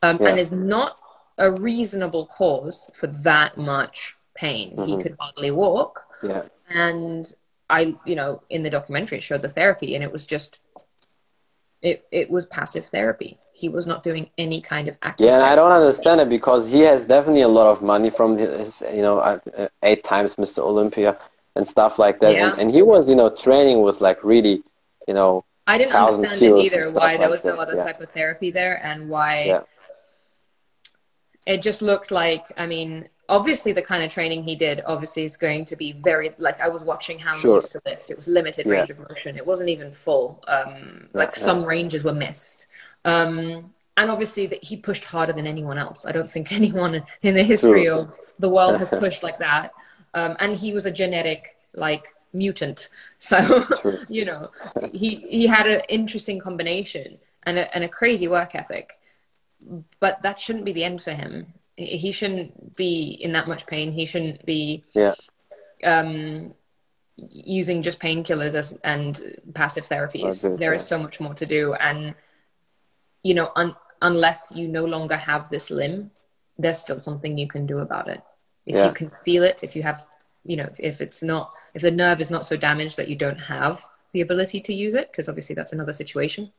um, 0.01 0.17
Yeah. 0.19 0.29
and 0.29 0.39
is 0.39 0.51
not 0.51 0.97
a 1.37 1.51
reasonable 1.51 2.25
cause 2.25 2.89
for 2.95 3.05
that 3.07 3.57
much 3.57 4.15
pain. 4.33 4.69
He 4.71 4.75
Mm-hmm. 4.75 5.01
could 5.01 5.15
hardly 5.19 5.51
walk. 5.51 6.03
Yeah. 6.23 6.43
And 6.67 7.31
I, 7.69 7.95
you 8.05 8.15
know, 8.15 8.41
in 8.49 8.63
the 8.63 8.71
documentary, 8.71 9.19
it 9.19 9.21
showed 9.21 9.43
the 9.43 9.49
therapy, 9.49 9.93
and 9.93 10.03
it 10.03 10.11
was 10.11 10.25
just, 10.25 10.57
it, 11.81 12.07
it 12.11 12.29
was 12.29 12.45
passive 12.47 12.85
therapy. 12.87 13.37
He 13.53 13.69
was 13.69 13.87
not 13.87 14.03
doing 14.03 14.29
any 14.37 14.61
kind 14.61 14.87
of 14.87 14.97
active 15.01 15.27
Yeah, 15.27 15.35
and 15.35 15.43
I 15.43 15.55
don't 15.55 15.71
understand 15.71 16.21
it 16.21 16.29
because 16.29 16.71
he 16.71 16.81
has 16.81 17.05
definitely 17.05 17.41
a 17.41 17.47
lot 17.47 17.67
of 17.67 17.81
money 17.81 18.09
from 18.09 18.37
his, 18.37 18.83
you 18.93 19.01
know, 19.01 19.19
uh, 19.19 19.39
uh, 19.57 19.67
eight 19.83 20.03
times 20.03 20.35
Mr. 20.35 20.59
Olympia 20.59 21.17
and 21.55 21.67
stuff 21.67 21.97
like 21.97 22.19
that. 22.19 22.33
Yeah. 22.33 22.51
And, 22.51 22.61
and 22.61 22.71
he 22.71 22.81
was, 22.81 23.09
you 23.09 23.15
know, 23.15 23.29
training 23.29 23.81
with 23.81 24.01
like 24.01 24.23
really, 24.23 24.63
you 25.07 25.13
know, 25.13 25.43
I 25.67 25.77
didn't 25.77 25.93
understand 25.93 26.41
it 26.41 26.65
either 26.65 26.91
why 26.91 27.17
there 27.17 27.27
like 27.27 27.29
was 27.29 27.45
no 27.45 27.57
other 27.57 27.75
yeah. 27.75 27.83
type 27.83 27.99
of 27.99 28.09
therapy 28.11 28.51
there 28.51 28.83
and 28.85 29.09
why 29.09 29.43
Yeah. 29.43 29.61
it 31.45 31.61
just 31.61 31.81
looked 31.81 32.09
like 32.09 32.45
I 32.57 32.67
mean 32.67 33.09
obviously 33.29 33.73
the 33.73 33.81
kind 33.81 34.03
of 34.03 34.11
training 34.11 34.43
he 34.43 34.55
did 34.55 34.81
obviously 34.85 35.23
is 35.23 35.35
going 35.37 35.65
to 35.65 35.75
be 35.75 35.91
very 35.93 36.31
like 36.37 36.61
I 36.61 36.69
was 36.69 36.83
watching 36.83 37.19
how 37.19 37.33
Sure. 37.33 37.53
he 37.53 37.55
used 37.57 37.71
to 37.73 37.81
lift. 37.85 38.09
It 38.09 38.17
was 38.17 38.27
limited 38.27 38.65
Yeah. 38.65 38.73
range 38.73 38.89
of 38.89 38.99
motion. 38.99 39.35
It 39.37 39.45
wasn't 39.45 39.69
even 39.69 39.91
full. 39.91 40.43
Um 40.47 41.09
like 41.13 41.31
Yeah, 41.35 41.43
some 41.43 41.65
ranges 41.65 42.03
were 42.03 42.13
missed. 42.13 42.67
Um 43.05 43.73
and 43.97 44.11
obviously 44.11 44.47
that 44.47 44.63
he 44.63 44.77
pushed 44.77 45.03
harder 45.03 45.33
than 45.33 45.47
anyone 45.47 45.77
else. 45.77 46.05
I 46.05 46.11
don't 46.11 46.31
think 46.31 46.51
anyone 46.61 47.03
in 47.21 47.35
the 47.35 47.43
history 47.43 47.85
True. 47.85 47.99
of 47.99 48.19
the 48.39 48.49
world 48.49 48.77
has 48.77 48.89
pushed 49.03 49.23
like 49.23 49.39
that. 49.39 49.71
Um 50.13 50.35
and 50.39 50.55
he 50.55 50.73
was 50.73 50.85
a 50.85 50.91
genetic 50.91 51.57
like 51.73 52.07
mutant. 52.33 52.89
So 53.19 53.65
you 54.07 54.23
know 54.25 54.51
he 54.93 55.15
he 55.39 55.47
had 55.47 55.67
an 55.67 55.81
interesting 55.89 56.39
combination 56.39 57.17
and 57.43 57.57
a, 57.59 57.75
and 57.75 57.83
a 57.83 57.89
crazy 57.89 58.27
work 58.27 58.55
ethic. 58.55 58.93
But 59.99 60.21
that 60.21 60.39
shouldn't 60.39 60.65
be 60.65 60.71
the 60.71 60.83
end 60.85 61.01
for 61.01 61.11
him 61.11 61.53
he 61.77 62.11
shouldn't 62.11 62.75
be 62.75 63.17
in 63.21 63.31
that 63.33 63.47
much 63.47 63.65
pain. 63.67 63.91
He 63.91 64.05
shouldn't 64.05 64.45
be 64.45 64.83
yeah, 64.93 65.13
um 65.83 66.53
using 67.31 67.81
just 67.81 67.99
painkillers 67.99 68.53
as 68.53 68.77
and 68.83 69.37
passive 69.53 69.87
therapies. 69.87 70.41
Good, 70.41 70.59
There 70.59 70.71
yeah. 70.73 70.77
is 70.77 70.85
so 70.85 70.97
much 70.99 71.19
more 71.19 71.33
to 71.35 71.45
do. 71.45 71.73
And 71.73 72.13
you 73.23 73.33
know 73.33 73.51
un, 73.55 73.75
unless 74.01 74.51
you 74.53 74.67
no 74.67 74.85
longer 74.85 75.17
have 75.17 75.49
this 75.49 75.69
limb 75.69 76.11
there's 76.59 76.79
still 76.79 76.99
something 76.99 77.37
you 77.37 77.47
can 77.47 77.65
do 77.67 77.79
about 77.79 78.07
it. 78.07 78.21
If 78.65 78.75
Yeah. 78.75 78.87
you 78.87 78.93
can 78.93 79.11
feel 79.23 79.43
it 79.43 79.59
if 79.63 79.75
you 79.75 79.83
have 79.83 80.05
you 80.45 80.55
know 80.57 80.65
if, 80.71 80.79
if 80.79 81.01
it's 81.01 81.21
not 81.21 81.53
if 81.75 81.81
the 81.81 81.91
nerve 81.91 82.19
is 82.21 82.31
not 82.31 82.45
so 82.45 82.57
damaged 82.57 82.97
that 82.97 83.07
you 83.07 83.15
don't 83.15 83.39
have 83.39 83.83
the 84.13 84.21
ability 84.21 84.61
to 84.61 84.73
use 84.73 84.95
it 84.95 85.11
because 85.11 85.27
obviously 85.29 85.53
that's 85.53 85.73
another 85.73 85.93
situation 85.93 86.51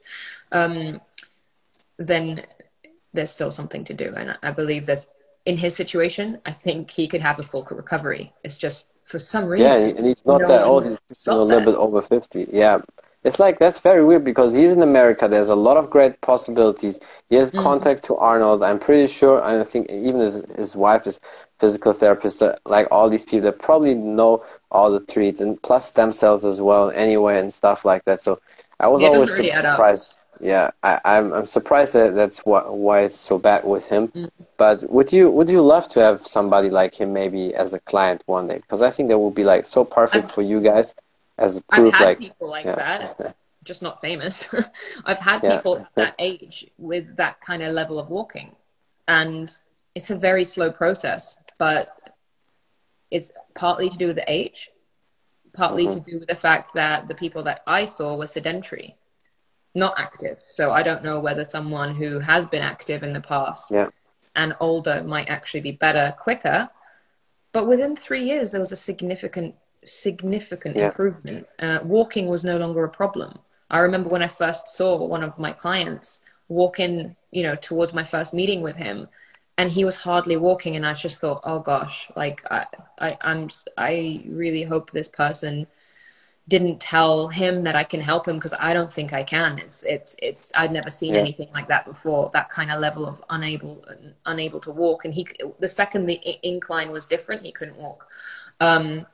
um 0.52 1.00
then 1.96 2.44
there's 3.12 3.30
still 3.30 3.50
something 3.50 3.84
to 3.84 3.94
do 3.94 4.12
and 4.16 4.36
I- 4.42 4.50
believe 4.52 4.86
there's 4.86 5.06
in 5.46 5.56
his 5.58 5.74
situation 5.74 6.38
i 6.44 6.52
think 6.52 6.90
he 6.90 7.06
could 7.08 7.20
have 7.22 7.38
a 7.38 7.42
full 7.42 7.64
recovery 7.70 8.32
it's 8.44 8.58
just 8.58 8.86
for 9.04 9.18
some 9.18 9.46
reason 9.46 9.66
yeah. 9.66 9.86
And 9.96 10.04
he's 10.06 10.24
not 10.26 10.42
no 10.42 10.48
that 10.48 10.64
old. 10.64 10.84
He's 10.84 11.00
know, 11.26 11.32
a 11.32 11.42
little 11.44 11.60
that. 11.60 11.64
bit 11.64 11.76
over 11.76 12.02
fifty. 12.02 12.46
Yeah. 12.52 12.80
It's 13.24 13.40
like 13.40 13.58
that's 13.58 13.80
very 13.80 14.04
weird 14.04 14.22
because 14.22 14.54
he's 14.54 14.72
in 14.72 14.82
America. 14.82 15.26
There's 15.26 15.48
a 15.48 15.56
lot 15.56 15.78
of 15.78 15.88
great 15.88 16.20
possibilities. 16.20 17.00
He 17.30 17.36
has 17.36 17.50
Mm-hmm. 17.50 17.62
contact 17.62 18.02
to 18.04 18.16
Arnold. 18.16 18.62
I'm 18.62 18.78
pretty 18.78 19.10
sure. 19.10 19.38
and 19.42 19.62
I 19.62 19.64
think 19.64 19.88
even 19.88 20.20
if 20.20 20.34
his 20.58 20.76
wife 20.76 21.06
is 21.06 21.20
physical 21.58 21.94
therapist, 21.94 22.42
uh, 22.42 22.56
like 22.66 22.86
all 22.90 23.08
these 23.08 23.24
people 23.24 23.46
that 23.50 23.58
probably 23.60 23.94
know 23.94 24.44
all 24.70 24.90
the 24.92 25.00
treats 25.00 25.40
and 25.40 25.56
plus 25.62 25.88
stem 25.88 26.12
cells 26.12 26.44
as 26.44 26.60
well. 26.60 26.90
Anyway, 26.90 27.38
and 27.38 27.50
stuff 27.50 27.86
like 27.86 28.04
that. 28.04 28.20
So 28.20 28.40
I 28.78 28.88
was 28.88 29.00
Yeah, 29.00 29.08
always 29.08 29.30
really 29.38 29.52
surprised. 29.52 30.17
Yeah, 30.40 30.70
I, 30.82 31.00
I'm 31.04 31.32
I'm 31.32 31.46
surprised 31.46 31.94
that 31.94 32.14
that's 32.14 32.44
what 32.46 32.72
why 32.76 33.00
it's 33.00 33.18
so 33.18 33.38
bad 33.38 33.64
with 33.64 33.84
him. 33.86 34.08
Mm. 34.08 34.30
But 34.56 34.84
would 34.88 35.12
you 35.12 35.30
would 35.30 35.48
you 35.48 35.60
love 35.62 35.88
to 35.88 36.00
have 36.00 36.26
somebody 36.26 36.70
like 36.70 36.94
him 36.94 37.12
maybe 37.12 37.54
as 37.54 37.74
a 37.74 37.80
client 37.80 38.22
one 38.26 38.46
day? 38.46 38.56
Because 38.58 38.82
I 38.82 38.90
think 38.90 39.08
that 39.08 39.18
would 39.18 39.34
be 39.34 39.44
like 39.44 39.64
so 39.64 39.84
perfect 39.84 40.24
I've- 40.26 40.32
for 40.34 40.42
you 40.42 40.60
guys 40.60 40.94
as 41.38 41.56
a 41.56 41.62
I've 41.70 41.76
proof. 41.76 41.94
had 41.94 42.04
Like 42.04 42.18
people 42.20 42.48
like 42.48 42.66
yeah. 42.66 42.74
that, 42.76 43.36
just 43.64 43.82
not 43.82 44.00
famous. 44.00 44.48
I've 45.04 45.18
had 45.18 45.42
Yeah. 45.42 45.56
people 45.56 45.78
at 45.78 45.88
that 45.96 46.14
age 46.20 46.66
with 46.78 47.16
that 47.16 47.40
kind 47.40 47.62
of 47.62 47.72
level 47.74 47.98
of 47.98 48.08
walking, 48.08 48.54
and 49.08 49.56
it's 49.94 50.10
a 50.10 50.16
very 50.16 50.44
slow 50.44 50.70
process. 50.70 51.36
But 51.58 51.88
it's 53.10 53.32
partly 53.54 53.88
to 53.90 53.96
do 53.96 54.06
with 54.08 54.16
the 54.16 54.30
age, 54.30 54.70
partly 55.52 55.86
Mm-hmm. 55.86 56.04
to 56.04 56.10
do 56.10 56.18
with 56.20 56.28
the 56.28 56.36
fact 56.36 56.74
that 56.74 57.08
the 57.08 57.14
people 57.14 57.42
that 57.44 57.62
I 57.66 57.86
saw 57.86 58.14
were 58.16 58.26
sedentary, 58.26 58.94
not 59.74 59.94
active. 59.98 60.38
So 60.46 60.72
I 60.72 60.82
don't 60.82 61.04
know 61.04 61.20
whether 61.20 61.44
someone 61.44 61.94
who 61.94 62.18
has 62.20 62.46
been 62.46 62.62
active 62.62 63.02
in 63.02 63.12
the 63.12 63.20
past 63.20 63.70
Yeah. 63.70 63.88
and 64.34 64.56
older 64.60 65.02
might 65.02 65.28
actually 65.28 65.60
be 65.60 65.72
better 65.72 66.14
quicker. 66.18 66.68
But 67.52 67.66
within 67.66 67.96
three 67.96 68.24
years, 68.24 68.50
there 68.50 68.60
was 68.60 68.72
a 68.72 68.76
significant, 68.76 69.54
significant 69.84 70.76
Yeah. 70.76 70.86
improvement. 70.86 71.46
Uh, 71.58 71.80
walking 71.82 72.26
was 72.26 72.44
no 72.44 72.56
longer 72.56 72.84
a 72.84 72.88
problem. 72.88 73.38
I 73.70 73.80
remember 73.80 74.08
when 74.08 74.22
I 74.22 74.28
first 74.28 74.68
saw 74.68 74.96
one 74.96 75.22
of 75.22 75.38
my 75.38 75.52
clients 75.52 76.20
walk 76.48 76.80
in, 76.80 77.16
you 77.30 77.42
know, 77.42 77.54
towards 77.56 77.92
my 77.92 78.04
first 78.04 78.32
meeting 78.32 78.62
with 78.62 78.76
him, 78.76 79.08
and 79.58 79.70
he 79.70 79.84
was 79.84 79.96
hardly 79.96 80.36
walking, 80.36 80.76
and 80.76 80.86
I 80.86 80.94
just 80.94 81.20
thought, 81.20 81.40
oh 81.44 81.58
gosh, 81.58 82.10
like 82.16 82.42
I, 82.50 82.66
I, 82.98 83.18
I'm, 83.20 83.50
I 83.76 84.24
really 84.26 84.62
hope 84.62 84.90
this 84.90 85.08
person 85.08 85.66
didn't 86.48 86.80
tell 86.80 87.28
him 87.28 87.64
that 87.64 87.76
I 87.76 87.84
can 87.84 88.00
help 88.00 88.26
him 88.26 88.36
because 88.36 88.54
I 88.58 88.72
don't 88.72 88.92
think 88.92 89.12
I 89.12 89.22
can. 89.22 89.58
It's 89.58 89.82
it's 89.82 90.16
it's 90.20 90.50
I'd 90.54 90.72
never 90.72 90.90
seen 90.90 91.14
Yeah. 91.14 91.20
anything 91.20 91.50
like 91.52 91.68
that 91.68 91.84
before. 91.84 92.30
That 92.32 92.48
kind 92.50 92.70
of 92.72 92.80
level 92.80 93.06
of 93.06 93.22
unable 93.30 93.84
unable 94.26 94.60
to 94.60 94.70
walk, 94.70 95.04
and 95.04 95.14
he 95.14 95.26
the 95.60 95.68
second 95.68 96.06
the 96.06 96.20
incline 96.42 96.90
was 96.90 97.06
different, 97.06 97.42
he 97.44 97.52
couldn't 97.52 97.76
walk. 97.76 98.08
Um, 98.60 99.06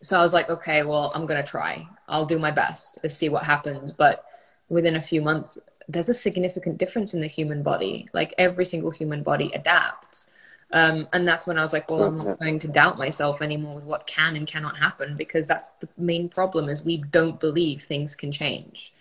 so 0.00 0.18
I 0.18 0.22
was 0.22 0.32
like, 0.32 0.48
okay, 0.48 0.82
well, 0.84 1.12
I'm 1.14 1.26
gonna 1.26 1.42
try. 1.42 1.86
I'll 2.08 2.26
do 2.26 2.38
my 2.38 2.50
best 2.50 2.98
to 3.02 3.10
see 3.10 3.28
what 3.28 3.44
happens. 3.44 3.92
But 3.92 4.24
within 4.68 4.96
a 4.96 5.02
few 5.02 5.20
months, 5.20 5.58
there's 5.88 6.08
a 6.08 6.14
significant 6.14 6.78
difference 6.78 7.14
in 7.14 7.20
the 7.20 7.26
human 7.26 7.62
body. 7.62 8.08
Like 8.14 8.34
every 8.38 8.64
single 8.64 8.90
human 8.90 9.22
body 9.22 9.50
adapts. 9.54 10.28
Um, 10.72 11.08
and 11.14 11.26
that's 11.26 11.46
when 11.46 11.58
I 11.58 11.62
was 11.62 11.72
like, 11.72 11.90
well, 11.90 12.04
I'm 12.04 12.18
not 12.18 12.38
going 12.38 12.58
to 12.58 12.68
doubt 12.68 12.98
myself 12.98 13.40
anymore 13.40 13.76
with 13.76 13.84
what 13.84 14.06
can 14.06 14.36
and 14.36 14.46
cannot 14.46 14.76
happen 14.76 15.16
because 15.16 15.46
that's 15.46 15.70
the 15.80 15.88
main 15.96 16.28
problem 16.28 16.68
is 16.68 16.84
we 16.84 16.98
don't 16.98 17.40
believe 17.40 17.82
things 17.82 18.14
can 18.14 18.30
change. 18.32 18.92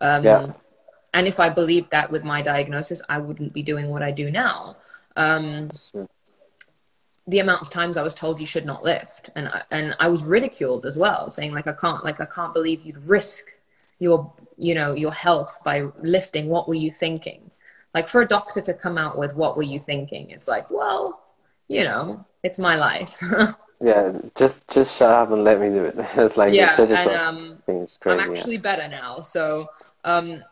Um, 0.00 0.24
Yeah. 0.24 0.52
And 1.14 1.26
if 1.26 1.40
I 1.40 1.48
believed 1.48 1.90
that 1.92 2.12
with 2.12 2.24
my 2.24 2.42
diagnosis, 2.42 3.00
I 3.08 3.18
wouldn't 3.18 3.54
be 3.54 3.62
doing 3.62 3.88
what 3.88 4.02
I 4.02 4.10
do 4.10 4.30
now. 4.30 4.76
Um, 5.16 5.70
the 7.26 7.38
amount 7.38 7.62
of 7.62 7.70
times 7.70 7.96
I 7.96 8.02
was 8.02 8.14
told 8.14 8.38
you 8.38 8.46
should 8.46 8.66
not 8.66 8.84
lift, 8.84 9.30
and 9.34 9.48
I, 9.48 9.62
and 9.70 9.96
I 9.98 10.08
was 10.08 10.22
ridiculed 10.22 10.84
as 10.84 10.98
well, 10.98 11.30
saying 11.30 11.52
like 11.52 11.66
I 11.66 11.72
can't 11.72 12.04
like 12.04 12.20
I 12.20 12.26
can't 12.26 12.52
believe 12.52 12.84
you'd 12.84 13.02
risk 13.08 13.46
your 13.98 14.30
you 14.58 14.74
know 14.74 14.94
your 14.94 15.10
health 15.12 15.58
by 15.64 15.88
lifting. 16.02 16.48
What 16.48 16.68
were 16.68 16.74
you 16.74 16.90
thinking? 16.90 17.45
Like 17.96 18.08
for 18.08 18.20
a 18.20 18.28
doctor 18.28 18.60
to 18.60 18.74
come 18.74 18.98
out 18.98 19.16
with 19.16 19.34
what 19.34 19.56
were 19.56 19.62
you 19.74 19.78
thinking? 19.78 20.24
It's 20.30 20.48
like 20.54 20.70
well, 20.70 21.22
you 21.68 21.82
know, 21.84 22.24
it's 22.42 22.58
my 22.58 22.76
life. 22.76 23.18
Yeah, 23.80 24.04
just 24.34 24.68
just 24.76 24.98
shut 24.98 25.10
up 25.10 25.30
and 25.32 25.44
let 25.44 25.60
me 25.60 25.68
do 25.68 25.84
it. 25.84 25.94
it's 26.16 26.36
like 26.38 26.54
yeah, 26.54 26.72
typical 26.74 26.96
and 26.96 27.10
um, 27.10 27.38
thing. 27.66 27.82
It's 27.82 27.98
crazy. 27.98 28.22
I'm 28.22 28.32
yeah. 28.32 28.38
actually 28.38 28.56
better 28.56 28.88
now. 28.88 29.20
So 29.20 29.68
um, 30.04 30.42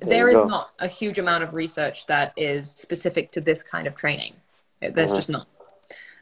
There 0.00 0.10
there 0.14 0.28
is 0.28 0.36
go. 0.36 0.46
not 0.46 0.70
a 0.78 0.88
huge 0.88 1.18
amount 1.18 1.44
of 1.44 1.54
research 1.54 2.06
that 2.06 2.32
is 2.36 2.70
specific 2.70 3.32
to 3.32 3.40
this 3.40 3.62
kind 3.62 3.86
of 3.86 3.94
training. 3.94 4.34
There's 4.80 5.10
Mm-hmm. 5.10 5.16
just 5.16 5.30
not. 5.36 5.46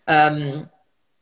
Um, 0.09 0.69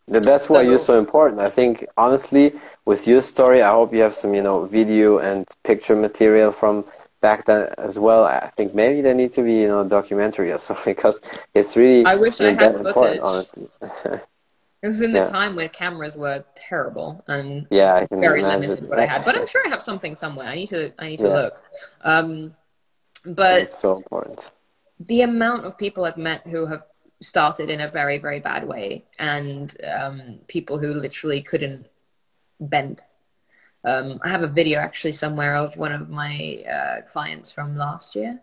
That's 0.08 0.48
why 0.48 0.62
you're 0.62 0.78
so 0.90 0.98
important. 0.98 1.40
I 1.40 1.50
think 1.50 1.86
honestly, 1.96 2.54
with 2.86 3.06
your 3.06 3.20
story, 3.20 3.62
I 3.62 3.70
hope 3.72 3.92
you 3.94 4.00
have 4.02 4.14
some, 4.14 4.34
you 4.34 4.42
know, 4.42 4.66
video 4.66 5.18
and 5.18 5.46
picture 5.64 5.96
material 5.96 6.50
from 6.50 6.84
back 7.20 7.44
then 7.46 7.72
as 7.78 7.98
well. 7.98 8.24
I 8.24 8.48
think 8.48 8.74
maybe 8.74 9.00
there 9.00 9.14
need 9.14 9.32
to 9.32 9.42
be, 9.42 9.54
you 9.62 9.68
know, 9.68 9.80
a 9.80 9.88
documentary 9.88 10.52
or 10.52 10.58
something 10.68 10.94
because 10.94 11.20
it's 11.54 11.76
really 11.76 12.04
I 12.04 12.16
wish 12.16 12.40
I 12.40 12.52
had 12.52 12.76
footage. 12.76 13.20
honestly. 13.22 13.68
It 14.82 14.88
was 14.88 15.02
in 15.02 15.12
the 15.12 15.18
Yeah. 15.18 15.28
time 15.28 15.56
where 15.56 15.68
cameras 15.68 16.16
were 16.16 16.42
terrible 16.54 17.22
and 17.28 17.66
yeah, 17.70 18.06
very 18.10 18.40
imagine. 18.40 18.60
limited 18.70 18.88
what 18.88 18.98
I 18.98 19.06
had. 19.06 19.24
But 19.24 19.36
I'm 19.36 19.46
sure 19.52 19.62
I 19.66 19.68
have 19.70 19.82
something 19.82 20.14
somewhere. 20.14 20.46
I 20.48 20.54
need 20.54 20.68
to 20.68 20.92
I 20.98 21.08
need 21.08 21.18
to 21.18 21.28
Yeah. 21.28 21.34
look. 21.34 21.62
Um, 22.02 22.56
but 23.26 23.62
it's 23.62 23.76
so 23.76 23.96
important. 23.96 24.50
the 24.98 25.22
amount 25.22 25.66
of 25.66 25.76
people 25.76 26.04
I've 26.04 26.16
met 26.16 26.46
who 26.46 26.66
have 26.66 26.84
started 27.20 27.68
in 27.68 27.80
a 27.82 27.88
very 27.88 28.16
very 28.18 28.40
bad 28.40 28.66
way, 28.66 29.04
and 29.18 29.76
um, 29.84 30.38
people 30.48 30.78
who 30.78 30.94
literally 30.94 31.42
couldn't 31.42 31.86
bend. 32.60 33.02
Um, 33.84 34.20
I 34.22 34.28
have 34.28 34.42
a 34.42 34.46
video 34.46 34.78
actually 34.78 35.12
somewhere 35.12 35.56
of 35.56 35.76
one 35.76 35.92
of 35.92 36.10
my 36.10 36.62
uh, 36.70 37.00
clients 37.10 37.50
from 37.50 37.76
last 37.76 38.14
year. 38.14 38.40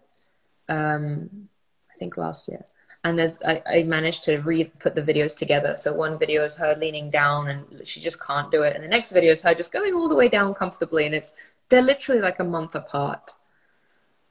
Um, 0.67 1.49
I 1.93 1.97
think 1.97 2.17
last 2.17 2.47
year. 2.47 2.65
And 3.03 3.17
there's 3.17 3.37
I, 3.45 3.61
I 3.65 3.83
managed 3.83 4.23
to 4.25 4.37
re 4.39 4.65
put 4.65 4.95
the 4.95 5.01
videos 5.01 5.35
together. 5.35 5.77
So 5.77 5.93
one 5.93 6.17
video 6.17 6.43
is 6.43 6.55
her 6.55 6.75
leaning 6.75 7.09
down 7.11 7.47
and 7.47 7.87
she 7.87 7.99
just 7.99 8.21
can't 8.21 8.51
do 8.51 8.63
it, 8.63 8.75
and 8.75 8.83
the 8.83 8.87
next 8.89 9.11
video 9.11 9.31
is 9.31 9.41
her 9.41 9.53
just 9.53 9.71
going 9.71 9.93
all 9.93 10.09
the 10.09 10.15
way 10.15 10.27
down 10.27 10.53
comfortably, 10.55 11.05
and 11.05 11.15
it's 11.15 11.33
they're 11.69 11.81
literally 11.81 12.21
like 12.21 12.39
a 12.39 12.43
month 12.43 12.75
apart. 12.75 13.31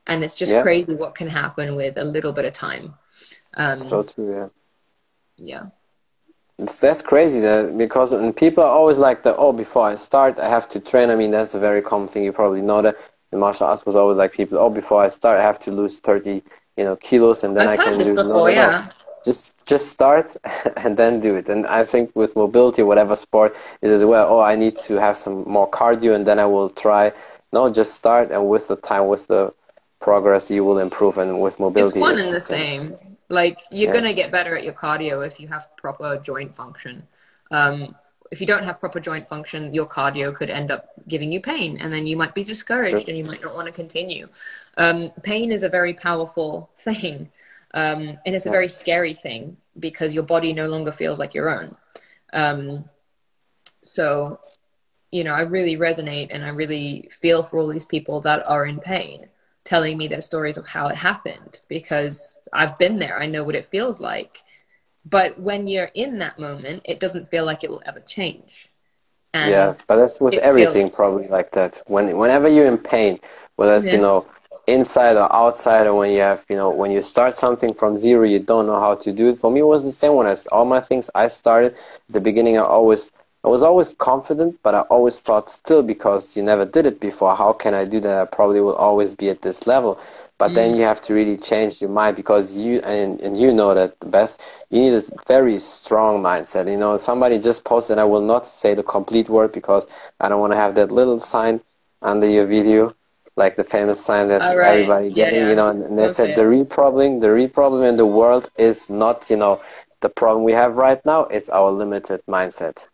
And 0.09 0.23
it's 0.25 0.37
just 0.37 0.53
Yeah. 0.53 0.63
crazy 0.63 0.95
what 0.95 1.15
can 1.15 1.29
happen 1.29 1.75
with 1.75 1.97
a 1.97 2.05
little 2.05 2.33
bit 2.33 2.45
of 2.45 2.53
time. 2.53 2.95
Um, 3.55 3.81
So 3.81 4.03
true, 4.03 4.31
yeah. 4.35 4.49
yeah. 5.37 5.65
It's, 6.59 6.81
that's 6.81 7.03
crazy 7.03 7.41
that 7.41 7.77
because 7.77 8.13
and 8.13 8.35
people 8.35 8.65
are 8.65 8.71
always 8.71 8.99
like 8.99 9.23
that. 9.25 9.37
Oh, 9.39 9.53
before 9.53 9.89
I 9.89 9.95
start, 9.95 10.39
I 10.39 10.49
have 10.49 10.69
to 10.71 10.81
train. 10.81 11.11
I 11.11 11.17
mean, 11.17 11.31
that's 11.31 11.55
a 11.55 11.61
very 11.61 11.83
common 11.83 12.09
thing. 12.09 12.25
You 12.25 12.33
probably 12.33 12.63
know 12.63 12.81
that 12.81 12.97
in 13.33 13.39
martial 13.39 13.67
arts 13.67 13.85
was 13.85 13.95
always 13.95 14.17
like 14.17 14.33
people. 14.33 14.59
Oh, 14.59 14.71
before 14.71 15.03
I 15.03 15.09
start, 15.09 15.39
I 15.39 15.43
have 15.43 15.59
to 15.61 15.71
lose 15.71 15.99
thirty, 15.99 16.43
you 16.77 16.85
know, 16.85 16.97
kilos, 16.97 17.45
and 17.45 17.55
then 17.55 17.69
I've 17.69 17.81
I 17.81 17.85
can 17.85 17.99
do. 17.99 18.15
No, 18.15 18.23
before, 18.23 18.51
no, 18.53 18.71
no. 18.71 18.89
Just 19.23 19.67
just 19.67 19.93
start 19.93 20.35
and 20.79 20.97
then 20.97 21.21
do 21.21 21.35
it. 21.35 21.49
And 21.51 21.67
I 21.67 21.85
think 21.85 22.17
with 22.17 22.35
mobility, 22.37 22.83
whatever 22.83 23.17
sport 23.17 23.55
is 23.83 23.91
as 23.91 24.05
well. 24.07 24.27
Oh, 24.31 24.41
I 24.41 24.55
need 24.55 24.81
to 24.81 24.95
have 24.99 25.19
some 25.19 25.45
more 25.47 25.71
cardio, 25.71 26.15
and 26.15 26.27
then 26.27 26.39
I 26.39 26.47
will 26.47 26.71
try. 26.71 27.13
No, 27.53 27.71
just 27.71 27.95
start, 27.95 28.31
and 28.31 28.49
with 28.49 28.69
the 28.69 28.77
time, 28.77 29.09
with 29.09 29.27
the 29.27 29.53
progress, 30.01 30.51
you 30.51 30.65
will 30.65 30.79
improve. 30.79 31.19
And 31.19 31.41
with 31.43 31.61
mobility, 31.61 31.99
It's 31.99 32.01
one 32.01 32.17
it's 32.17 32.27
and 32.29 32.37
the 32.37 32.41
same. 32.41 33.16
Like 33.29 33.61
you're 33.71 33.89
Yeah. 33.89 34.01
gonna 34.01 34.15
get 34.15 34.31
better 34.31 34.57
at 34.57 34.65
your 34.65 34.73
cardio 34.73 35.27
if 35.27 35.41
you 35.41 35.49
have 35.49 35.69
proper 35.77 36.17
joint 36.19 36.55
function. 36.55 37.07
Um, 37.51 37.97
if 38.33 38.41
you 38.41 38.47
don't 38.47 38.65
have 38.65 38.81
proper 38.81 38.99
joint 39.01 39.29
function, 39.29 39.73
your 39.73 39.87
cardio 39.87 40.35
could 40.35 40.51
end 40.51 40.71
up 40.71 40.91
giving 41.07 41.31
you 41.31 41.41
pain, 41.41 41.79
and 41.79 41.93
then 41.93 42.07
you 42.07 42.17
might 42.17 42.35
be 42.35 42.43
discouraged 42.43 42.91
Sure. 42.91 43.05
and 43.09 43.17
you 43.17 43.25
might 43.25 43.43
not 43.43 43.55
want 43.55 43.67
to 43.67 43.73
continue. 43.73 44.29
Um, 44.77 45.11
pain 45.23 45.53
is 45.53 45.63
a 45.63 45.69
very 45.69 45.95
powerful 45.95 46.71
thing, 46.79 47.31
um, 47.75 48.19
and 48.27 48.35
it's 48.35 48.47
a 48.47 48.51
very 48.51 48.69
scary 48.69 49.15
thing 49.15 49.57
because 49.79 50.15
your 50.15 50.25
body 50.25 50.53
no 50.53 50.69
longer 50.69 50.93
feels 50.93 51.19
like 51.19 51.35
your 51.35 51.51
own. 51.51 51.77
Um, 52.33 52.89
so, 53.83 54.41
you 55.13 55.23
know, 55.25 55.33
I 55.33 55.43
really 55.43 55.77
resonate 55.77 56.29
and 56.31 56.45
I 56.45 56.49
really 56.49 57.09
feel 57.13 57.43
for 57.43 57.59
all 57.59 57.69
these 57.69 57.87
people 57.87 58.21
that 58.23 58.47
are 58.49 58.67
in 58.67 58.81
pain 58.81 59.29
telling 59.67 59.99
me 59.99 60.09
their 60.09 60.23
stories 60.23 60.57
of 60.57 60.69
how 60.69 60.87
it 60.89 60.97
happened 60.97 61.61
because 61.69 62.41
I've 62.53 62.79
been 62.79 62.99
there. 62.99 63.19
I 63.21 63.27
know 63.27 63.45
what 63.45 63.57
it 63.57 63.67
feels 63.67 64.01
like. 64.01 64.43
But 65.09 65.39
when 65.39 65.69
you're 65.69 65.93
in 65.95 66.19
that 66.21 66.39
moment, 66.39 66.83
it 66.85 67.01
doesn't 67.01 67.29
feel 67.29 67.45
like 67.45 67.65
it 67.65 67.71
will 67.71 67.83
ever 67.87 68.01
change. 68.01 68.71
And 69.35 69.51
yeah, 69.51 69.75
but 69.89 69.97
that's 69.97 70.21
with 70.21 70.39
everything 70.39 70.87
feels- 70.87 70.97
probably 70.97 71.29
like 71.29 71.53
that. 71.53 71.83
When 71.87 72.17
whenever 72.17 72.49
you're 72.49 72.67
in 72.67 72.79
pain, 72.79 73.19
whether 73.57 73.77
it's 73.77 73.93
you 73.93 73.99
know 73.99 74.27
inside 74.67 75.17
or 75.17 75.33
outside, 75.35 75.87
or 75.87 75.95
when 75.95 76.13
you 76.13 76.21
have 76.21 76.45
you 76.49 76.57
know 76.57 76.71
when 76.71 76.91
you 76.91 77.03
start 77.03 77.35
something 77.35 77.75
from 77.75 77.99
zero, 77.99 78.25
you 78.25 78.41
don't 78.41 78.67
know 78.67 78.81
how 78.81 78.95
to 78.97 79.13
do 79.13 79.29
it. 79.29 79.39
For 79.39 79.51
me, 79.51 79.61
it 79.61 79.65
was 79.67 79.85
the 79.85 79.93
same 79.93 80.15
when 80.15 80.27
I 80.27 80.35
all 80.53 80.65
my 80.65 80.81
things 80.81 81.11
I 81.15 81.29
started 81.29 81.73
at 81.75 82.13
the 82.17 82.21
beginning. 82.21 82.59
I 82.59 82.63
always 82.63 83.11
I 83.47 83.49
was 83.49 83.63
always 83.63 83.95
confident, 83.95 84.59
but 84.63 84.75
I 84.75 84.81
always 84.83 85.21
thought 85.23 85.49
still 85.49 85.83
because 85.83 86.37
you 86.37 86.43
never 86.43 86.67
did 86.67 86.87
it 86.87 87.01
before. 87.01 87.37
How 87.37 87.53
can 87.55 87.75
I 87.75 87.85
do 87.87 88.01
that? 88.01 88.21
I 88.21 88.25
probably 88.27 88.61
will 88.61 88.75
always 88.77 89.15
be 89.15 89.31
at 89.31 89.43
this 89.43 89.67
level. 89.67 89.99
But 90.39 90.55
then 90.55 90.75
Mm. 90.75 90.77
you 90.77 90.83
have 90.83 91.01
to 91.03 91.15
really 91.15 91.37
change 91.39 91.81
your 91.81 91.91
mind 91.91 92.17
because 92.17 92.57
you 92.57 92.81
and, 92.81 93.21
and 93.21 93.37
you 93.37 93.53
know 93.53 93.75
that 93.75 94.01
the 94.01 94.09
best. 94.09 94.43
You 94.71 94.81
need 94.83 94.91
this 94.91 95.11
very 95.29 95.59
strong 95.59 96.23
mindset. 96.23 96.69
You 96.71 96.77
know, 96.77 96.97
somebody 96.99 97.39
just 97.39 97.65
posted. 97.65 97.99
I 97.99 98.05
will 98.05 98.21
not 98.21 98.47
say 98.47 98.75
the 98.75 98.83
complete 98.83 99.29
word 99.29 99.53
because 99.53 99.87
I 100.21 100.29
don't 100.29 100.41
want 100.41 100.53
to 100.53 100.59
have 100.59 100.75
that 100.77 100.91
little 100.93 101.19
sign 101.21 101.61
under 102.03 102.29
your 102.29 102.47
video, 102.47 102.95
like 103.37 103.57
the 103.57 103.65
famous 103.65 104.01
sign 104.05 104.29
that 104.29 104.43
right. 104.43 104.59
everybody 104.71 105.11
getting. 105.11 105.43
yeah. 105.43 105.49
You 105.49 105.57
know, 105.57 105.69
and, 105.69 105.83
and 105.83 105.99
they 105.99 106.05
Okay. 106.05 106.09
said 106.09 106.35
the 106.35 106.47
real 106.47 106.65
problem, 106.67 107.21
the 107.21 107.33
real 107.33 107.49
problem 107.49 107.83
in 107.85 107.97
the 107.97 108.07
world 108.07 108.51
is 108.59 108.91
not 108.91 109.31
you 109.31 109.37
know 109.37 109.61
the 110.01 110.09
problem 110.11 110.45
we 110.45 110.53
have 110.53 110.77
right 110.77 111.05
now. 111.07 111.23
It's 111.27 111.49
our 111.51 111.71
limited 111.71 112.23
mindset. 112.29 112.89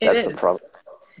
It 0.00 0.06
That's 0.06 0.26
the 0.26 0.34
problem. 0.34 0.70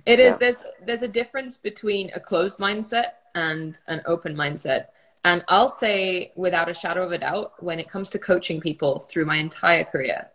It 0.06 0.18
is. 0.18 0.30
Yeah. 0.30 0.36
There's 0.36 0.56
there's 0.86 1.02
a 1.02 1.08
difference 1.08 1.56
between 1.56 2.10
a 2.14 2.20
closed 2.20 2.58
mindset 2.58 3.12
and 3.34 3.78
an 3.86 4.02
open 4.06 4.34
mindset. 4.34 4.86
And 5.24 5.44
I'll 5.48 5.68
say 5.68 6.32
without 6.34 6.70
a 6.70 6.74
shadow 6.74 7.02
of 7.04 7.12
a 7.12 7.18
doubt, 7.18 7.62
when 7.62 7.78
it 7.78 7.88
comes 7.88 8.08
to 8.10 8.18
coaching 8.18 8.60
people 8.60 9.00
through 9.00 9.26
my 9.26 9.36
entire 9.36 9.84
career, 9.84 10.28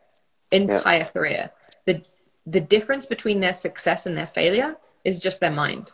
entire 0.51 1.05
career, 1.05 1.51
the 1.85 2.03
the 2.45 2.61
difference 2.61 3.05
between 3.05 3.39
their 3.39 3.53
success 3.53 4.05
and 4.05 4.15
their 4.15 4.27
failure 4.27 4.75
is 5.03 5.19
just 5.19 5.39
their 5.39 5.51
mind. 5.51 5.91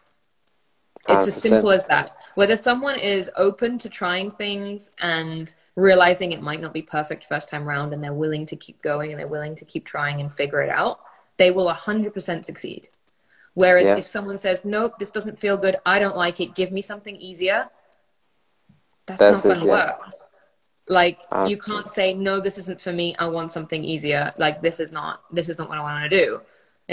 It's 1.08 1.28
as 1.28 1.36
100%. 1.36 1.40
simple 1.40 1.72
as 1.72 1.86
that. 1.88 2.16
Whether 2.36 2.56
someone 2.56 3.00
is 3.00 3.32
open 3.36 3.80
to 3.80 3.90
trying 3.90 4.30
things 4.30 4.92
and 5.00 5.54
realizing 5.76 6.32
it 6.32 6.42
might 6.42 6.62
not 6.62 6.74
be 6.74 6.82
perfect 6.82 7.26
first 7.26 7.50
time 7.50 7.66
round 7.66 7.94
and 7.94 8.04
they're 8.04 8.14
willing 8.14 8.46
to 8.48 8.56
keep 8.56 8.82
going 8.82 9.12
and 9.12 9.20
they're 9.20 9.28
willing 9.28 9.56
to 9.56 9.66
keep 9.66 9.86
trying 9.86 10.22
and 10.22 10.32
figure 10.32 10.62
it 10.62 10.70
out, 10.70 11.00
they 11.42 11.50
will 11.58 11.70
100% 11.74 12.46
succeed. 12.46 12.84
Whereas 13.62 13.88
Yeah. 13.88 13.98
if 14.02 14.08
someone 14.16 14.38
says, 14.38 14.58
nope, 14.64 14.94
this 15.02 15.12
doesn't 15.18 15.38
feel 15.44 15.58
good, 15.66 15.76
I 15.94 15.96
don't 16.04 16.16
like 16.26 16.38
it, 16.44 16.50
give 16.62 16.72
me 16.78 16.82
something 16.92 17.16
easier, 17.30 17.60
that's, 19.08 19.20
That's 19.20 19.44
not 19.46 19.50
going 19.50 19.62
to 19.62 19.68
yeah. 19.68 19.74
work. 19.74 20.02
Like 21.00 21.18
Ah, 21.32 21.48
you 21.52 21.58
can't 21.58 21.88
say, 21.98 22.08
no, 22.14 22.34
this 22.40 22.58
isn't 22.64 22.80
for 22.86 22.94
me, 23.02 23.08
I 23.18 23.28
want 23.38 23.50
something 23.58 23.84
easier. 23.94 24.24
Like 24.46 24.62
this 24.68 24.78
is 24.86 24.92
not, 25.00 25.14
this 25.38 25.48
is 25.52 25.58
not 25.60 25.68
what 25.70 25.78
I 25.80 25.82
want 25.82 26.10
to 26.10 26.16
do. 26.24 26.28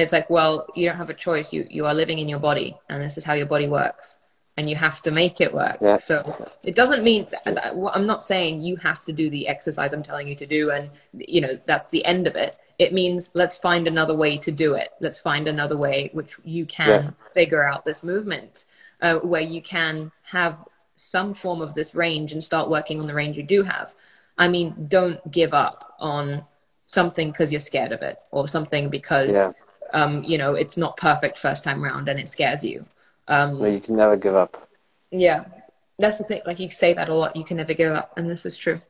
It's 0.00 0.12
like, 0.16 0.28
well, 0.36 0.54
you 0.78 0.84
don't 0.88 1.00
have 1.04 1.10
a 1.10 1.20
choice. 1.26 1.48
You, 1.54 1.66
you 1.76 1.82
are 1.88 1.94
living 2.02 2.18
in 2.22 2.28
your 2.32 2.42
body 2.50 2.70
and 2.88 2.96
this 3.06 3.18
is 3.18 3.24
how 3.28 3.34
your 3.34 3.50
body 3.54 3.68
works 3.80 4.18
and 4.56 4.64
you 4.70 4.76
have 4.76 4.98
to 5.06 5.10
make 5.10 5.36
it 5.46 5.50
work. 5.62 5.78
Yeah. 5.88 5.98
So 5.98 6.14
it 6.70 6.74
doesn't 6.74 7.02
mean 7.10 7.26
that- 7.44 7.74
I'm 7.96 8.06
not 8.12 8.24
saying 8.24 8.50
you 8.68 8.76
have 8.88 9.00
to 9.08 9.12
do 9.12 9.26
the 9.36 9.42
exercise 9.54 9.92
I'm 9.92 10.02
telling 10.10 10.26
you 10.30 10.36
to 10.42 10.46
do, 10.46 10.70
and 10.76 10.84
you 11.34 11.40
know 11.44 11.52
that's 11.70 11.90
the 11.96 12.02
end 12.12 12.26
of 12.26 12.34
it. 12.46 12.56
It 12.78 12.92
means 12.92 13.30
let's 13.34 13.56
find 13.56 13.86
another 13.88 14.14
way 14.14 14.38
to 14.38 14.52
do 14.52 14.74
it. 14.74 14.90
Let's 15.00 15.18
find 15.18 15.48
another 15.48 15.76
way 15.76 16.10
which 16.12 16.36
you 16.44 16.64
can 16.64 16.88
Yeah. 16.88 17.10
figure 17.34 17.64
out 17.66 17.84
this 17.84 18.02
movement, 18.04 18.64
uh, 19.02 19.16
where 19.16 19.42
you 19.42 19.60
can 19.60 20.12
have 20.22 20.64
some 20.96 21.34
form 21.34 21.60
of 21.60 21.74
this 21.74 21.94
range 21.94 22.32
and 22.32 22.42
start 22.42 22.70
working 22.70 23.00
on 23.00 23.06
the 23.06 23.14
range 23.14 23.36
you 23.36 23.42
do 23.42 23.62
have. 23.62 23.94
I 24.36 24.48
mean, 24.48 24.86
don't 24.88 25.20
give 25.30 25.52
up 25.54 25.96
on 25.98 26.44
something 26.86 27.30
because 27.32 27.52
you're 27.52 27.60
scared 27.60 27.92
of 27.92 28.02
it, 28.02 28.18
or 28.30 28.46
something 28.48 28.88
because 28.88 29.34
Yeah. 29.34 29.52
um, 29.94 30.22
you 30.22 30.36
know 30.38 30.54
it's 30.54 30.76
not 30.76 30.96
perfect 30.96 31.38
first 31.38 31.64
time 31.64 31.82
round 31.82 32.08
and 32.08 32.20
it 32.20 32.28
scares 32.28 32.62
you. 32.62 32.84
Um, 33.26 33.58
No, 33.58 33.66
you 33.66 33.80
can 33.80 33.96
never 33.96 34.16
give 34.16 34.34
up. 34.36 34.68
yeah, 35.10 35.44
that's 35.98 36.18
the 36.18 36.24
thing. 36.24 36.42
Like 36.46 36.60
you 36.60 36.70
say 36.70 36.94
that 36.94 37.08
a 37.08 37.14
lot. 37.14 37.34
You 37.34 37.44
can 37.44 37.56
never 37.56 37.74
give 37.74 37.92
up, 37.92 38.12
and 38.16 38.30
this 38.30 38.46
is 38.46 38.56
true. 38.56 38.80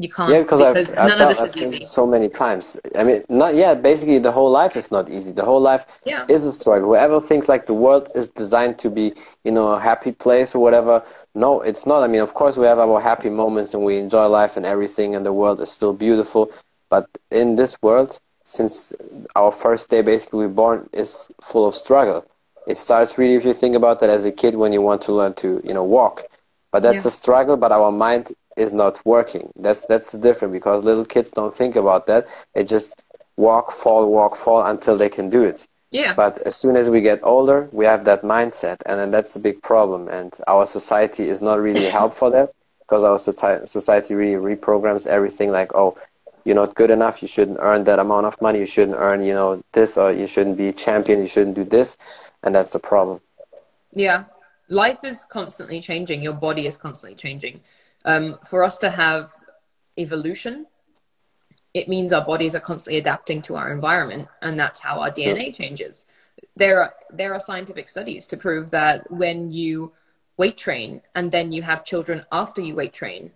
You 0.00 0.08
can't. 0.08 0.30
Yeah, 0.30 0.42
because, 0.42 0.60
I've, 0.60 0.76
I've, 0.76 0.94
none 0.94 1.18
felt, 1.18 1.40
I've 1.40 1.50
seen 1.50 1.64
is 1.64 1.72
it 1.72 1.76
easy. 1.76 1.84
so 1.86 2.06
many 2.06 2.28
times. 2.28 2.78
I 2.96 3.02
mean, 3.02 3.24
not 3.28 3.54
yeah. 3.56 3.74
Basically, 3.74 4.18
the 4.20 4.30
whole 4.30 4.50
life 4.50 4.76
is 4.76 4.92
not 4.92 5.10
easy. 5.10 5.32
The 5.32 5.44
whole 5.44 5.60
life 5.60 5.84
Yeah. 6.04 6.24
is 6.28 6.44
a 6.44 6.52
struggle. 6.52 6.88
Whoever 6.90 7.20
thinks 7.20 7.48
like 7.48 7.66
the 7.66 7.74
world 7.74 8.08
is 8.14 8.28
designed 8.28 8.78
to 8.78 8.90
be, 8.90 9.12
you 9.42 9.50
know, 9.50 9.68
a 9.68 9.80
happy 9.80 10.12
place 10.12 10.54
or 10.54 10.60
whatever, 10.62 11.02
no, 11.34 11.60
it's 11.62 11.84
not. 11.84 12.04
I 12.04 12.06
mean, 12.06 12.20
of 12.20 12.32
course, 12.34 12.56
we 12.56 12.66
have 12.66 12.78
our 12.78 13.00
happy 13.00 13.28
moments 13.28 13.74
and 13.74 13.84
we 13.84 13.98
enjoy 13.98 14.26
life 14.26 14.56
and 14.56 14.64
everything, 14.64 15.16
and 15.16 15.26
the 15.26 15.32
world 15.32 15.60
is 15.60 15.70
still 15.70 15.92
beautiful. 15.92 16.50
But 16.90 17.06
in 17.32 17.56
this 17.56 17.76
world, 17.82 18.18
since 18.44 18.92
our 19.34 19.50
first 19.50 19.90
day, 19.90 20.02
basically, 20.02 20.38
we're 20.46 20.48
born 20.48 20.88
is 20.92 21.28
full 21.42 21.66
of 21.66 21.74
struggle. 21.74 22.24
It 22.68 22.76
starts 22.76 23.18
really, 23.18 23.34
if 23.34 23.44
you 23.44 23.52
think 23.52 23.74
about 23.74 23.98
that, 24.00 24.10
as 24.10 24.24
a 24.24 24.32
kid 24.32 24.54
when 24.54 24.72
you 24.72 24.80
want 24.80 25.02
to 25.02 25.12
learn 25.12 25.34
to, 25.34 25.60
you 25.64 25.74
know, 25.74 25.82
walk. 25.84 26.22
But 26.70 26.82
that's 26.82 27.04
Yeah. 27.04 27.08
a 27.08 27.10
struggle. 27.10 27.56
But 27.56 27.72
our 27.72 27.90
mind 27.90 28.32
is 28.58 28.72
not 28.72 29.00
working. 29.04 29.50
That's 29.56 29.86
that's 29.86 30.12
different 30.12 30.52
because 30.52 30.84
little 30.84 31.04
kids 31.04 31.30
don't 31.30 31.54
think 31.54 31.76
about 31.76 32.06
that. 32.06 32.26
They 32.54 32.64
just 32.64 33.04
walk, 33.36 33.70
fall, 33.70 34.10
walk, 34.10 34.36
fall 34.36 34.64
until 34.66 34.96
they 34.98 35.08
can 35.08 35.30
do 35.30 35.44
it. 35.44 35.68
Yeah. 35.90 36.12
But 36.14 36.38
as 36.46 36.54
soon 36.54 36.76
as 36.76 36.90
we 36.90 37.00
get 37.00 37.20
older, 37.22 37.68
we 37.72 37.86
have 37.86 38.04
that 38.04 38.22
mindset, 38.22 38.82
and 38.84 39.00
then 39.00 39.10
that's 39.10 39.36
a 39.36 39.40
big 39.40 39.62
problem. 39.62 40.08
And 40.08 40.36
our 40.46 40.66
society 40.66 41.28
is 41.28 41.40
not 41.40 41.60
really 41.60 41.86
help 41.86 42.12
for 42.12 42.30
that 42.30 42.52
because 42.80 43.04
our 43.04 43.18
society 43.18 43.66
society 43.66 44.14
really 44.14 44.56
reprograms 44.56 45.06
everything 45.06 45.50
like, 45.50 45.74
oh, 45.74 45.96
you're 46.44 46.56
not 46.56 46.74
good 46.74 46.90
enough, 46.90 47.22
you 47.22 47.28
shouldn't 47.28 47.58
earn 47.60 47.84
that 47.84 47.98
amount 47.98 48.26
of 48.26 48.40
money, 48.40 48.58
you 48.60 48.66
shouldn't 48.66 48.96
earn, 48.98 49.22
you 49.22 49.34
know, 49.34 49.62
this, 49.72 49.96
or 49.96 50.12
you 50.12 50.26
shouldn't 50.26 50.56
be 50.56 50.68
a 50.68 50.72
champion, 50.72 51.20
you 51.20 51.26
shouldn't 51.26 51.54
do 51.54 51.64
this, 51.64 51.96
and 52.42 52.54
that's 52.54 52.72
the 52.72 52.78
problem. 52.78 53.20
Yeah. 53.92 54.24
Life 54.70 55.04
is 55.04 55.24
constantly 55.24 55.80
changing. 55.80 56.22
Your 56.22 56.34
body 56.34 56.66
is 56.66 56.76
constantly 56.76 57.16
changing. 57.16 57.60
Um, 58.04 58.38
for 58.46 58.64
us 58.64 58.78
to 58.78 58.90
have 58.90 59.32
evolution, 59.96 60.66
it 61.74 61.88
means 61.88 62.12
our 62.12 62.24
bodies 62.24 62.54
are 62.54 62.60
constantly 62.60 62.98
adapting 62.98 63.42
to 63.42 63.56
our 63.56 63.72
environment, 63.72 64.28
and 64.40 64.58
that's 64.58 64.80
how 64.80 65.00
our 65.00 65.14
Sure. 65.14 65.34
DNA 65.34 65.54
changes. 65.56 66.06
There 66.56 66.80
are 66.82 66.94
there 67.10 67.34
are 67.34 67.40
scientific 67.40 67.88
studies 67.88 68.26
to 68.28 68.36
prove 68.36 68.70
that 68.70 69.10
when 69.10 69.50
you 69.50 69.92
weight 70.36 70.56
train 70.56 71.02
and 71.14 71.32
then 71.32 71.50
you 71.52 71.62
have 71.62 71.84
children 71.84 72.24
after 72.30 72.60
you 72.60 72.74
weight 72.74 72.92
train, 72.92 73.32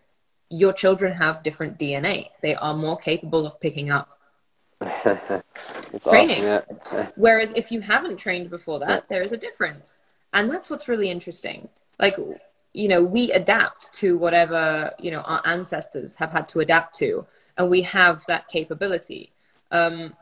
your 0.48 0.72
children 0.72 1.14
have 1.14 1.42
different 1.42 1.78
DNA. 1.78 2.30
They 2.42 2.54
are 2.54 2.74
more 2.74 2.96
capable 2.96 3.46
of 3.46 3.60
picking 3.60 3.90
up 3.90 4.18
it's 4.82 6.04
Training. 6.04 6.44
awesome, 6.44 6.80
yeah. 6.92 7.10
Whereas 7.16 7.52
if 7.54 7.70
you 7.70 7.80
haven't 7.80 8.16
trained 8.16 8.50
before 8.50 8.78
that, 8.80 9.08
there 9.08 9.22
is 9.22 9.32
a 9.32 9.36
difference. 9.36 10.02
And 10.32 10.50
that's 10.50 10.68
what's 10.70 10.88
really 10.88 11.10
interesting. 11.10 11.68
Like, 12.00 12.16
you 12.74 12.88
know, 12.88 13.02
we 13.02 13.30
adapt 13.32 13.92
to 13.94 14.16
whatever, 14.16 14.92
you 14.98 15.10
know, 15.10 15.20
our 15.20 15.42
ancestors 15.44 16.16
have 16.16 16.32
had 16.32 16.48
to 16.48 16.60
adapt 16.60 16.94
to, 16.96 17.26
and 17.58 17.68
we 17.70 17.82
have 17.82 18.24
that 18.26 18.48
capability. 18.48 19.32
Um, 19.70 20.14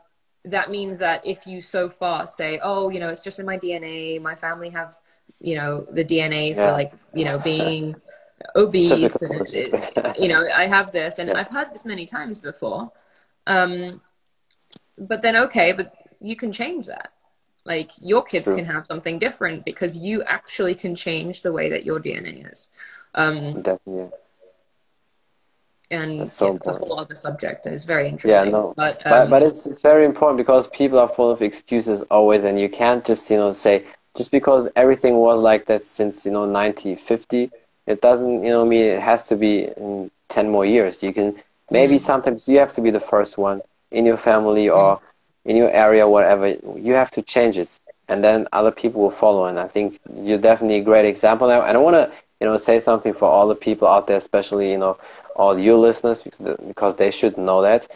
that 0.44 0.70
means 0.70 0.98
that 0.98 1.24
if 1.24 1.46
you 1.46 1.61
so 1.62 1.88
far 1.88 2.26
say, 2.26 2.59
oh, 2.62 2.88
you 2.88 2.98
know, 2.98 3.09
it's 3.09 3.20
just 3.20 3.38
in 3.38 3.46
my 3.46 3.59
DNA, 3.59 4.20
my 4.20 4.34
family 4.34 4.70
have, 4.70 4.96
you 5.40 5.55
know, 5.57 5.86
the 5.92 6.05
DNA 6.05 6.55
for 6.55 6.62
Yeah. 6.62 6.72
like, 6.72 6.92
you 7.14 7.24
know, 7.24 7.38
being 7.38 7.94
obese, 8.57 9.22
and, 9.22 9.36
bullshit. 9.38 9.74
it- 9.96 10.16
you 10.18 10.28
know, 10.28 10.44
I 10.53 10.66
have 10.66 10.90
this, 10.92 11.18
and 11.18 11.28
Yeah. 11.28 11.38
I've 11.38 11.48
had 11.51 11.72
this 11.72 11.84
many 11.84 12.05
times 12.07 12.40
before. 12.40 12.90
Um, 13.46 14.01
but 14.98 15.22
then 15.22 15.36
okay 15.36 15.72
but 15.72 15.94
you 16.20 16.36
can 16.36 16.53
change 16.53 16.86
that 16.86 17.12
like 17.75 17.91
your 18.12 18.23
kids 18.31 18.45
True. 18.47 18.57
can 18.59 18.66
have 18.75 18.85
something 18.93 19.16
different 19.27 19.59
because 19.71 19.93
you 20.07 20.16
actually 20.37 20.75
can 20.83 20.93
change 21.07 21.43
the 21.47 21.53
way 21.59 21.66
that 21.75 21.83
your 21.89 21.99
dna 22.07 22.35
is 22.53 22.61
um 23.23 23.37
Definitely. 23.68 24.09
and 25.91 26.29
so 26.29 26.55
it's 26.57 26.66
a 26.66 26.73
whole 26.81 26.99
other 27.01 27.14
subject 27.27 27.66
and 27.66 27.75
it's 27.75 27.85
very 27.95 28.07
interesting. 28.09 28.53
Yeah, 28.53 28.59
no. 28.59 28.75
but, 28.83 28.95
um, 29.07 29.11
but 29.12 29.31
but 29.33 29.43
it's 29.49 29.66
it's 29.71 29.83
very 29.93 30.05
important 30.11 30.37
because 30.45 30.62
people 30.81 30.99
are 31.05 31.09
full 31.18 31.31
of 31.31 31.41
excuses 31.51 32.03
always 32.16 32.43
and 32.49 32.55
you 32.64 32.68
can't 32.68 33.05
just 33.11 33.31
you 33.31 33.39
know 33.43 33.53
say 33.53 33.85
just 34.18 34.31
because 34.39 34.62
everything 34.83 35.14
was 35.29 35.39
like 35.51 35.62
that 35.71 35.83
since 35.85 36.14
you 36.27 36.33
know 36.37 36.47
1950, 36.47 37.51
it 37.87 38.01
doesn't 38.01 38.37
you 38.47 38.51
know 38.55 38.64
mean 38.73 38.85
it 38.97 39.01
has 39.11 39.27
to 39.31 39.37
be 39.37 39.53
in 39.77 40.11
10 40.29 40.49
more 40.57 40.66
years 40.77 41.03
you 41.03 41.12
can 41.12 41.29
maybe 41.79 41.97
Mm. 41.97 42.01
sometimes 42.11 42.49
you 42.49 42.59
have 42.64 42.73
to 42.79 42.83
be 42.87 42.91
the 42.99 43.05
first 43.12 43.33
one 43.39 43.59
in 43.91 44.03
your 44.11 44.16
family 44.31 44.68
or 44.68 45.01
in 45.45 45.57
your 45.57 45.70
area 45.70 46.07
whatever 46.09 46.49
you 46.76 46.95
have 46.95 47.11
to 47.11 47.22
change 47.22 47.59
it 47.59 47.80
and 48.09 48.22
then 48.24 48.47
other 48.53 48.70
people 48.70 49.01
will 49.01 49.11
follow 49.11 49.47
and 49.47 49.59
i 49.59 49.66
think 49.66 49.99
you're 50.14 50.38
definitely 50.38 50.76
a 50.76 50.82
great 50.82 51.05
example 51.05 51.47
now 51.49 51.62
and 51.62 51.76
i 51.76 51.80
want 51.80 51.95
to 51.95 52.11
you 52.41 52.47
know 52.47 52.57
say 52.57 52.78
something 52.78 53.12
for 53.12 53.28
all 53.28 53.47
the 53.49 53.55
people 53.55 53.86
out 53.86 54.07
there 54.07 54.16
especially 54.16 54.70
you 54.70 54.78
know 54.78 54.97
all 55.36 55.59
your 55.59 55.76
listeners 55.76 56.22
because, 56.22 56.57
because 56.66 56.95
they 56.97 57.11
should 57.11 57.36
know 57.38 57.62
that 57.62 57.88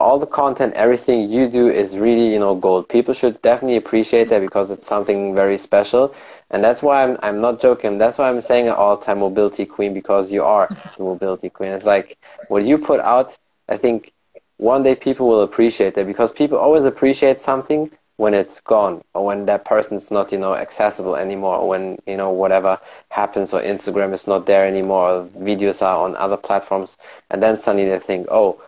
all 0.00 0.18
the 0.18 0.26
content, 0.26 0.74
everything 0.74 1.30
you 1.30 1.48
do 1.48 1.68
is 1.68 1.96
really, 1.96 2.32
you 2.32 2.38
know, 2.38 2.54
gold. 2.54 2.88
People 2.88 3.14
should 3.14 3.40
definitely 3.42 3.76
appreciate 3.76 4.28
that 4.28 4.40
because 4.40 4.70
it's 4.70 4.86
something 4.86 5.34
very 5.34 5.56
special. 5.56 6.14
And 6.50 6.62
that's 6.62 6.82
why 6.82 7.04
I'm, 7.04 7.16
I'm 7.22 7.38
not 7.40 7.60
joking. 7.60 7.98
That's 7.98 8.18
why 8.18 8.28
I'm 8.28 8.40
saying 8.40 8.68
an 8.68 8.74
all-time 8.74 9.20
mobility 9.20 9.64
queen 9.64 9.94
because 9.94 10.30
you 10.30 10.42
are 10.44 10.70
the 10.96 11.04
mobility 11.04 11.48
queen. 11.48 11.72
It's 11.72 11.86
like 11.86 12.18
what 12.48 12.64
you 12.64 12.76
put 12.78 13.00
out, 13.00 13.38
I 13.68 13.76
think 13.76 14.12
one 14.58 14.82
day 14.82 14.94
people 14.94 15.28
will 15.28 15.42
appreciate 15.42 15.94
that 15.94 16.06
because 16.06 16.32
people 16.32 16.58
always 16.58 16.84
appreciate 16.84 17.38
something 17.38 17.90
when 18.16 18.32
it's 18.34 18.60
gone 18.60 19.02
or 19.14 19.24
when 19.24 19.46
that 19.46 19.64
person's 19.64 20.10
not, 20.10 20.30
you 20.30 20.38
know, 20.38 20.54
accessible 20.54 21.16
anymore 21.16 21.56
or 21.56 21.68
when, 21.68 21.98
you 22.06 22.16
know, 22.16 22.30
whatever 22.30 22.78
happens 23.10 23.52
or 23.52 23.60
Instagram 23.60 24.12
is 24.12 24.26
not 24.28 24.46
there 24.46 24.66
anymore 24.66 25.10
or 25.10 25.24
videos 25.38 25.82
are 25.82 25.96
on 26.04 26.14
other 26.16 26.36
platforms. 26.36 26.96
And 27.30 27.42
then 27.42 27.56
suddenly 27.56 27.88
they 27.88 27.98
think, 27.98 28.28
oh, 28.30 28.60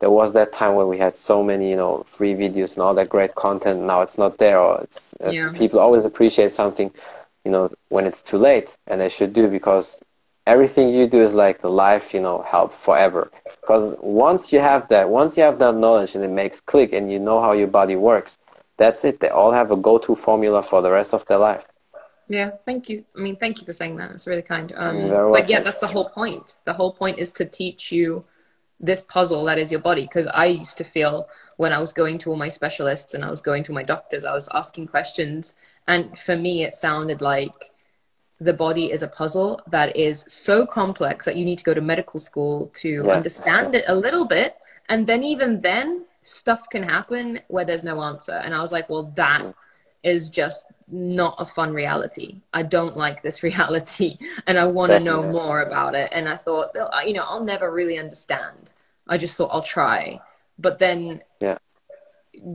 there 0.00 0.10
was 0.10 0.32
that 0.32 0.52
time 0.52 0.74
where 0.74 0.86
we 0.86 0.98
had 0.98 1.16
so 1.16 1.42
many 1.42 1.70
you 1.70 1.76
know 1.76 2.02
free 2.04 2.34
videos 2.34 2.74
and 2.74 2.82
all 2.82 2.94
that 2.94 3.08
great 3.08 3.34
content 3.34 3.80
now 3.82 4.00
it's 4.00 4.18
not 4.18 4.38
there 4.38 4.58
or 4.58 4.80
it's 4.82 5.14
uh, 5.20 5.30
Yeah. 5.32 5.52
people 5.52 5.78
always 5.78 6.04
appreciate 6.04 6.52
something 6.52 6.90
you 7.44 7.50
know 7.50 7.70
when 7.88 8.06
it's 8.06 8.22
too 8.22 8.38
late 8.38 8.76
and 8.86 9.00
they 9.00 9.08
should 9.08 9.32
do 9.32 9.48
because 9.48 10.02
everything 10.46 10.88
you 10.90 11.06
do 11.06 11.20
is 11.20 11.34
like 11.34 11.60
the 11.60 11.70
life 11.70 12.14
you 12.14 12.20
know 12.20 12.42
help 12.42 12.72
forever 12.72 13.30
because 13.70 13.94
once 14.00 14.52
you 14.52 14.58
have 14.58 14.88
that 14.88 15.08
once 15.08 15.36
you 15.36 15.44
have 15.44 15.60
that 15.60 15.76
knowledge 15.76 16.16
and 16.16 16.24
it 16.24 16.34
makes 16.42 16.60
click 16.60 16.92
and 16.92 17.10
you 17.12 17.20
know 17.20 17.40
how 17.40 17.52
your 17.52 17.68
body 17.68 17.94
works 17.94 18.36
that's 18.76 19.04
it. 19.04 19.20
They 19.20 19.28
all 19.28 19.52
have 19.52 19.70
a 19.70 19.76
go-to 19.76 20.14
formula 20.16 20.62
for 20.62 20.80
the 20.80 20.90
rest 20.90 21.12
of 21.12 21.24
their 21.26 21.38
life. 21.38 21.68
Yeah 22.28 22.50
thank 22.64 22.88
you. 22.88 23.04
I 23.16 23.20
mean 23.20 23.36
thank 23.36 23.60
you 23.60 23.66
for 23.66 23.72
saying 23.72 23.94
that. 23.96 24.10
It's 24.10 24.26
really 24.26 24.42
kind. 24.42 24.72
Um 24.74 24.96
but 25.30 25.48
yeah 25.48 25.60
that's 25.60 25.78
the 25.78 25.86
whole 25.86 26.08
point. 26.08 26.56
The 26.64 26.72
whole 26.72 26.92
point 26.92 27.20
is 27.20 27.30
to 27.32 27.44
teach 27.44 27.92
you 27.92 28.24
this 28.80 29.02
puzzle 29.02 29.44
that 29.44 29.58
is 29.58 29.70
your 29.70 29.82
body. 29.90 30.02
Because 30.02 30.26
i 30.44 30.46
used 30.46 30.76
to 30.78 30.84
feel 30.96 31.28
when 31.62 31.72
i 31.72 31.78
was 31.78 31.92
going 31.92 32.16
to 32.18 32.30
all 32.30 32.36
my 32.46 32.48
specialists 32.48 33.14
and 33.14 33.24
i 33.24 33.30
was 33.30 33.42
going 33.48 33.62
to 33.68 33.72
my 33.78 33.84
doctors 33.84 34.24
i 34.24 34.34
was 34.40 34.48
asking 34.52 34.88
questions. 34.88 35.54
And 35.86 36.18
for 36.18 36.36
me 36.36 36.64
it 36.64 36.74
sounded 36.74 37.20
like 37.20 37.58
the 38.40 38.54
body 38.54 38.90
is 38.90 39.02
a 39.02 39.08
puzzle 39.08 39.60
that 39.66 39.94
is 39.96 40.24
so 40.26 40.64
complex 40.64 41.26
that 41.26 41.36
you 41.36 41.44
need 41.44 41.58
to 41.58 41.64
go 41.64 41.74
to 41.74 41.80
medical 41.82 42.18
school 42.18 42.70
to 42.74 43.10
understand 43.10 43.74
it 43.74 43.84
a 43.86 43.94
little 43.94 44.26
bit. 44.26 44.56
And 44.88 45.06
then 45.06 45.22
even 45.22 45.60
then 45.60 46.06
stuff 46.22 46.68
can 46.70 46.82
happen 46.82 47.40
where 47.48 47.64
there's 47.66 47.84
no 47.84 48.00
answer. 48.02 48.32
And 48.32 48.54
i 48.54 48.60
was 48.60 48.72
like 48.72 48.88
well 48.88 49.12
that 49.16 49.54
is 50.02 50.30
just 50.30 50.64
not 50.88 51.34
a 51.38 51.44
fun 51.44 51.74
reality. 51.74 52.40
I 52.54 52.62
don't 52.62 52.96
like 52.96 53.22
this 53.22 53.42
reality 53.50 54.16
and 54.46 54.58
i 54.58 54.64
want 54.64 54.92
to 54.92 55.00
know 55.00 55.22
more 55.22 55.60
about 55.62 55.94
it. 55.94 56.08
And 56.12 56.26
i 56.28 56.36
thought 56.36 56.70
"Oh, 56.76 57.00
you 57.06 57.12
know 57.12 57.24
i'll 57.24 57.44
never 57.44 57.70
really 57.70 57.98
understand. 57.98 58.72
I 59.06 59.18
just 59.18 59.36
thought 59.36 59.50
i'll 59.52 59.62
try. 59.62 60.20
But 60.58 60.78
then 60.78 61.22
Yeah. 61.40 61.58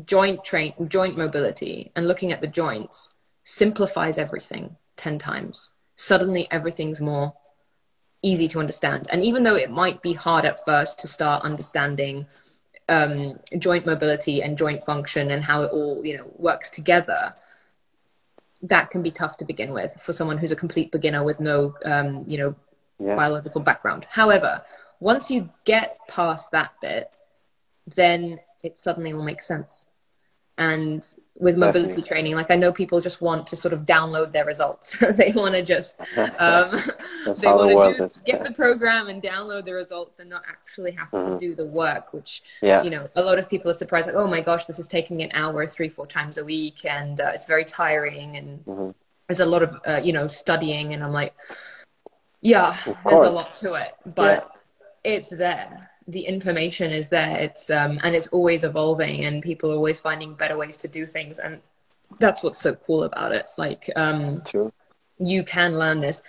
joint 0.06 0.44
train 0.44 0.74
joint 0.88 1.16
mobility 1.16 1.92
and 1.96 2.08
looking 2.08 2.32
at 2.32 2.42
the 2.42 2.48
joints 2.48 3.12
simplifies 3.44 4.18
everything 4.18 4.78
10 4.98 5.20
times 5.20 5.72
suddenly 5.96 6.48
everything's 6.52 7.02
more 7.02 7.34
easy 8.22 8.48
to 8.50 8.60
understand. 8.60 9.08
And 9.12 9.24
even 9.24 9.44
though 9.44 9.56
it 9.56 9.70
might 9.70 10.02
be 10.02 10.14
hard 10.14 10.46
at 10.46 10.64
first 10.66 11.00
to 11.00 11.08
start 11.08 11.44
understanding 11.44 12.26
um, 12.90 13.40
joint 13.58 13.86
mobility 13.86 14.42
and 14.42 14.58
joint 14.58 14.84
function 14.84 15.32
and 15.32 15.44
how 15.44 15.64
it 15.64 15.72
all 15.72 16.06
you 16.06 16.18
know 16.18 16.32
works 16.38 16.70
together 16.70 17.34
that 18.62 18.90
can 18.92 19.02
be 19.02 19.12
tough 19.12 19.38
to 19.38 19.46
begin 19.46 19.72
with 19.74 19.94
for 20.02 20.14
someone 20.14 20.38
who's 20.38 20.52
a 20.52 20.56
complete 20.56 20.92
beginner 20.92 21.24
with 21.24 21.40
no 21.40 21.76
um, 21.84 22.26
you 22.28 22.38
know 22.38 22.56
yeah. 23.00 23.16
biological 23.16 23.62
background. 23.62 24.06
However 24.10 24.62
once 25.00 25.32
you 25.32 25.50
get 25.66 25.98
past 26.08 26.52
that 26.52 26.74
bit 26.82 27.10
then 27.88 28.40
it 28.64 28.78
suddenly 28.78 29.14
all 29.14 29.24
makes 29.24 29.48
sense 29.48 29.88
and 30.58 31.16
with 31.40 31.58
mobility 31.58 31.88
Definitely. 31.88 32.04
training 32.08 32.36
like 32.36 32.50
i 32.50 32.56
know 32.56 32.72
people 32.72 33.02
just 33.02 33.20
want 33.20 33.46
to 33.48 33.58
sort 33.58 33.74
of 33.74 33.86
download 33.86 34.32
their 34.32 34.46
results 34.46 34.98
they 35.16 35.34
want 35.36 35.54
to 35.54 35.62
just 35.62 36.00
um, 36.40 36.72
they 37.26 37.48
want 37.48 37.98
to 37.98 38.10
get 38.24 38.44
the 38.44 38.52
program 38.52 39.08
and 39.08 39.22
download 39.22 39.66
the 39.66 39.74
results 39.74 40.20
and 40.20 40.30
not 40.30 40.44
actually 40.48 40.92
have 40.92 41.10
mm-hmm. 41.10 41.34
to 41.34 41.38
do 41.38 41.54
the 41.54 41.66
work 41.66 42.14
which 42.14 42.42
yeah. 42.62 42.82
you 42.84 42.90
know 42.90 43.10
a 43.16 43.22
lot 43.22 43.38
of 43.38 43.50
people 43.50 43.70
are 43.70 43.76
surprised 43.76 44.08
like 44.08 44.16
oh 44.16 44.28
my 44.28 44.40
gosh 44.40 44.66
this 44.66 44.80
is 44.80 44.88
taking 44.88 45.22
an 45.22 45.30
hour 45.34 45.68
three 45.68 45.90
four 45.90 46.08
times 46.08 46.38
a 46.38 46.46
week 46.46 46.86
and 46.86 47.20
uh, 47.20 47.32
it's 47.34 47.46
very 47.46 47.66
tiring 47.66 48.38
and 48.38 48.66
mm-hmm. 48.66 48.92
there's 49.28 49.42
a 49.42 49.46
lot 49.46 49.62
of 49.62 49.76
uh, 49.86 49.98
you 49.98 50.14
know 50.14 50.28
studying 50.28 50.94
and 50.94 51.04
i'm 51.04 51.12
like 51.12 51.34
yeah 52.40 52.78
there's 52.86 53.22
a 53.22 53.30
lot 53.30 53.54
to 53.56 53.74
it 53.74 53.94
but 54.16 54.50
yeah. 55.04 55.12
it's 55.12 55.32
there 55.32 55.90
the 56.08 56.22
information 56.22 56.92
is 56.92 57.10
there 57.10 57.38
it's 57.40 57.70
um 57.70 58.00
and 58.04 58.16
it's 58.16 58.28
always 58.28 58.64
evolving 58.64 59.26
and 59.26 59.42
people 59.42 59.72
are 59.72 59.76
always 59.76 60.00
finding 60.00 60.36
better 60.36 60.58
ways 60.58 60.78
to 60.78 60.88
do 60.88 61.06
things 61.06 61.40
and 61.40 61.62
that's 62.20 62.44
what's 62.44 62.60
so 62.60 62.76
cool 62.76 63.04
about 63.04 63.32
it. 63.32 63.48
Like 63.58 63.90
um 63.96 64.42
True. 64.46 64.72
you 65.18 65.44
can 65.44 65.78
learn 65.78 66.02
this. 66.02 66.22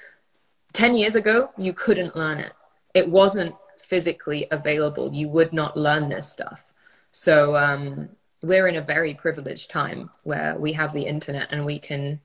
10 0.73 0.95
years 0.95 1.15
ago 1.15 1.51
you 1.59 1.73
couldn't 1.73 2.17
learn 2.17 2.39
it. 2.39 2.53
It 2.95 3.09
wasn't 3.09 3.55
physically 3.79 4.47
available. 4.51 5.13
You 5.13 5.29
would 5.29 5.53
not 5.53 5.77
learn 5.77 6.09
this 6.09 6.31
stuff. 6.31 6.73
So 7.13 7.57
um 7.57 8.09
we're 8.43 8.69
in 8.69 8.77
a 8.77 8.83
very 8.83 9.15
privileged 9.15 9.71
time 9.71 10.11
where 10.23 10.57
we 10.59 10.73
have 10.73 10.93
the 10.93 11.07
internet 11.07 11.49
and 11.51 11.67
we 11.67 11.79
can 11.79 12.21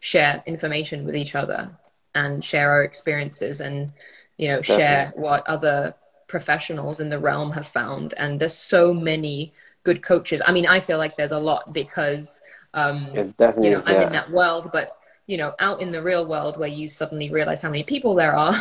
share 0.00 0.42
information 0.46 1.04
with 1.04 1.14
each 1.16 1.34
other 1.34 1.70
and 2.14 2.44
share 2.44 2.70
our 2.70 2.82
experiences 2.82 3.60
and 3.60 3.92
you 4.36 4.48
know 4.48 4.60
Definitely. 4.60 4.76
share 4.76 5.12
what 5.16 5.46
other 5.46 5.94
professionals 6.28 7.00
in 7.00 7.08
the 7.10 7.18
realm 7.18 7.52
have 7.52 7.66
found 7.66 8.14
and 8.16 8.40
there's 8.40 8.54
so 8.54 8.94
many 8.94 9.52
good 9.82 10.02
coaches. 10.02 10.40
I 10.46 10.52
mean 10.52 10.66
i 10.66 10.80
feel 10.80 10.98
like 10.98 11.16
there's 11.16 11.32
a 11.32 11.38
lot 11.38 11.72
because 11.72 12.40
um 12.74 13.08
you 13.14 13.34
know 13.38 13.82
i'm 13.86 14.02
in 14.02 14.12
that 14.12 14.30
world 14.30 14.70
but 14.72 14.98
you 15.26 15.36
know 15.36 15.54
out 15.58 15.80
in 15.80 15.90
the 15.90 16.02
real 16.02 16.26
world 16.26 16.58
where 16.58 16.68
you 16.68 16.86
suddenly 16.88 17.30
realize 17.30 17.62
how 17.62 17.70
many 17.70 17.82
people 17.82 18.14
there 18.14 18.36
are 18.36 18.54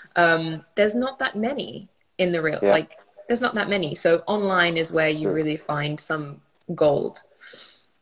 um 0.16 0.64
there's 0.74 0.94
not 0.94 1.18
that 1.18 1.36
many 1.36 1.88
in 2.18 2.30
the 2.30 2.40
real 2.40 2.58
yeah. 2.62 2.70
like 2.70 2.98
there's 3.28 3.40
not 3.40 3.54
that 3.54 3.68
many. 3.68 3.94
So 3.94 4.22
online 4.26 4.76
is 4.76 4.92
where 4.92 5.08
you 5.08 5.30
really 5.30 5.56
find 5.56 5.98
some 5.98 6.40
gold. 6.74 7.22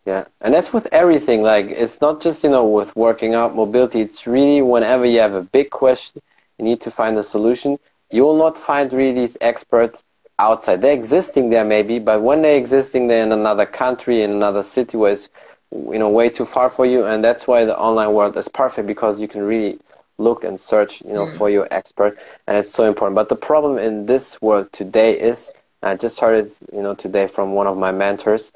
Yeah. 0.06 0.24
And 0.40 0.52
that's 0.52 0.72
with 0.72 0.88
everything. 0.90 1.42
Like 1.42 1.66
it's 1.70 2.00
not 2.00 2.20
just 2.20 2.42
you 2.42 2.50
know 2.50 2.66
with 2.66 2.94
working 2.96 3.34
out 3.34 3.54
mobility. 3.54 4.00
It's 4.00 4.26
really 4.26 4.62
whenever 4.62 5.04
you 5.04 5.20
have 5.20 5.34
a 5.34 5.42
big 5.42 5.70
question 5.70 6.20
you 6.58 6.64
need 6.64 6.80
to 6.82 6.90
find 6.90 7.16
a 7.18 7.22
solution 7.22 7.78
you 8.12 8.22
will 8.22 8.36
not 8.36 8.56
find 8.56 8.92
really 8.92 9.12
these 9.12 9.36
experts 9.40 10.04
outside. 10.38 10.82
They're 10.82 10.92
existing 10.92 11.50
there 11.50 11.64
maybe, 11.64 11.98
but 11.98 12.22
when 12.22 12.42
they're 12.42 12.56
existing 12.56 13.08
there 13.08 13.22
in 13.22 13.32
another 13.32 13.66
country, 13.66 14.22
in 14.22 14.30
another 14.30 14.62
city 14.62 14.96
where 14.96 15.12
it's 15.12 15.28
you 15.70 15.98
know 15.98 16.08
way 16.08 16.28
too 16.28 16.44
far 16.44 16.68
for 16.68 16.84
you, 16.84 17.04
and 17.04 17.24
that's 17.24 17.46
why 17.46 17.64
the 17.64 17.78
online 17.78 18.12
world 18.12 18.36
is 18.36 18.48
perfect 18.48 18.86
because 18.86 19.20
you 19.20 19.28
can 19.28 19.42
really 19.42 19.78
look 20.18 20.44
and 20.44 20.60
search 20.60 21.00
you 21.02 21.12
know 21.12 21.26
mm. 21.26 21.36
for 21.36 21.48
your 21.48 21.66
expert, 21.70 22.18
and 22.46 22.56
it's 22.56 22.70
so 22.70 22.86
important. 22.86 23.14
But 23.14 23.28
the 23.28 23.36
problem 23.36 23.78
in 23.78 24.06
this 24.06 24.40
world 24.42 24.72
today 24.72 25.18
is, 25.18 25.50
I 25.82 25.94
just 25.96 26.20
heard 26.20 26.44
it 26.44 26.58
you 26.72 26.82
know 26.82 26.94
today 26.94 27.26
from 27.26 27.52
one 27.52 27.66
of 27.66 27.78
my 27.78 27.92
mentors. 27.92 28.52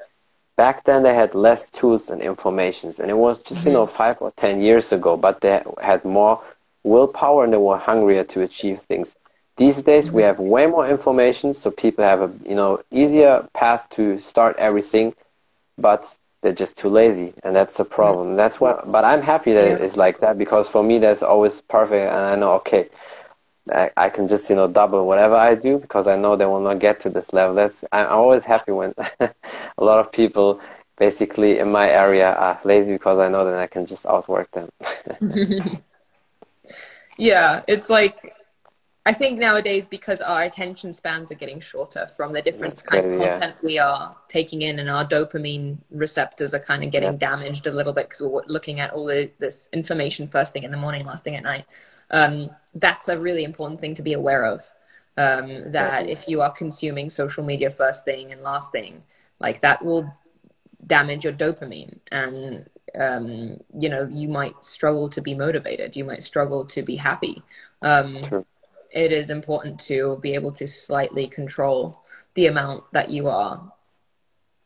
Back 0.55 0.85
then 0.85 1.03
they 1.03 1.13
had 1.13 1.35
less 1.35 1.69
tools 1.69 2.09
and 2.09 2.21
informations, 2.21 2.99
and 2.99 3.09
it 3.09 3.17
was 3.17 3.41
just 3.41 3.61
mm-hmm. 3.61 3.69
you 3.69 3.73
know 3.73 3.87
five 3.87 4.21
or 4.21 4.31
ten 4.31 4.61
years 4.61 4.91
ago. 4.91 5.17
But 5.17 5.41
they 5.41 5.63
had 5.81 6.05
more 6.05 6.41
willpower 6.83 7.43
and 7.43 7.53
they 7.53 7.57
were 7.57 7.77
hungrier 7.77 8.23
to 8.23 8.41
achieve 8.41 8.79
things. 8.79 9.15
These 9.57 9.81
days 9.83 10.11
we 10.11 10.21
have 10.21 10.39
way 10.39 10.67
more 10.67 10.87
information, 10.87 11.51
so 11.51 11.71
people 11.71 12.03
have 12.03 12.21
a 12.21 12.31
you 12.47 12.55
know 12.55 12.81
easier 12.91 13.47
path 13.53 13.89
to 13.91 14.19
start 14.19 14.55
everything, 14.57 15.15
but 15.77 16.17
they're 16.41 16.53
just 16.53 16.77
too 16.77 16.89
lazy, 16.89 17.33
and 17.43 17.55
that's 17.55 17.79
a 17.79 17.85
problem. 17.85 18.35
That's 18.35 18.61
what. 18.61 18.91
But 18.91 19.03
I'm 19.03 19.21
happy 19.21 19.53
that 19.53 19.67
yeah. 19.67 19.85
it's 19.85 19.97
like 19.97 20.19
that 20.19 20.37
because 20.37 20.69
for 20.69 20.83
me 20.83 20.99
that's 20.99 21.23
always 21.23 21.61
perfect, 21.63 22.11
and 22.11 22.19
I 22.19 22.35
know 22.35 22.51
okay, 22.53 22.89
I, 23.73 23.89
I 23.97 24.09
can 24.09 24.27
just 24.27 24.47
you 24.49 24.55
know 24.55 24.67
double 24.67 25.07
whatever 25.07 25.35
I 25.35 25.55
do 25.55 25.79
because 25.79 26.07
I 26.07 26.15
know 26.15 26.35
they 26.35 26.45
will 26.45 26.61
not 26.61 26.77
get 26.77 26.99
to 27.01 27.09
this 27.09 27.33
level. 27.33 27.55
That's 27.55 27.83
I'm 27.91 28.07
always 28.09 28.45
happy 28.45 28.71
when 28.71 28.93
a 29.19 29.33
lot 29.79 29.99
of 29.99 30.11
people 30.11 30.61
basically 30.99 31.57
in 31.57 31.71
my 31.71 31.89
area 31.89 32.31
are 32.33 32.59
lazy 32.63 32.93
because 32.93 33.17
I 33.17 33.27
know 33.27 33.45
that 33.45 33.57
I 33.57 33.65
can 33.65 33.87
just 33.87 34.05
outwork 34.05 34.51
them. 34.51 34.69
yeah, 37.17 37.63
it's 37.67 37.89
like 37.89 38.36
I 39.07 39.13
think 39.13 39.39
nowadays 39.39 39.87
because 39.87 40.19
our 40.19 40.41
attention 40.41 40.91
spans 40.91 41.31
are 41.31 41.35
getting 41.35 41.61
shorter 41.61 42.11
from 42.17 42.33
the 42.33 42.41
different 42.41 42.83
kind 42.83 43.05
of 43.05 43.17
content 43.17 43.55
yeah. 43.61 43.65
we 43.65 43.79
are 43.79 44.13
taking 44.27 44.63
in, 44.63 44.79
and 44.79 44.89
our 44.89 45.07
dopamine 45.07 45.77
receptors 45.91 46.53
are 46.53 46.59
kind 46.59 46.83
of 46.83 46.91
getting 46.91 47.13
yeah. 47.13 47.17
damaged 47.17 47.67
a 47.67 47.71
little 47.71 47.93
bit 47.93 48.09
because 48.09 48.21
we're 48.21 48.41
looking 48.47 48.81
at 48.81 48.91
all 48.91 49.05
the, 49.05 49.31
this 49.39 49.69
information 49.71 50.27
first 50.27 50.51
thing 50.51 50.63
in 50.63 50.71
the 50.71 50.77
morning, 50.77 51.05
last 51.05 51.23
thing 51.23 51.37
at 51.37 51.43
night. 51.43 51.63
Um, 52.11 52.49
that's 52.75 53.07
a 53.07 53.17
really 53.17 53.45
important 53.45 53.79
thing 53.79 53.95
to 53.95 54.01
be 54.01 54.11
aware 54.11 54.43
of. 54.43 54.65
Um, 55.15 55.71
that 55.71 56.09
if 56.09 56.27
you 56.27 56.41
are 56.41 56.51
consuming 56.51 57.09
social 57.09 57.45
media 57.45 57.69
first 57.69 58.03
thing 58.03 58.33
and 58.33 58.41
last 58.41 58.73
thing, 58.73 59.03
like 59.39 59.61
that 59.61 59.85
will 59.85 60.13
damage 60.85 61.23
your 61.23 61.31
dopamine, 61.31 61.99
and 62.11 62.69
um, 62.99 63.57
you 63.79 63.87
know 63.87 64.05
you 64.11 64.27
might 64.27 64.65
struggle 64.65 65.09
to 65.11 65.21
be 65.21 65.33
motivated. 65.33 65.95
You 65.95 66.03
might 66.03 66.23
struggle 66.23 66.65
to 66.65 66.81
be 66.81 66.97
happy. 66.97 67.41
Um, 67.81 68.21
True 68.21 68.45
it 68.91 69.11
is 69.11 69.29
important 69.29 69.79
to 69.81 70.17
be 70.21 70.33
able 70.33 70.51
to 70.53 70.67
slightly 70.67 71.27
control 71.27 72.03
the 72.33 72.47
amount 72.47 72.83
that 72.93 73.09
you 73.09 73.27
are 73.27 73.73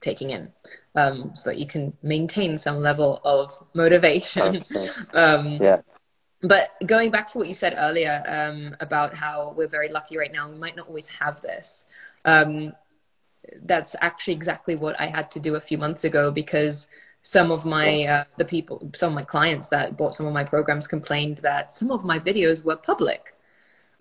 taking 0.02 0.32
in 0.32 0.52
um, 0.96 1.32
so 1.36 1.50
that 1.50 1.58
you 1.58 1.66
can 1.66 1.94
maintain 2.02 2.58
some 2.58 2.80
level 2.82 3.22
of 3.24 3.54
motivation. 3.74 4.64
um, 5.14 5.54
yeah. 5.62 5.82
But 6.44 6.70
going 6.86 7.12
back 7.12 7.28
to 7.30 7.38
what 7.38 7.48
you 7.48 7.54
said 7.54 7.76
earlier 7.78 8.24
um, 8.28 8.76
about 8.80 9.16
how 9.16 9.54
we're 9.56 9.68
very 9.68 9.90
lucky 9.90 10.18
right 10.18 10.34
now, 10.34 10.50
we 10.50 10.58
might 10.58 10.76
not 10.76 10.88
always 10.88 11.08
have 11.08 11.42
this. 11.42 11.86
Um, 12.26 12.74
that's 13.64 13.96
actually 14.02 14.34
exactly 14.34 14.76
what 14.76 15.00
I 15.00 15.06
had 15.06 15.30
to 15.32 15.40
do 15.40 15.56
a 15.56 15.60
few 15.60 15.78
months 15.78 16.04
ago 16.04 16.32
because 16.32 16.88
some 17.22 17.52
of 17.52 17.66
my 17.66 18.04
uh, 18.06 18.24
the 18.38 18.46
people, 18.46 18.90
some 18.96 19.10
of 19.10 19.16
my 19.16 19.24
clients 19.24 19.68
that 19.70 19.98
bought 19.98 20.16
some 20.16 20.26
of 20.26 20.34
my 20.34 20.44
programs 20.44 20.88
complained 20.88 21.38
that 21.38 21.72
some 21.72 21.92
of 21.92 22.04
my 22.04 22.18
videos 22.18 22.64
were 22.64 22.76
public 22.76 23.36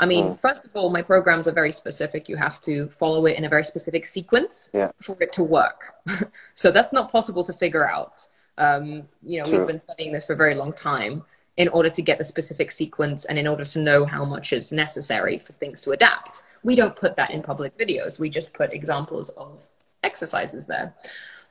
I 0.01 0.07
mean, 0.07 0.31
mm. 0.31 0.41
first 0.41 0.65
of 0.65 0.71
all, 0.75 0.89
my 0.89 1.03
programs 1.03 1.47
are 1.47 1.53
very 1.53 1.73
specific. 1.73 2.29
You 2.29 2.37
have 2.37 2.59
to 2.63 2.89
follow 2.89 3.27
it 3.27 3.37
in 3.37 3.45
a 3.45 3.49
very 3.51 3.65
specific 3.65 4.07
sequence 4.07 4.71
yeah. 4.73 4.91
for 5.01 5.15
it 5.21 5.31
to 5.35 5.45
work. 5.45 5.95
so 6.55 6.71
that's 6.71 6.93
not 6.93 7.13
possible 7.13 7.45
to 7.45 7.53
figure 7.53 7.89
out. 7.89 8.27
Um, 8.57 9.09
you 9.23 9.39
know, 9.39 9.45
True. 9.45 9.59
we've 9.59 9.67
been 9.67 9.81
studying 9.81 10.13
this 10.13 10.25
for 10.25 10.33
a 10.33 10.37
very 10.37 10.55
long 10.55 10.73
time 10.73 11.23
in 11.59 11.69
order 11.69 11.91
to 11.91 12.01
get 12.01 12.17
the 12.17 12.25
specific 12.25 12.71
sequence 12.71 13.27
and 13.27 13.39
in 13.39 13.47
order 13.47 13.65
to 13.65 13.79
know 13.79 14.07
how 14.07 14.25
much 14.25 14.55
is 14.55 14.73
necessary 14.73 15.39
for 15.39 15.53
things 15.53 15.83
to 15.83 15.91
adapt. 15.91 16.43
We 16.63 16.75
don't 16.77 16.97
put 16.97 17.17
that 17.17 17.31
in 17.31 17.43
public 17.43 17.77
videos. 17.77 18.19
We 18.19 18.31
just 18.31 18.55
put 18.55 18.73
examples 18.73 19.29
of 19.31 19.69
exercises 20.03 20.65
there. 20.65 20.95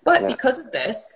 But 0.04 0.24
yeah. 0.24 0.28
because 0.30 0.58
of 0.58 0.72
this, 0.72 1.14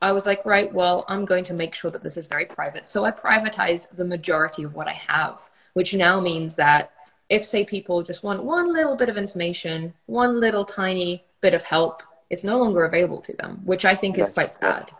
I 0.00 0.12
was 0.12 0.26
like, 0.26 0.46
right, 0.46 0.72
well, 0.72 1.04
I'm 1.08 1.24
going 1.24 1.42
to 1.44 1.54
make 1.54 1.74
sure 1.74 1.90
that 1.90 2.04
this 2.04 2.16
is 2.16 2.28
very 2.28 2.46
private. 2.46 2.88
So 2.88 3.04
I 3.04 3.10
privatize 3.10 3.88
the 3.90 4.04
majority 4.04 4.62
of 4.62 4.74
what 4.74 4.86
I 4.86 4.92
have 4.92 5.50
which 5.78 5.94
now 5.94 6.18
means 6.18 6.56
that 6.56 6.90
if, 7.28 7.46
say, 7.46 7.64
people 7.64 8.02
just 8.02 8.24
want 8.24 8.42
one 8.42 8.72
little 8.72 8.96
bit 8.96 9.08
of 9.08 9.16
information, 9.16 9.94
one 10.06 10.40
little 10.40 10.64
tiny 10.64 11.22
bit 11.40 11.54
of 11.54 11.62
help, 11.62 12.02
it's 12.30 12.42
no 12.42 12.58
longer 12.58 12.84
available 12.84 13.20
to 13.20 13.32
them, 13.34 13.60
which 13.64 13.84
I 13.84 13.94
think 13.94 14.18
is 14.18 14.30
quite 14.30 14.52
sad 14.52 14.90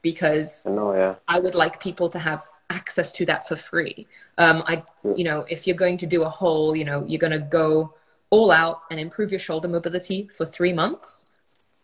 because 0.00 0.64
I, 0.64 0.70
know, 0.70 0.94
yeah. 0.94 1.16
I 1.26 1.40
would 1.40 1.56
like 1.56 1.80
people 1.80 2.08
to 2.10 2.20
have 2.20 2.44
access 2.70 3.10
to 3.14 3.26
that 3.26 3.48
for 3.48 3.56
free. 3.56 4.06
Um, 4.44 4.62
I, 4.64 4.84
you 5.16 5.24
know, 5.24 5.44
if 5.50 5.66
you're 5.66 5.82
going 5.84 5.98
to 5.98 6.06
do 6.06 6.22
a 6.22 6.28
whole, 6.28 6.76
you 6.76 6.84
know, 6.84 7.04
you're 7.04 7.18
going 7.26 7.32
to 7.32 7.40
go 7.40 7.94
all 8.30 8.52
out 8.52 8.82
and 8.92 9.00
improve 9.00 9.32
your 9.32 9.40
shoulder 9.40 9.66
mobility 9.66 10.30
for 10.36 10.44
three 10.44 10.72
months. 10.72 11.26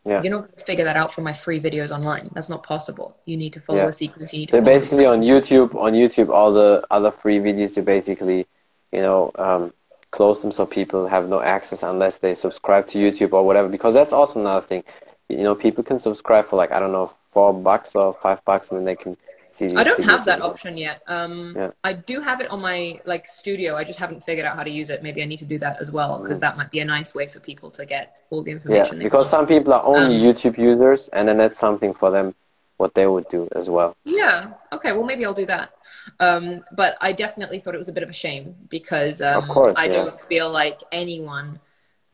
Yeah. 0.07 0.23
You're 0.23 0.33
not 0.33 0.43
going 0.43 0.59
to 0.59 0.65
figure 0.65 0.85
that 0.85 0.97
out 0.97 1.13
from 1.13 1.25
my 1.25 1.33
free 1.33 1.61
videos 1.61 1.91
online. 1.91 2.31
That's 2.35 2.51
not 2.51 2.63
possible. 2.63 3.17
You 3.25 3.37
need 3.39 3.55
to 3.55 3.61
follow 3.61 3.79
yeah. 3.79 3.89
a 3.89 3.93
sequence. 3.93 4.33
You 4.35 4.41
need 4.41 4.51
so 4.51 4.61
basically 4.61 5.07
on 5.07 5.23
YouTube, 5.23 5.75
on 5.75 5.95
YouTube, 5.95 6.29
all 6.29 6.53
the 6.53 6.85
other 6.91 7.11
free 7.11 7.39
videos, 7.39 7.77
you 7.77 7.83
basically, 7.83 8.47
you 8.93 9.01
know, 9.01 9.33
um, 9.37 9.73
close 10.11 10.43
them 10.43 10.53
so 10.53 10.67
people 10.67 11.09
have 11.09 11.29
no 11.29 11.41
access 11.41 11.83
unless 11.83 12.19
they 12.19 12.35
subscribe 12.35 12.87
to 12.89 12.99
YouTube 12.99 13.33
or 13.33 13.45
whatever. 13.45 13.69
Because 13.69 13.95
that's 13.95 14.13
also 14.13 14.41
another 14.41 14.65
thing. 14.67 14.85
you 15.29 15.43
know 15.43 15.55
people 15.55 15.83
can 15.83 15.99
subscribe 15.99 16.45
for 16.45 16.57
like 16.57 16.71
I 16.71 16.79
don't 16.79 16.93
know 16.93 17.11
four 17.33 17.53
bucks 17.53 17.95
or 17.95 18.15
five 18.15 18.45
bucks, 18.45 18.71
and 18.71 18.79
then 18.79 18.85
they 18.85 18.97
can 18.97 19.17
I 19.63 19.85
don't 19.85 20.03
have 20.05 20.25
that 20.25 20.41
option 20.43 20.77
yet. 20.77 21.03
Um, 21.07 21.55
Yeah. 21.57 21.71
I 21.83 21.93
do 21.93 22.21
have 22.21 22.41
it 22.41 22.51
on 22.51 22.61
my 22.61 22.99
like 23.05 23.29
studio. 23.29 23.77
I 23.77 23.85
just 23.85 23.99
haven't 23.99 24.23
figured 24.25 24.47
out 24.47 24.57
how 24.57 24.65
to 24.65 24.71
use 24.71 24.91
it. 24.91 25.03
Maybe 25.03 25.23
I 25.23 25.27
need 25.27 25.39
to 25.39 25.45
do 25.45 25.59
that 25.59 25.81
as 25.81 25.91
well 25.91 26.19
because 26.21 26.41
that 26.41 26.57
might 26.57 26.71
be 26.71 26.81
a 26.81 26.85
nice 26.85 27.15
way 27.15 27.27
for 27.27 27.41
people 27.41 27.71
to 27.73 27.85
get 27.87 28.17
all 28.31 28.43
the 28.43 28.51
Yeah, 28.51 28.57
information. 28.57 28.99
they 28.99 29.05
because 29.05 29.27
want. 29.33 29.37
some 29.37 29.47
people 29.47 29.73
are 29.73 29.85
only 29.85 30.17
Um, 30.17 30.23
YouTube 30.27 30.59
users, 30.59 31.09
and 31.11 31.29
then 31.29 31.37
that's 31.37 31.59
something 31.59 31.95
for 31.95 32.11
them 32.11 32.35
what 32.77 32.95
they 32.95 33.07
would 33.07 33.29
do 33.29 33.49
as 33.55 33.71
well. 33.71 33.97
Yeah. 34.05 34.55
Okay. 34.73 34.93
Well, 34.93 35.05
maybe 35.05 35.25
I'll 35.25 35.35
do 35.35 35.47
that. 35.47 35.71
Um, 36.19 36.65
but 36.73 36.97
I 37.01 37.13
definitely 37.13 37.61
thought 37.61 37.75
it 37.75 37.79
was 37.79 37.89
a 37.89 37.93
bit 37.93 38.03
of 38.03 38.11
a 38.11 38.15
shame 38.15 38.57
because 38.69 39.23
um, 39.23 39.37
Of 39.37 39.49
course, 39.49 39.79
I 39.79 39.85
yeah. 39.87 39.93
don't 39.93 40.21
feel 40.23 40.51
like 40.51 40.81
anyone 40.91 41.61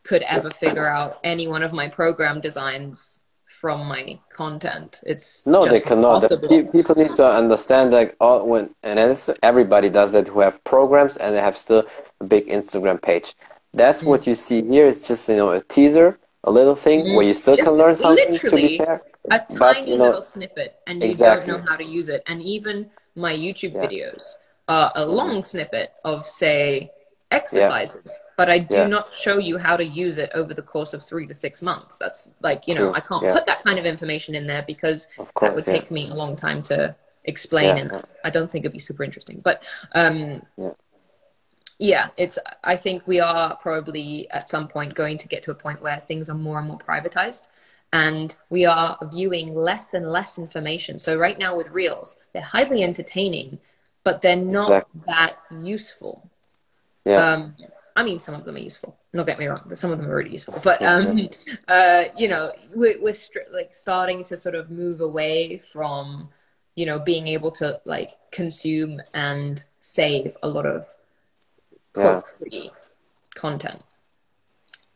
could 0.02 0.22
ever 0.22 0.50
figure 0.50 0.86
out 0.88 1.18
any 1.24 1.46
one 1.48 1.62
of 1.62 1.72
my 1.72 1.88
program 1.88 2.40
designs 2.40 3.19
from 3.60 3.78
my 3.94 4.18
content. 4.32 5.00
It's 5.12 5.46
No, 5.46 5.60
they 5.66 5.80
cannot. 5.80 6.20
The 6.28 6.38
pe- 6.38 6.68
people 6.76 6.94
need 7.02 7.14
to 7.22 7.26
understand 7.42 7.92
that 7.92 8.06
all 8.24 8.38
when 8.50 8.64
and 8.82 8.98
it's, 8.98 9.28
everybody 9.42 9.88
does 9.90 10.10
that 10.14 10.26
who 10.32 10.40
have 10.46 10.56
programs 10.64 11.14
and 11.18 11.28
they 11.34 11.42
have 11.48 11.56
still 11.66 11.82
a 12.22 12.24
big 12.34 12.44
Instagram 12.58 12.98
page. 13.10 13.28
That's 13.82 14.00
Mm. 14.02 14.06
what 14.10 14.20
you 14.28 14.34
see 14.46 14.60
here. 14.74 14.86
It's 14.92 15.04
just 15.10 15.28
you 15.28 15.36
know 15.40 15.50
a 15.58 15.60
teaser, 15.74 16.08
a 16.44 16.50
little 16.58 16.74
thing 16.86 16.98
where 17.14 17.26
you 17.30 17.34
still 17.34 17.58
can 17.66 17.74
learn 17.82 17.94
something. 18.04 18.36
To 18.38 18.56
be 18.56 18.78
fair, 18.78 18.96
a 19.30 19.38
But, 19.38 19.48
tiny 19.76 19.90
you 19.92 19.98
know, 19.98 20.06
little 20.10 20.22
snippet 20.34 20.70
and 20.86 20.94
you 21.02 21.08
exactly. 21.10 21.46
don't 21.52 21.60
know 21.64 21.70
how 21.70 21.76
to 21.76 21.84
use 21.98 22.08
it 22.14 22.20
and 22.30 22.38
even 22.56 22.76
my 23.26 23.34
youtube 23.44 23.74
Yeah. 23.74 23.84
videos 23.86 24.22
are 24.76 24.88
a 24.94 25.04
long 25.18 25.42
snippet 25.42 25.88
of 26.12 26.18
say 26.42 26.90
exercises 27.30 28.20
but 28.36 28.50
i 28.50 28.58
do 28.58 28.74
Yeah. 28.76 28.86
not 28.86 29.12
show 29.12 29.38
you 29.38 29.56
how 29.58 29.76
to 29.76 29.84
use 29.84 30.18
it 30.18 30.30
over 30.34 30.52
the 30.54 30.62
course 30.62 30.92
of 30.92 31.04
three 31.04 31.26
to 31.26 31.34
six 31.34 31.62
months 31.62 31.96
that's 31.98 32.30
like 32.40 32.66
you 32.66 32.74
know 32.74 32.86
True. 32.90 32.94
i 32.94 33.00
can't 33.00 33.22
Yeah. 33.24 33.34
put 33.34 33.46
that 33.46 33.62
kind 33.62 33.78
of 33.78 33.86
information 33.86 34.34
in 34.34 34.46
there 34.46 34.64
because 34.66 35.06
Of 35.18 35.30
that 35.40 35.54
would 35.54 35.66
yeah. 35.66 35.72
take 35.72 35.90
me 35.90 36.08
a 36.10 36.14
long 36.14 36.34
time 36.36 36.62
to 36.64 36.96
explain 37.24 37.76
Yeah, 37.76 37.82
and 37.82 37.90
yeah. 37.92 38.02
i 38.24 38.30
don't 38.30 38.50
think 38.50 38.64
it'd 38.64 38.72
be 38.72 38.78
super 38.78 39.04
interesting 39.04 39.40
but 39.44 39.62
um 39.94 40.42
Yeah. 40.56 40.70
yeah 41.78 42.08
it's 42.16 42.38
i 42.64 42.76
think 42.76 43.06
we 43.06 43.20
are 43.20 43.56
probably 43.56 44.28
at 44.30 44.48
some 44.48 44.66
point 44.68 44.94
going 44.94 45.18
to 45.18 45.28
get 45.28 45.42
to 45.44 45.50
a 45.50 45.54
point 45.54 45.80
where 45.82 45.98
things 46.00 46.28
are 46.30 46.34
more 46.34 46.58
and 46.58 46.66
more 46.68 46.78
privatized 46.78 47.46
and 47.92 48.36
we 48.50 48.64
are 48.66 48.96
viewing 49.12 49.54
less 49.54 49.94
and 49.94 50.06
less 50.10 50.38
information 50.38 50.98
so 50.98 51.16
right 51.16 51.38
now 51.38 51.56
with 51.56 51.68
reels 51.70 52.16
they're 52.32 52.42
highly 52.42 52.82
entertaining 52.82 53.58
but 54.04 54.22
they're 54.22 54.36
not 54.36 54.62
Exactly. 54.62 55.00
that 55.06 55.36
useful 55.62 56.29
yeah, 57.04 57.32
um 57.32 57.54
i 57.96 58.02
mean 58.02 58.18
some 58.18 58.34
of 58.34 58.44
them 58.44 58.56
are 58.56 58.60
useful 58.60 58.96
don't 59.12 59.26
get 59.26 59.38
me 59.38 59.46
wrong 59.46 59.62
but 59.66 59.78
some 59.78 59.90
of 59.90 59.98
them 59.98 60.08
are 60.08 60.16
really 60.16 60.32
useful 60.32 60.58
but 60.62 60.80
um 60.82 61.28
uh 61.68 62.04
you 62.16 62.28
know 62.28 62.52
we're, 62.74 63.00
we're 63.02 63.12
stri- 63.12 63.50
like 63.52 63.74
starting 63.74 64.22
to 64.24 64.36
sort 64.36 64.54
of 64.54 64.70
move 64.70 65.00
away 65.00 65.58
from 65.58 66.28
you 66.76 66.86
know 66.86 66.98
being 66.98 67.26
able 67.26 67.50
to 67.50 67.80
like 67.84 68.10
consume 68.30 69.00
and 69.14 69.64
save 69.80 70.36
a 70.42 70.48
lot 70.48 70.66
of 70.66 70.86
quote 71.92 72.26
free 72.26 72.70
content 73.34 73.82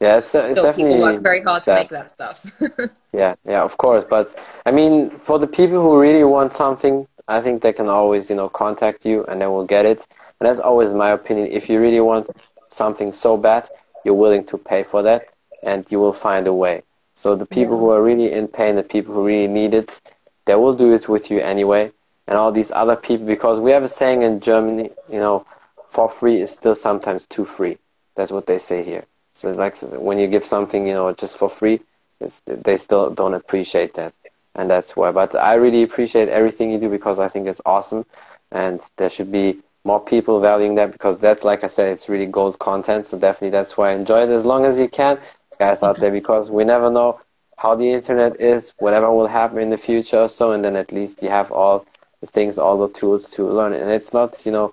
yeah. 0.01 0.19
It's, 0.19 0.35
it's 0.35 0.57
so 0.57 0.65
definitely 0.65 0.97
people 0.97 1.01
work 1.01 1.23
very 1.23 1.41
hard 1.41 1.63
sad. 1.63 1.75
to 1.77 1.81
make 1.81 1.91
that 1.91 2.11
stuff 2.11 2.53
Yeah, 3.15 3.37
yeah, 3.47 3.63
of 3.63 3.77
course. 3.77 4.05
But 4.05 4.35
I 4.67 4.73
mean, 4.73 5.11
for 5.11 5.39
the 5.39 5.47
people 5.47 5.81
who 5.81 6.01
really 6.01 6.25
want 6.25 6.53
something, 6.53 7.07
I 7.29 7.41
think 7.41 7.63
they 7.63 7.73
can 7.73 7.89
always, 7.89 8.29
you 8.29 8.37
know, 8.37 8.49
contact 8.49 9.07
you 9.07 9.25
and 9.27 9.41
they 9.41 9.47
will 9.47 9.65
get 9.65 9.87
it. 9.87 10.07
And 10.45 10.51
that's 10.51 10.61
always 10.61 10.93
my 10.93 11.13
opinion. 11.13 11.47
If 11.51 11.71
you 11.71 11.81
really 11.81 12.01
want 12.01 12.29
something 12.69 13.13
so 13.13 13.39
bad, 13.39 13.67
you're 14.05 14.13
willing 14.13 14.45
to 14.45 14.59
pay 14.59 14.83
for 14.83 15.03
that 15.03 15.29
and 15.63 15.91
you 15.91 15.99
will 15.99 16.13
find 16.13 16.47
a 16.47 16.53
way. 16.53 16.83
So 17.15 17.35
the 17.35 17.47
people 17.47 17.79
who 17.79 17.89
are 17.89 18.03
really 18.03 18.31
in 18.31 18.49
pain, 18.49 18.77
the 18.77 18.83
people 18.83 19.15
who 19.15 19.25
really 19.25 19.49
need 19.49 19.73
it, 19.73 20.03
they 20.45 20.55
will 20.55 20.75
do 20.75 20.93
it 20.93 21.09
with 21.09 21.31
you 21.31 21.41
anyway. 21.41 21.93
And 22.27 22.37
all 22.37 22.53
these 22.53 22.71
other 22.73 22.95
people, 22.95 23.25
because 23.25 23.59
we 23.59 23.71
have 23.71 23.85
a 23.85 23.89
saying 23.89 24.21
in 24.21 24.39
Germany, 24.39 24.91
you 25.11 25.19
know, 25.19 25.47
for 25.87 26.11
free 26.11 26.43
is 26.43 26.51
still 26.51 26.75
sometimes 26.75 27.25
too 27.25 27.47
free. 27.47 27.79
That's 28.15 28.31
what 28.31 28.47
they 28.47 28.59
say 28.59 28.85
here. 28.85 29.07
So 29.33 29.49
it's 29.49 29.57
like 29.57 29.75
when 29.99 30.19
you 30.19 30.27
give 30.27 30.45
something, 30.45 30.87
you 30.87 30.93
know, 30.93 31.11
just 31.15 31.39
for 31.39 31.49
free, 31.49 31.81
it's, 32.21 32.43
they 32.45 32.77
still 32.77 33.09
don't 33.09 33.33
appreciate 33.33 33.95
that 33.95 34.13
and 34.55 34.71
that's 34.71 34.95
why 34.95 35.11
but 35.11 35.35
i 35.35 35.55
really 35.55 35.83
appreciate 35.83 36.29
everything 36.29 36.71
you 36.71 36.79
do 36.79 36.89
because 36.89 37.19
i 37.19 37.27
think 37.27 37.49
it's 37.49 37.61
awesome 37.67 38.07
and 38.53 38.89
there 38.97 39.11
should 39.11 39.33
be 39.33 39.59
more 39.85 40.01
people 40.01 40.41
valuing 40.41 40.75
that 40.77 40.91
because 40.93 41.19
that's 41.19 41.45
like 41.45 41.63
i 41.63 41.67
said 41.67 41.89
it's 41.89 42.09
really 42.09 42.27
gold 42.27 42.59
content. 42.59 43.07
So 43.07 43.19
definitely 43.19 43.51
that's 43.51 43.77
why 43.77 43.91
i 43.91 43.95
enjoy 43.95 44.23
it 44.23 44.31
as 44.31 44.47
long 44.47 44.65
as 44.65 44.79
you 44.79 44.89
can. 44.89 45.19
Guys 45.59 45.83
out 45.83 46.01
there 46.01 46.11
because 46.11 46.51
we 46.51 46.65
never 46.65 46.91
know 46.91 47.21
how 47.59 47.75
the 47.75 47.89
internet 47.89 48.41
is 48.41 48.75
whatever 48.79 49.13
will 49.13 49.29
happen 49.29 49.59
in 49.59 49.71
the 49.71 49.79
future 49.79 50.19
or 50.21 50.29
so 50.29 50.53
and 50.53 50.65
then 50.65 50.75
at 50.75 50.91
least 50.91 51.23
you 51.23 51.29
have 51.29 51.53
all 51.53 51.87
the 52.21 52.27
things 52.27 52.59
all 52.59 52.79
the 52.79 52.93
tools 52.93 53.29
to 53.31 53.45
learn. 53.45 53.73
And 53.73 53.91
it's 53.91 54.13
not 54.15 54.45
you 54.47 54.53
know 54.53 54.73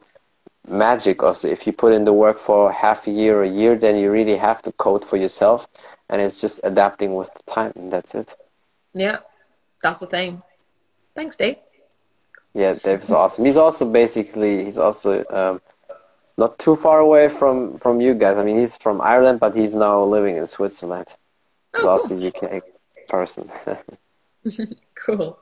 magic 0.68 1.22
also 1.24 1.47
if 1.47 1.68
you 1.68 1.74
put 1.74 1.91
in 1.91 2.05
the 2.05 2.14
work 2.14 2.38
for 2.38 2.72
half 2.72 3.07
a 3.07 3.12
year 3.12 3.39
or 3.39 3.43
a 3.43 3.49
year 3.49 3.76
then 3.76 3.97
you 3.97 4.12
really 4.12 4.38
have 4.38 4.62
to 4.62 4.72
code 4.74 5.03
for 5.03 5.18
yourself 5.18 5.68
and 6.09 6.22
it's 6.22 6.39
just 6.39 6.59
adapting 6.64 7.16
with 7.16 7.34
the 7.34 7.43
time 7.51 7.74
and 7.76 7.91
that's 7.91 8.16
it. 8.16 8.36
Yeah 8.93 9.20
that's 9.82 9.99
the 9.99 10.07
thing. 10.07 10.41
Thanks 11.16 11.36
dave 11.36 11.57
Yeah, 12.54 12.74
Dave's 12.74 13.12
awesome. 13.12 13.45
He's 13.45 13.58
also 13.58 13.89
basically 13.89 14.64
he's 14.66 14.78
also 14.78 15.24
um, 15.30 15.62
not 16.38 16.60
too 16.60 16.76
far 16.76 16.99
away 16.99 17.30
from 17.30 17.78
from 17.78 18.02
you 18.02 18.14
guys. 18.14 18.38
I 18.38 18.43
mean, 18.43 18.58
he's 18.58 18.78
from 18.78 19.02
Ireland, 19.02 19.39
but 19.39 19.56
he's 19.56 19.76
now 19.76 20.04
living 20.04 20.36
in 20.38 20.45
Switzerland. 20.47 21.08
He's 21.76 21.86
Oh, 21.86 21.89
also 21.89 22.18
a 22.18 22.28
UK 22.28 22.64
person. 23.08 23.49
cool 24.95 25.39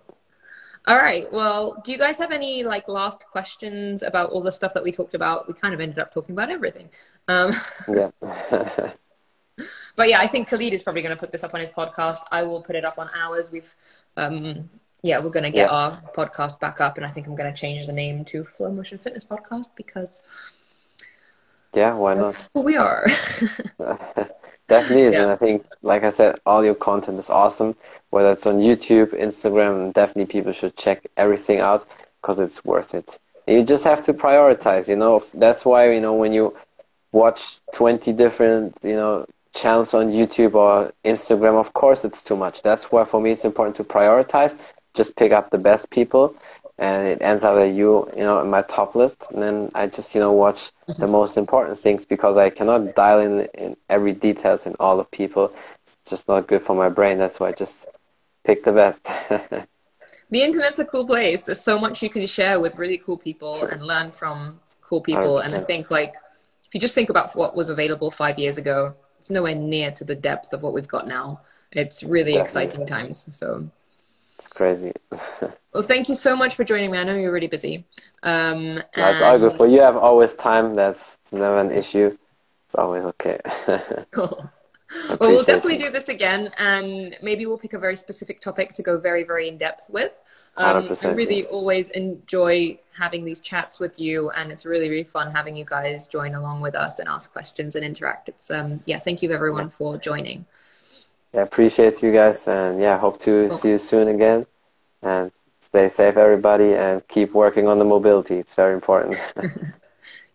all 0.87 0.97
right 0.97 1.31
well 1.31 1.81
do 1.83 1.91
you 1.91 1.97
guys 1.97 2.17
have 2.17 2.31
any 2.31 2.63
like 2.63 2.87
last 2.87 3.25
questions 3.31 4.01
about 4.01 4.29
all 4.29 4.41
the 4.41 4.51
stuff 4.51 4.73
that 4.73 4.83
we 4.83 4.91
talked 4.91 5.13
about 5.13 5.47
we 5.47 5.53
kind 5.53 5.73
of 5.73 5.79
ended 5.79 5.99
up 5.99 6.11
talking 6.11 6.33
about 6.33 6.49
everything 6.49 6.89
um 7.27 7.51
yeah, 7.87 8.09
but 9.95 10.07
yeah 10.09 10.19
i 10.19 10.27
think 10.27 10.47
khalid 10.47 10.73
is 10.73 10.81
probably 10.83 11.01
going 11.01 11.15
to 11.15 11.19
put 11.19 11.31
this 11.31 11.43
up 11.43 11.53
on 11.53 11.59
his 11.59 11.69
podcast 11.69 12.19
i 12.31 12.43
will 12.43 12.61
put 12.61 12.75
it 12.75 12.85
up 12.85 12.97
on 12.97 13.09
ours 13.13 13.51
we've 13.51 13.75
um 14.17 14.69
yeah 15.01 15.19
we're 15.19 15.29
going 15.29 15.43
to 15.43 15.49
get 15.51 15.69
Yeah. 15.69 15.75
our 15.75 16.01
podcast 16.15 16.59
back 16.59 16.81
up 16.81 16.97
and 16.97 17.05
i 17.05 17.09
think 17.09 17.27
i'm 17.27 17.35
going 17.35 17.51
to 17.53 17.57
change 17.59 17.85
the 17.85 17.93
name 17.93 18.25
to 18.25 18.43
flow 18.43 18.71
motion 18.71 18.97
fitness 18.97 19.23
podcast 19.25 19.69
because 19.75 20.21
yeah. 21.75 21.93
Why 21.93 22.15
that's 22.15 22.41
not? 22.43 22.49
who 22.53 22.61
we 22.61 22.77
are 22.77 23.05
Definitely 24.67 25.03
is, 25.03 25.13
Yeah. 25.13 25.23
and 25.23 25.31
I 25.31 25.35
think, 25.35 25.65
like 25.81 26.03
I 26.03 26.09
said, 26.11 26.35
all 26.45 26.63
your 26.63 26.75
content 26.75 27.17
is 27.17 27.29
awesome. 27.29 27.75
Whether 28.11 28.31
it's 28.31 28.45
on 28.45 28.55
YouTube, 28.57 29.19
Instagram, 29.19 29.93
definitely 29.93 30.27
people 30.31 30.51
should 30.51 30.75
check 30.77 31.05
everything 31.17 31.59
out 31.59 31.87
because 32.21 32.39
it's 32.39 32.63
worth 32.65 32.93
it. 32.93 33.19
You 33.47 33.63
just 33.63 33.83
have 33.83 34.03
to 34.05 34.13
prioritize. 34.13 34.87
You 34.87 34.95
know, 34.95 35.23
that's 35.33 35.65
why 35.65 35.91
you 35.91 35.99
know 36.01 36.13
when 36.13 36.33
you 36.33 36.55
watch 37.11 37.61
20 37.73 38.13
different 38.13 38.77
you 38.83 38.95
know 38.95 39.25
channels 39.55 39.93
on 39.95 40.09
YouTube 40.09 40.53
or 40.53 40.91
Instagram, 41.03 41.59
of 41.59 41.73
course 41.73 42.05
it's 42.05 42.21
too 42.23 42.35
much. 42.35 42.61
That's 42.61 42.91
why 42.91 43.05
for 43.05 43.19
me 43.19 43.31
it's 43.31 43.45
important 43.45 43.75
to 43.77 43.83
prioritize. 43.83 44.59
Just 44.93 45.15
pick 45.15 45.31
up 45.31 45.49
the 45.49 45.57
best 45.57 45.89
people, 45.89 46.35
and 46.77 47.07
it 47.07 47.21
ends 47.21 47.43
up 47.43 47.55
that 47.55 47.69
you 47.69 48.09
you 48.15 48.23
know 48.23 48.41
in 48.41 48.49
my 48.49 48.61
top 48.63 48.95
list. 48.95 49.27
And 49.31 49.41
then 49.41 49.69
I 49.75 49.87
just 49.87 50.13
you 50.15 50.21
know 50.21 50.31
watch 50.31 50.71
the 50.87 50.93
mm-hmm. 50.93 51.11
most 51.11 51.37
important 51.37 51.77
things 51.77 52.05
because 52.05 52.37
I 52.37 52.49
cannot 52.49 52.95
dial 52.95 53.19
in 53.19 53.47
in 53.53 53.77
every 53.89 54.13
details 54.13 54.65
in 54.65 54.75
all 54.79 54.97
the 54.97 55.03
people. 55.05 55.53
It's 55.83 55.97
just 56.07 56.27
not 56.27 56.47
good 56.47 56.61
for 56.61 56.75
my 56.75 56.89
brain. 56.89 57.17
That's 57.17 57.39
why 57.39 57.49
I 57.49 57.51
just 57.51 57.87
pick 58.43 58.63
the 58.63 58.71
best. 58.71 59.07
the 60.31 60.43
internet's 60.43 60.79
a 60.79 60.85
cool 60.85 61.05
place 61.05 61.43
there's 61.43 61.61
so 61.61 61.79
much 61.79 62.01
you 62.01 62.09
can 62.09 62.25
share 62.25 62.59
with 62.59 62.77
really 62.77 62.97
cool 62.97 63.17
people 63.17 63.55
True. 63.55 63.67
and 63.67 63.85
learn 63.85 64.11
from 64.11 64.59
cool 64.81 65.01
people 65.01 65.39
and 65.39 65.55
i 65.55 65.59
think 65.59 65.91
like 65.91 66.13
if 66.65 66.73
you 66.73 66.79
just 66.79 66.95
think 66.95 67.09
about 67.09 67.35
what 67.35 67.55
was 67.55 67.69
available 67.69 68.11
five 68.11 68.37
years 68.37 68.57
ago 68.57 68.93
it's 69.17 69.29
nowhere 69.29 69.55
near 69.55 69.91
to 69.91 70.03
the 70.03 70.15
depth 70.15 70.53
of 70.53 70.61
what 70.61 70.73
we've 70.73 70.87
got 70.87 71.07
now 71.07 71.41
it's 71.71 72.03
really 72.03 72.33
Definitely. 72.33 72.63
exciting 72.63 72.85
times 72.85 73.27
so 73.31 73.69
it's 74.39 74.47
crazy. 74.47 74.93
well 75.73 75.83
thank 75.83 76.07
you 76.07 76.15
so 76.15 76.33
much 76.33 76.55
for 76.55 76.63
joining 76.63 76.89
me 76.89 76.97
i 76.97 77.03
know 77.03 77.13
you're 77.13 77.31
really 77.31 77.47
busy 77.47 77.85
um 78.23 78.81
That's 78.95 79.21
all 79.21 79.37
good 79.37 79.53
for 79.53 79.67
you. 79.67 79.81
Have 79.81 79.97
always 79.97 80.33
time. 80.33 80.73
That's 80.73 81.17
never 81.31 81.59
an 81.59 81.71
issue. 81.71 82.17
It's 82.65 82.75
always 82.75 83.03
okay. 83.03 83.39
Cool. 84.11 84.49
Well, 85.19 85.29
we'll 85.31 85.43
definitely 85.43 85.75
it. 85.75 85.83
do 85.83 85.91
this 85.91 86.09
again, 86.09 86.49
and 86.57 87.15
maybe 87.21 87.45
we'll 87.45 87.59
pick 87.59 87.73
a 87.73 87.79
very 87.79 87.95
specific 87.95 88.41
topic 88.41 88.73
to 88.73 88.81
go 88.81 88.97
very, 88.97 89.23
very 89.23 89.47
in 89.47 89.55
depth 89.55 89.87
with. 89.87 90.19
Um, 90.57 90.89
I 91.03 91.09
really 91.09 91.45
always 91.45 91.89
enjoy 91.89 92.79
having 92.97 93.23
these 93.23 93.39
chats 93.39 93.79
with 93.79 93.99
you, 93.99 94.31
and 94.31 94.51
it's 94.51 94.65
really, 94.65 94.89
really 94.89 95.03
fun 95.03 95.31
having 95.31 95.55
you 95.55 95.63
guys 95.63 96.07
join 96.07 96.33
along 96.33 96.61
with 96.61 96.73
us 96.73 96.97
and 96.97 97.07
ask 97.07 97.31
questions 97.31 97.75
and 97.75 97.85
interact. 97.85 98.29
It's 98.29 98.49
um, 98.49 98.81
yeah, 98.85 98.97
thank 98.97 99.21
you 99.21 99.31
everyone 99.31 99.69
for 99.69 99.99
joining. 99.99 100.47
Yeah, 101.33 101.41
appreciate 101.43 102.01
you 102.01 102.11
guys, 102.11 102.47
and 102.47 102.81
yeah, 102.81 102.97
hope 102.97 103.19
to 103.21 103.49
see 103.49 103.69
you 103.69 103.77
soon 103.77 104.07
again. 104.07 104.45
And 105.01 105.31
stay 105.59 105.87
safe, 105.89 106.17
everybody, 106.17 106.73
and 106.73 107.07
keep 107.07 107.33
working 107.33 107.67
on 107.67 107.79
the 107.79 107.85
mobility. 107.85 108.35
It's 108.35 108.55
very 108.55 108.73
important. 108.73 109.15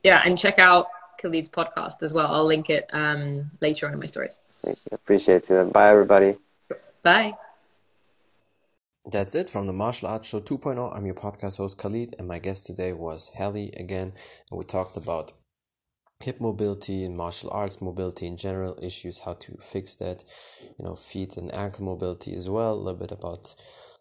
Yeah, 0.05 0.21
and 0.23 0.37
check 0.39 0.59
out 0.59 0.89
Khalid's 1.19 1.49
podcast 1.49 2.03
as 2.03 2.13
well. 2.13 2.33
I'll 2.33 2.45
link 2.45 2.69
it 2.69 2.89
um, 2.93 3.49
later 3.63 3.87
on 3.87 3.95
in 3.95 3.99
my 3.99 4.05
stories. 4.05 4.39
Thank 4.63 4.79
you. 4.85 4.95
appreciate 4.95 5.49
you. 5.49 5.65
Bye, 5.65 5.91
everybody. 5.91 6.37
Bye. 7.03 7.33
that's 9.11 9.35
it 9.35 9.49
from 9.49 9.67
the 9.67 9.73
Martial 9.73 10.09
Arts 10.09 10.29
Show 10.29 10.41
2.0. 10.41 10.95
I'm 10.95 11.07
your 11.07 11.15
podcast 11.15 11.57
host 11.57 11.79
Khalid, 11.79 12.15
and 12.19 12.29
my 12.29 12.39
guest 12.39 12.67
today 12.67 12.93
was 12.93 13.31
Hali 13.39 13.73
again. 13.79 14.13
And 14.51 14.59
we 14.59 14.65
talked 14.65 14.97
about 14.99 15.33
hip 16.23 16.41
mobility 16.41 17.05
and 17.05 17.17
martial 17.17 17.51
arts 17.53 17.81
mobility 17.83 18.27
in 18.27 18.37
general, 18.37 18.79
issues, 18.83 19.25
how 19.25 19.35
to 19.35 19.57
fix 19.61 19.97
that, 19.97 20.23
you 20.79 20.85
know, 20.85 20.95
feet 20.95 21.37
and 21.37 21.55
ankle 21.55 21.85
mobility 21.85 22.35
as 22.35 22.49
well, 22.49 22.75
a 22.75 22.77
little 22.77 22.99
bit 22.99 23.13
about 23.13 23.55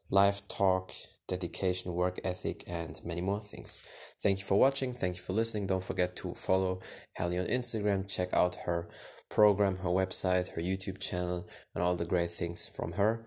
life 0.09 0.47
talk, 0.47 0.91
dedication, 1.27 1.93
work 1.93 2.19
ethic, 2.23 2.63
and 2.67 2.99
many 3.03 3.21
more 3.21 3.39
things. 3.39 3.83
Thank 4.21 4.39
you 4.39 4.45
for 4.45 4.59
watching. 4.59 4.93
Thank 4.93 5.15
you 5.15 5.21
for 5.21 5.33
listening. 5.33 5.67
Don't 5.67 5.83
forget 5.83 6.15
to 6.17 6.33
follow 6.33 6.79
Hali 7.17 7.39
on 7.39 7.45
Instagram. 7.45 8.09
Check 8.09 8.33
out 8.33 8.55
her 8.65 8.89
program, 9.29 9.77
her 9.77 9.89
website, 9.89 10.55
her 10.55 10.61
YouTube 10.61 10.99
channel, 11.01 11.47
and 11.73 11.83
all 11.83 11.95
the 11.95 12.05
great 12.05 12.29
things 12.29 12.67
from 12.67 12.93
her. 12.93 13.25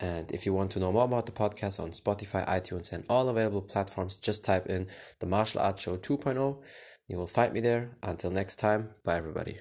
And 0.00 0.30
if 0.32 0.44
you 0.44 0.52
want 0.52 0.72
to 0.72 0.80
know 0.80 0.92
more 0.92 1.04
about 1.04 1.26
the 1.26 1.32
podcast 1.32 1.80
on 1.80 1.90
Spotify, 1.90 2.46
iTunes, 2.46 2.92
and 2.92 3.04
all 3.08 3.28
available 3.28 3.62
platforms, 3.62 4.18
just 4.18 4.44
type 4.44 4.66
in 4.66 4.88
the 5.20 5.26
Martial 5.26 5.60
Arts 5.60 5.82
Show 5.82 5.96
2.0. 5.96 6.62
You 7.08 7.18
will 7.18 7.26
find 7.26 7.52
me 7.52 7.60
there. 7.60 7.90
Until 8.02 8.30
next 8.30 8.56
time, 8.56 8.90
bye 9.04 9.16
everybody. 9.16 9.60